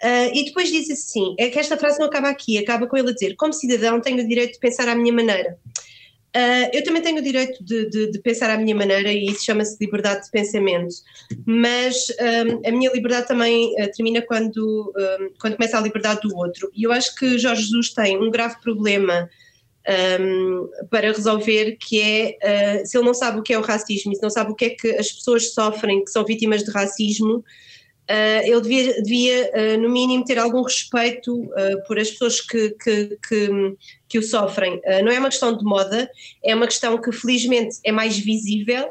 Uh, 0.03 0.29
e 0.35 0.45
depois 0.47 0.71
diz 0.71 0.91
assim: 0.91 1.35
é 1.39 1.49
que 1.49 1.59
esta 1.59 1.77
frase 1.77 1.99
não 1.99 2.07
acaba 2.07 2.29
aqui, 2.29 2.59
acaba 2.59 2.87
com 2.87 2.97
ele 2.97 3.11
a 3.11 3.14
dizer: 3.14 3.37
como 3.37 3.53
cidadão, 3.53 4.01
tenho 4.01 4.23
o 4.23 4.29
direito 4.29 4.55
de 4.55 4.59
pensar 4.59 4.89
à 4.89 4.95
minha 4.95 5.12
maneira. 5.12 5.59
Uh, 6.37 6.68
eu 6.70 6.84
também 6.84 7.01
tenho 7.01 7.16
o 7.16 7.22
direito 7.22 7.64
de, 7.64 7.89
de, 7.89 8.11
de, 8.11 8.18
pensar 8.18 8.51
à 8.51 8.59
minha 8.59 8.74
maneira 8.74 9.11
e 9.11 9.24
isso 9.24 9.43
chama-se 9.43 9.78
liberdade 9.80 10.26
de 10.26 10.30
pensamento, 10.30 10.95
mas 11.47 12.09
um, 12.20 12.68
a 12.68 12.72
minha 12.72 12.93
liberdade 12.93 13.26
também 13.26 13.72
uh, 13.82 13.91
termina 13.97 14.20
quando, 14.20 14.93
um, 14.95 15.30
quando 15.41 15.57
começa 15.57 15.78
a 15.78 15.80
liberdade 15.80 16.20
do 16.28 16.37
outro. 16.37 16.70
E 16.74 16.82
eu 16.82 16.93
acho 16.93 17.14
que 17.14 17.39
Jorge 17.39 17.62
Jesus 17.62 17.95
tem 17.95 18.18
um 18.18 18.30
grave 18.30 18.61
problema 18.61 19.30
um, 20.20 20.68
para 20.91 21.11
resolver, 21.11 21.78
que 21.80 22.03
é 22.03 22.82
uh, 22.82 22.87
se 22.87 22.99
ele 22.99 23.07
não 23.07 23.14
sabe 23.14 23.39
o 23.41 23.43
que 23.43 23.55
é 23.55 23.59
o 23.59 23.62
racismo 23.62 24.14
se 24.14 24.22
não 24.22 24.28
sabe 24.28 24.53
o 24.53 24.55
que 24.55 24.66
é 24.66 24.70
que 24.70 24.91
as 24.91 25.11
pessoas 25.11 25.55
sofrem 25.55 26.05
que 26.05 26.11
são 26.11 26.22
vítimas 26.22 26.62
de 26.62 26.70
racismo, 26.70 27.43
Uh, 28.09 28.41
ele 28.45 28.61
devia, 28.61 29.03
devia 29.03 29.51
uh, 29.53 29.81
no 29.81 29.91
mínimo, 29.91 30.25
ter 30.25 30.39
algum 30.39 30.63
respeito 30.63 31.43
uh, 31.43 31.85
por 31.89 31.99
as 31.99 32.09
pessoas 32.11 32.41
que, 32.41 32.71
que, 32.71 33.19
que, 33.29 33.77
que 34.09 34.19
o 34.19 34.23
sofrem. 34.23 34.81
não 35.05 35.11
é 35.11 35.19
uma 35.19 35.29
questão 35.29 35.57
de 35.57 35.65
moda, 35.65 36.09
é 36.45 36.55
uma 36.55 36.67
questão 36.67 37.01
que 37.01 37.11
felizmente 37.11 37.79
é 37.85 37.91
mais 37.91 38.17
visível. 38.17 38.91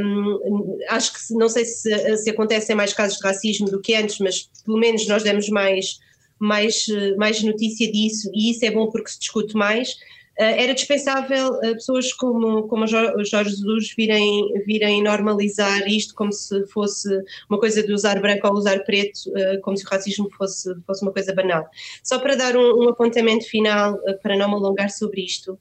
Um, 0.00 0.78
acho 0.88 1.12
que 1.12 1.34
não 1.34 1.48
sei 1.48 1.64
se, 1.64 2.16
se 2.18 2.30
acontecem 2.30 2.76
mais 2.76 2.92
casos 2.92 3.18
de 3.18 3.24
racismo 3.26 3.68
do 3.70 3.80
que 3.80 3.94
antes, 3.94 4.18
mas 4.18 4.48
pelo 4.64 4.78
menos 4.78 5.06
nós 5.06 5.22
demos 5.22 5.48
mais, 5.48 5.98
mais, 6.38 6.86
mais 7.16 7.42
notícia 7.42 7.90
disso 7.90 8.30
e 8.34 8.50
isso 8.50 8.64
é 8.64 8.70
bom 8.70 8.88
porque 8.88 9.10
se 9.10 9.18
discute 9.18 9.54
mais. 9.54 9.96
Eh, 10.38 10.62
era 10.64 10.72
dispensável 10.72 11.60
eh, 11.64 11.74
pessoas 11.74 12.12
como, 12.12 12.68
como 12.68 12.86
Jorge 12.86 13.50
Jesus 13.50 13.92
virem, 13.96 14.52
virem 14.64 15.02
normalizar 15.02 15.88
isto 15.88 16.14
como 16.14 16.32
se 16.32 16.64
fosse 16.68 17.08
uma 17.50 17.58
coisa 17.58 17.82
de 17.82 17.92
usar 17.92 18.20
branco 18.20 18.46
ou 18.46 18.54
usar 18.54 18.78
preto, 18.84 19.18
eh, 19.36 19.56
como 19.58 19.76
se 19.76 19.84
o 19.84 19.88
racismo 19.88 20.30
fosse, 20.30 20.72
fosse 20.86 21.02
uma 21.02 21.12
coisa 21.12 21.34
banal. 21.34 21.66
Só 22.04 22.20
para 22.20 22.36
dar 22.36 22.56
um, 22.56 22.84
um 22.84 22.88
apontamento 22.88 23.48
final, 23.48 23.98
para 24.22 24.36
não 24.36 24.48
me 24.48 24.54
alongar 24.54 24.90
sobre 24.90 25.22
isto, 25.22 25.58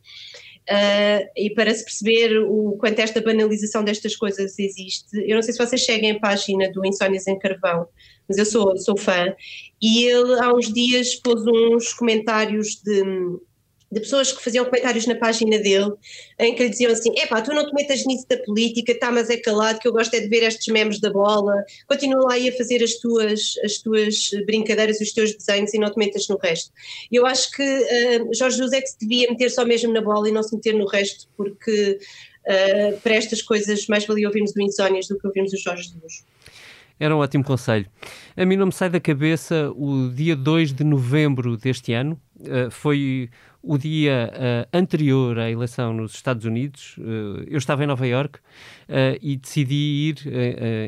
Uh, 0.69 1.23
e 1.33 1.49
para 1.51 1.73
se 1.73 1.81
perceber 1.81 2.39
o 2.39 2.75
quanto 2.77 2.99
esta 2.99 3.21
banalização 3.21 3.85
destas 3.85 4.17
coisas 4.17 4.59
existe, 4.59 5.17
eu 5.25 5.35
não 5.35 5.41
sei 5.41 5.53
se 5.53 5.65
vocês 5.65 5.85
seguem 5.85 6.11
a 6.11 6.19
página 6.19 6.69
do 6.69 6.85
Insónias 6.85 7.25
em 7.25 7.39
Carvão, 7.39 7.87
mas 8.27 8.37
eu 8.37 8.45
sou, 8.45 8.75
sou 8.75 8.97
fã, 8.97 9.33
e 9.81 10.03
ele 10.03 10.37
há 10.41 10.53
uns 10.53 10.73
dias 10.73 11.15
pôs 11.15 11.41
uns 11.47 11.93
comentários 11.93 12.81
de, 12.83 13.01
de 13.91 14.01
pessoas 14.01 14.31
que 14.31 14.43
faziam 14.43 14.65
comentários 14.65 15.07
na 15.07 15.15
página 15.15 15.57
dele 15.59 15.93
em 16.37 16.53
que 16.53 16.63
lhe 16.63 16.69
diziam 16.69 16.91
assim: 16.91 17.11
epá, 17.17 17.41
tu 17.41 17.53
não 17.53 17.65
te 17.65 17.73
metas 17.73 18.05
nisso 18.05 18.25
da 18.29 18.37
política, 18.37 18.97
tá, 18.99 19.11
mas 19.11 19.29
é 19.29 19.37
calado, 19.37 19.79
que 19.79 19.87
eu 19.87 19.93
gosto 19.93 20.13
é 20.13 20.19
de 20.19 20.27
ver 20.27 20.43
estes 20.43 20.67
memes 20.73 20.99
da 20.99 21.09
bola, 21.09 21.53
continua 21.87 22.25
lá 22.25 22.33
aí 22.33 22.49
a 22.49 22.57
fazer 22.57 22.83
as 22.83 22.93
tuas, 22.95 23.55
as 23.63 23.77
tuas 23.77 24.29
brincadeiras, 24.45 24.99
os 24.99 25.11
teus 25.11 25.33
desenhos 25.35 25.73
e 25.73 25.79
não 25.79 25.91
te 25.91 25.97
metas 25.97 26.27
no 26.27 26.37
resto. 26.37 26.71
Eu 27.11 27.25
acho 27.25 27.51
que 27.51 27.63
uh, 27.63 28.33
Jorge 28.33 28.57
José 28.57 28.81
que 28.81 28.89
se 28.89 28.99
devia 28.99 29.29
meter 29.29 29.49
só 29.49 29.65
mesmo 29.65 29.93
na 29.93 30.01
bola 30.01 30.27
e 30.27 30.31
não 30.31 30.43
se 30.43 30.55
meter 30.55 30.73
no 30.73 30.85
resto, 30.85 31.27
porque 31.37 31.99
uh, 32.45 32.99
para 32.99 33.15
estas 33.15 33.41
coisas 33.41 33.87
mais 33.87 34.05
valia 34.05 34.27
ouvirmos 34.27 34.53
o 34.55 34.61
Insónias 34.61 35.07
do 35.07 35.17
que 35.17 35.25
ouvirmos 35.27 35.53
o 35.53 35.57
Jorge 35.57 35.83
Jesus. 35.83 36.25
Era 36.99 37.15
um 37.15 37.19
ótimo 37.19 37.43
conselho. 37.43 37.85
A 38.35 38.45
mim 38.45 38.55
não 38.55 38.67
me 38.67 38.71
sai 38.71 38.89
da 38.89 38.99
cabeça 38.99 39.71
o 39.75 40.09
dia 40.09 40.35
2 40.35 40.73
de 40.73 40.83
novembro 40.83 41.55
deste 41.55 41.93
ano. 41.93 42.19
Uh, 42.39 42.71
foi 42.71 43.29
o 43.61 43.77
dia 43.77 44.31
uh, 44.33 44.77
anterior 44.77 45.37
à 45.39 45.49
eleição 45.49 45.93
nos 45.93 46.13
Estados 46.13 46.45
Unidos. 46.45 46.95
Uh, 46.97 47.43
eu 47.47 47.57
estava 47.57 47.83
em 47.83 47.87
Nova 47.87 48.05
York 48.05 48.39
e 49.21 49.35
decidi 49.35 49.75
ir 49.75 50.15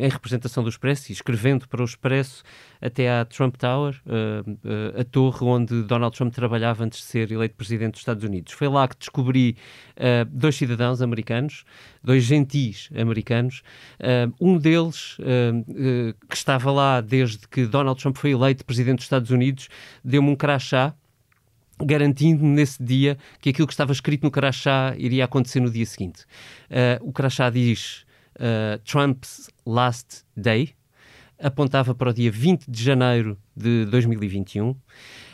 em 0.02 0.08
representação 0.08 0.64
do 0.64 0.70
Expresso, 0.70 1.12
escrevendo 1.12 1.68
para 1.68 1.82
o 1.82 1.86
Expresso 1.86 2.44
até 2.80 3.12
à 3.12 3.26
Trump 3.26 3.58
Tower, 3.58 3.94
a 4.98 5.04
torre 5.04 5.46
onde 5.46 5.84
Donald 5.84 6.16
Trump 6.16 6.34
trabalhava 6.34 6.86
antes 6.86 7.00
de 7.00 7.06
ser 7.06 7.30
eleito 7.30 7.56
presidente 7.56 7.92
dos 7.92 8.00
Estados 8.00 8.24
Unidos. 8.24 8.54
Foi 8.54 8.70
lá 8.70 8.88
que 8.88 8.98
descobri 8.98 9.58
dois 10.32 10.56
cidadãos 10.56 11.02
americanos, 11.02 11.66
dois 12.02 12.24
gentis 12.24 12.90
americanos. 12.98 13.64
um 14.40 14.58
deles, 14.58 15.18
que 16.30 16.38
estava 16.38 16.72
lá 16.72 17.02
desde 17.02 17.46
que 17.50 17.66
Donald 17.66 18.02
Trump 18.02 18.16
foi 18.16 18.32
eleito 18.32 18.64
presidente 18.64 19.00
dos 19.00 19.06
Estados 19.06 19.30
Unidos, 19.30 19.68
deu-me 20.06 20.30
um 20.30 20.38
crachá 20.38 20.96
garantindo-me 21.84 22.50
nesse 22.50 22.82
dia 22.82 23.18
que 23.40 23.50
aquilo 23.50 23.68
que 23.68 23.74
estava 23.74 23.92
escrito 23.92 24.24
no 24.24 24.32
crachá 24.32 24.94
iria 24.98 25.26
acontecer 25.26 25.60
no 25.60 25.70
dia 25.70 25.86
seguinte. 25.86 26.24
Uh, 26.70 27.08
o 27.10 27.12
crachá 27.12 27.50
diz 27.50 28.06
uh, 28.36 28.80
Trump's 28.84 29.50
Last 29.66 30.24
Day, 30.36 30.74
apontava 31.40 31.96
para 31.96 32.10
o 32.10 32.14
dia 32.14 32.32
20 32.32 32.70
de 32.70 32.84
janeiro 32.84 33.38
de 33.56 33.86
2021 33.86 34.76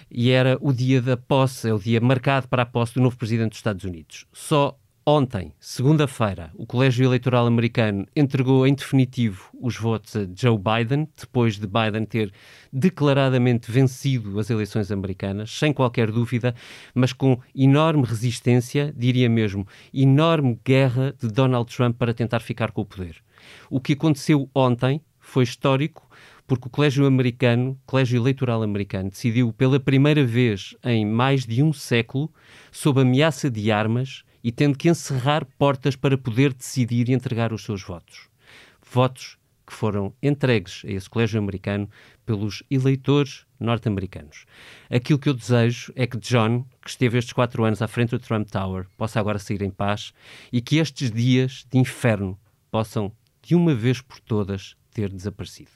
e 0.09 0.29
era 0.29 0.57
o 0.61 0.71
dia 0.71 1.01
da 1.01 1.17
posse, 1.17 1.67
é 1.67 1.73
o 1.73 1.79
dia 1.79 1.99
marcado 1.99 2.47
para 2.47 2.61
a 2.61 2.65
posse 2.65 2.93
do 2.93 3.01
novo 3.01 3.17
presidente 3.17 3.49
dos 3.49 3.57
Estados 3.57 3.83
Unidos. 3.83 4.25
Só 4.31 4.77
Ontem, 5.07 5.53
segunda-feira, 5.59 6.49
o 6.55 6.65
Colégio 6.65 7.05
Eleitoral 7.05 7.45
Americano 7.45 8.07
entregou 8.15 8.65
em 8.65 8.73
definitivo 8.73 9.51
os 9.61 9.77
votos 9.77 10.15
a 10.15 10.27
Joe 10.35 10.57
Biden, 10.57 11.07
depois 11.15 11.59
de 11.59 11.67
Biden 11.67 12.05
ter 12.05 12.33
declaradamente 12.73 13.71
vencido 13.71 14.39
as 14.39 14.49
eleições 14.49 14.91
americanas, 14.91 15.51
sem 15.51 15.71
qualquer 15.71 16.11
dúvida, 16.11 16.55
mas 16.95 17.13
com 17.13 17.39
enorme 17.55 18.03
resistência, 18.03 18.91
diria 18.97 19.29
mesmo, 19.29 19.67
enorme 19.93 20.59
guerra 20.65 21.13
de 21.21 21.27
Donald 21.27 21.71
Trump 21.71 21.95
para 21.99 22.11
tentar 22.11 22.39
ficar 22.39 22.71
com 22.71 22.81
o 22.81 22.85
poder. 22.85 23.17
O 23.69 23.79
que 23.79 23.93
aconteceu 23.93 24.49
ontem 24.55 24.99
foi 25.19 25.43
histórico, 25.43 26.09
porque 26.47 26.67
o 26.67 26.71
Colégio 26.71 27.05
Americano, 27.05 27.79
Colégio 27.85 28.19
Eleitoral 28.19 28.63
Americano, 28.63 29.11
decidiu 29.11 29.53
pela 29.53 29.79
primeira 29.79 30.25
vez 30.25 30.75
em 30.83 31.05
mais 31.05 31.45
de 31.45 31.61
um 31.61 31.71
século, 31.71 32.33
sob 32.71 33.01
ameaça 33.01 33.51
de 33.51 33.71
armas, 33.71 34.24
e 34.45 34.51
tendo 34.51 34.77
que 34.77 34.87
encerrar 34.87 35.43
portas 35.57 35.95
para 35.95 36.15
poder 36.15 36.53
decidir 36.53 37.09
e 37.09 37.13
entregar 37.13 37.51
os 37.51 37.63
seus 37.63 37.81
votos. 37.81 38.29
Votos 38.79 39.39
que 39.65 39.73
foram 39.73 40.13
entregues 40.21 40.83
a 40.85 40.91
esse 40.91 41.09
colégio 41.09 41.39
americano 41.39 41.89
pelos 42.27 42.61
eleitores 42.69 43.43
norte-americanos. 43.59 44.45
Aquilo 44.87 45.17
que 45.17 45.29
eu 45.29 45.33
desejo 45.33 45.91
é 45.95 46.05
que 46.05 46.19
John, 46.19 46.63
que 46.79 46.91
esteve 46.91 47.17
estes 47.17 47.33
quatro 47.33 47.63
anos 47.65 47.81
à 47.81 47.87
frente 47.87 48.11
do 48.11 48.19
Trump 48.19 48.47
Tower, 48.47 48.85
possa 48.95 49.19
agora 49.19 49.39
sair 49.39 49.63
em 49.63 49.71
paz 49.71 50.13
e 50.53 50.61
que 50.61 50.77
estes 50.77 51.11
dias 51.11 51.65
de 51.67 51.79
inferno 51.79 52.39
possam, 52.69 53.11
de 53.41 53.55
uma 53.55 53.73
vez 53.73 53.99
por 53.99 54.19
todas, 54.19 54.77
ter 54.91 55.09
desaparecido. 55.11 55.71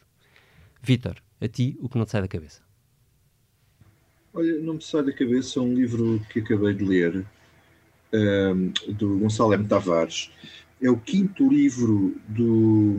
Vitor, 0.80 1.16
a 1.42 1.48
ti 1.48 1.76
o 1.82 1.90
que 1.90 1.98
não 1.98 2.06
te 2.06 2.12
sai 2.12 2.22
da 2.22 2.28
cabeça? 2.28 2.62
Olha, 4.32 4.60
não 4.60 4.76
me 4.76 4.82
sai 4.84 5.02
da 5.02 5.12
cabeça 5.12 5.60
um 5.60 5.74
livro 5.74 6.24
que 6.32 6.42
acabei 6.42 6.76
de 6.76 6.86
ler, 6.86 7.26
um, 8.14 8.72
do 8.94 9.20
Gonçalo 9.20 9.54
M. 9.54 9.66
Tavares. 9.68 10.32
É 10.82 10.90
o 10.90 10.98
quinto 10.98 11.48
livro 11.50 12.16
do, 12.28 12.98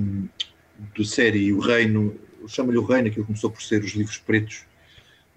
do 0.94 1.04
série 1.04 1.52
O 1.52 1.60
Reino, 1.60 2.14
chama-lhe 2.46 2.78
O 2.78 2.84
Reino, 2.84 3.10
que 3.10 3.22
começou 3.22 3.50
por 3.50 3.62
ser 3.62 3.82
os 3.82 3.92
livros 3.92 4.18
pretos, 4.18 4.66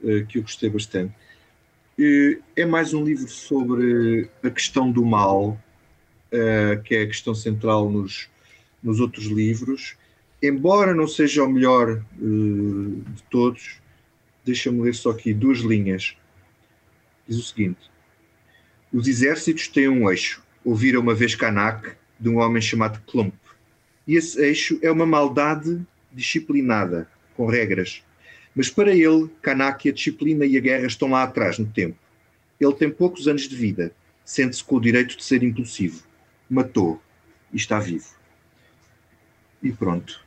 uh, 0.03 0.25
que 0.27 0.37
eu 0.37 0.41
gostei 0.41 0.69
bastante. 0.69 1.13
É 2.55 2.65
mais 2.65 2.93
um 2.93 3.03
livro 3.03 3.27
sobre 3.27 4.29
a 4.41 4.49
questão 4.49 4.91
do 4.91 5.05
mal, 5.05 5.59
uh, 6.31 6.81
que 6.83 6.95
é 6.95 7.03
a 7.03 7.07
questão 7.07 7.33
central 7.33 7.89
nos, 7.89 8.29
nos 8.81 8.99
outros 8.99 9.25
livros. 9.25 9.95
Embora 10.41 10.93
não 10.93 11.07
seja 11.07 11.43
o 11.43 11.49
melhor 11.49 12.03
de 12.19 13.23
todos, 13.29 13.79
deixa-me 14.43 14.81
ler 14.81 14.93
só 14.93 15.11
aqui 15.11 15.33
duas 15.33 15.59
linhas. 15.59 16.17
Diz 17.25 17.37
o 17.37 17.43
seguinte: 17.43 17.79
os 18.93 19.07
exércitos 19.07 19.67
têm 19.67 19.89
um 19.89 20.07
eixo, 20.07 20.43
ouvira 20.63 20.99
uma 20.99 21.15
vez 21.15 21.33
Kanak, 21.33 21.93
de 22.19 22.29
um 22.29 22.37
homem 22.37 22.61
chamado 22.61 23.01
Klump. 23.07 23.33
E 24.07 24.15
esse 24.15 24.39
eixo 24.39 24.77
é 24.83 24.91
uma 24.91 25.05
maldade 25.05 25.81
disciplinada, 26.11 27.09
com 27.35 27.47
regras. 27.47 28.03
Mas 28.55 28.69
para 28.69 28.93
ele, 28.93 29.31
Kanak, 29.41 29.89
a 29.89 29.91
disciplina 29.91 30.45
e 30.45 30.55
a 30.55 30.59
guerra 30.59 30.85
estão 30.85 31.09
lá 31.09 31.23
atrás 31.23 31.57
no 31.57 31.65
tempo. 31.65 31.97
Ele 32.59 32.73
tem 32.73 32.91
poucos 32.91 33.27
anos 33.27 33.49
de 33.49 33.55
vida, 33.55 33.91
sente-se 34.23 34.63
com 34.63 34.75
o 34.75 34.81
direito 34.81 35.17
de 35.17 35.23
ser 35.23 35.41
impulsivo. 35.41 36.03
Matou 36.47 37.01
e 37.51 37.57
está 37.57 37.79
vivo. 37.79 38.09
E 39.63 39.71
pronto. 39.71 40.23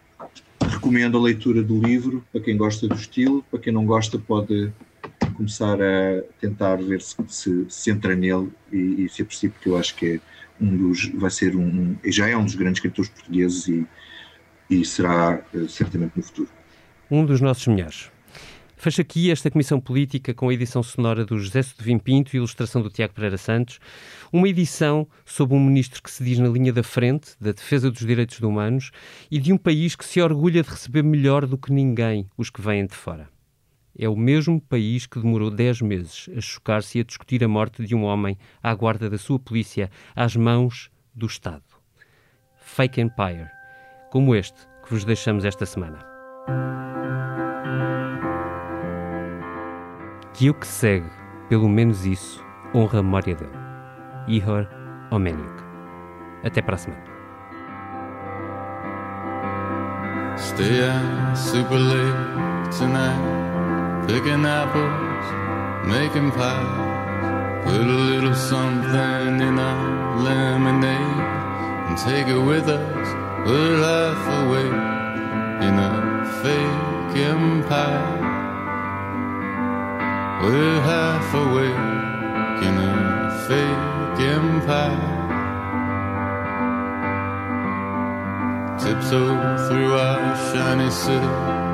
Recomendo 0.69 1.17
a 1.17 1.23
leitura 1.23 1.63
do 1.63 1.81
livro 1.81 2.25
para 2.33 2.41
quem 2.41 2.57
gosta 2.57 2.89
do 2.89 2.97
estilo, 2.97 3.45
para 3.49 3.61
quem 3.61 3.73
não 3.73 3.87
gosta 3.87 4.19
pode 4.19 4.73
começar 5.37 5.79
a 5.81 6.23
tentar 6.41 6.77
ver 6.77 7.01
se 7.01 7.15
se, 7.29 7.67
se 7.69 7.91
entra 7.91 8.15
nele 8.15 8.51
e, 8.73 9.05
e 9.05 9.09
se 9.09 9.23
aprecia, 9.23 9.51
porque 9.51 9.69
eu 9.69 9.77
acho 9.77 9.95
que 9.95 10.15
é 10.15 10.21
um 10.61 10.77
dos, 10.77 11.07
vai 11.15 11.31
ser 11.31 11.55
um, 11.55 11.97
já 12.07 12.29
é 12.29 12.37
um 12.37 12.45
dos 12.45 12.55
grandes 12.55 12.79
escritores 12.79 13.11
portugueses 13.11 13.69
e, 13.69 13.87
e 14.71 14.85
será 14.85 15.43
uh, 15.55 15.69
certamente 15.69 16.17
no 16.17 16.23
futuro. 16.23 16.49
Um 17.11 17.25
dos 17.25 17.41
nossos 17.41 17.67
melhores. 17.67 18.11
Fecha 18.79 19.01
aqui 19.01 19.31
esta 19.31 19.51
comissão 19.51 19.81
política 19.81 20.35
com 20.35 20.51
a 20.51 20.55
edição 20.55 20.83
sonora 20.83 21.25
do 21.25 21.39
José 21.39 21.63
Sodovim 21.63 21.99
Pinto 21.99 22.35
e 22.35 22.37
ilustração 22.37 22.83
do 22.83 22.91
Tiago 22.91 23.15
Pereira 23.15 23.39
Santos. 23.39 23.81
Uma 24.31 24.49
edição 24.49 25.09
sobre 25.25 25.57
um 25.57 25.65
ministro 25.65 26.03
que 26.03 26.11
se 26.11 26.23
diz 26.23 26.39
na 26.39 26.49
linha 26.49 26.73
da 26.73 26.83
frente 26.83 27.31
da 27.41 27.53
defesa 27.53 27.91
dos 27.91 28.07
direitos 28.07 28.39
humanos 28.39 28.91
e 29.31 29.39
de 29.39 29.51
um 29.53 29.57
país 29.57 29.97
que 29.97 30.05
se 30.05 30.21
orgulha 30.21 30.63
de 30.63 30.69
receber 30.69 31.03
melhor 31.03 31.47
do 31.47 31.57
que 31.57 31.73
ninguém 31.73 32.27
os 32.37 32.51
que 32.51 32.61
vêm 32.61 32.87
de 32.87 32.95
fora. 32.95 33.29
É 33.99 34.09
o 34.09 34.17
mesmo 34.17 34.61
país 34.61 35.07
que 35.07 35.19
demorou 35.19 35.51
10 35.51 35.81
meses 35.81 36.29
a 36.37 36.41
chocar-se 36.41 36.99
e 36.99 37.01
a 37.01 37.05
discutir 37.05 37.43
a 37.43 37.49
morte 37.49 37.85
de 37.85 37.95
um 37.95 38.05
homem 38.05 38.37
à 38.63 38.75
guarda 38.75 39.09
da 39.09 39.17
sua 39.17 39.39
polícia 39.39 39.91
às 40.15 40.37
mãos 40.37 40.91
do 41.15 41.27
Estado. 41.27 41.65
Fake 42.61 43.01
Empire, 43.01 43.49
como 44.11 44.35
este 44.35 44.59
que 44.85 44.93
vos 44.93 45.05
deixamos 45.05 45.45
esta 45.45 45.65
semana. 45.65 45.99
Que 50.35 50.51
o 50.51 50.55
que 50.55 50.67
segue, 50.67 51.09
pelo 51.49 51.69
menos 51.69 52.05
isso, 52.05 52.45
honra 52.75 52.99
a 52.99 53.03
memória 53.03 53.35
dele. 53.35 53.57
Ihor 54.29 54.69
Omeniuk. 55.11 55.63
Até 56.45 56.61
para 56.61 56.75
a 56.75 56.79
semana. 56.79 57.05
Stay 60.37 60.83
out 60.83 61.39
super 61.39 61.79
late 61.79 62.79
tonight. 62.79 63.46
Picking 64.07 64.47
apples, 64.47 65.27
making 65.85 66.31
pies. 66.31 67.65
Put 67.65 67.81
a 67.81 67.99
little 68.11 68.35
something 68.35 69.41
in 69.41 69.59
our 69.59 70.17
lemonade 70.23 71.19
and 71.87 71.99
take 71.99 72.29
it 72.29 72.39
with 72.39 72.69
us. 72.69 73.09
We're 73.47 73.79
half 73.83 74.23
awake 74.43 74.81
in 75.67 75.75
a 75.91 75.95
fake 76.43 77.17
empire. 77.35 78.19
We're 80.43 80.81
half 80.93 81.35
awake 81.35 82.63
in 82.67 82.75
a 82.79 82.95
fake 83.49 84.21
empire. 84.39 85.15
Tiptoe 88.79 89.69
through 89.69 89.95
our 89.95 90.37
shiny 90.53 90.91
city 90.91 91.66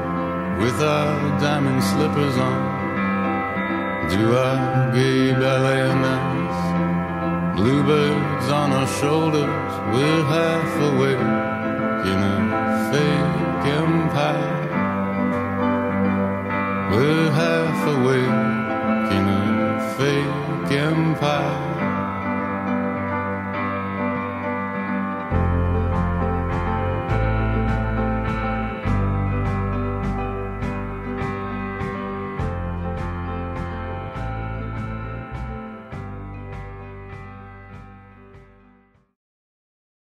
with 0.63 0.81
our 0.81 1.41
diamond 1.41 1.83
slippers 1.83 2.37
on. 2.39 2.61
Do 4.11 4.37
our 4.37 4.95
gay 4.95 5.33
ballet 5.33 5.89
nights. 6.07 6.61
Bluebirds 7.57 8.49
on 8.49 8.71
our 8.73 8.87
shoulders, 9.01 9.73
we're 9.93 10.25
half 10.37 10.73
awake 10.91 11.27
in 12.11 12.19
a 12.35 12.39
fake 12.91 13.67
empire. 13.83 14.55
We're 16.93 17.31
half 17.43 17.79
awake 17.97 18.52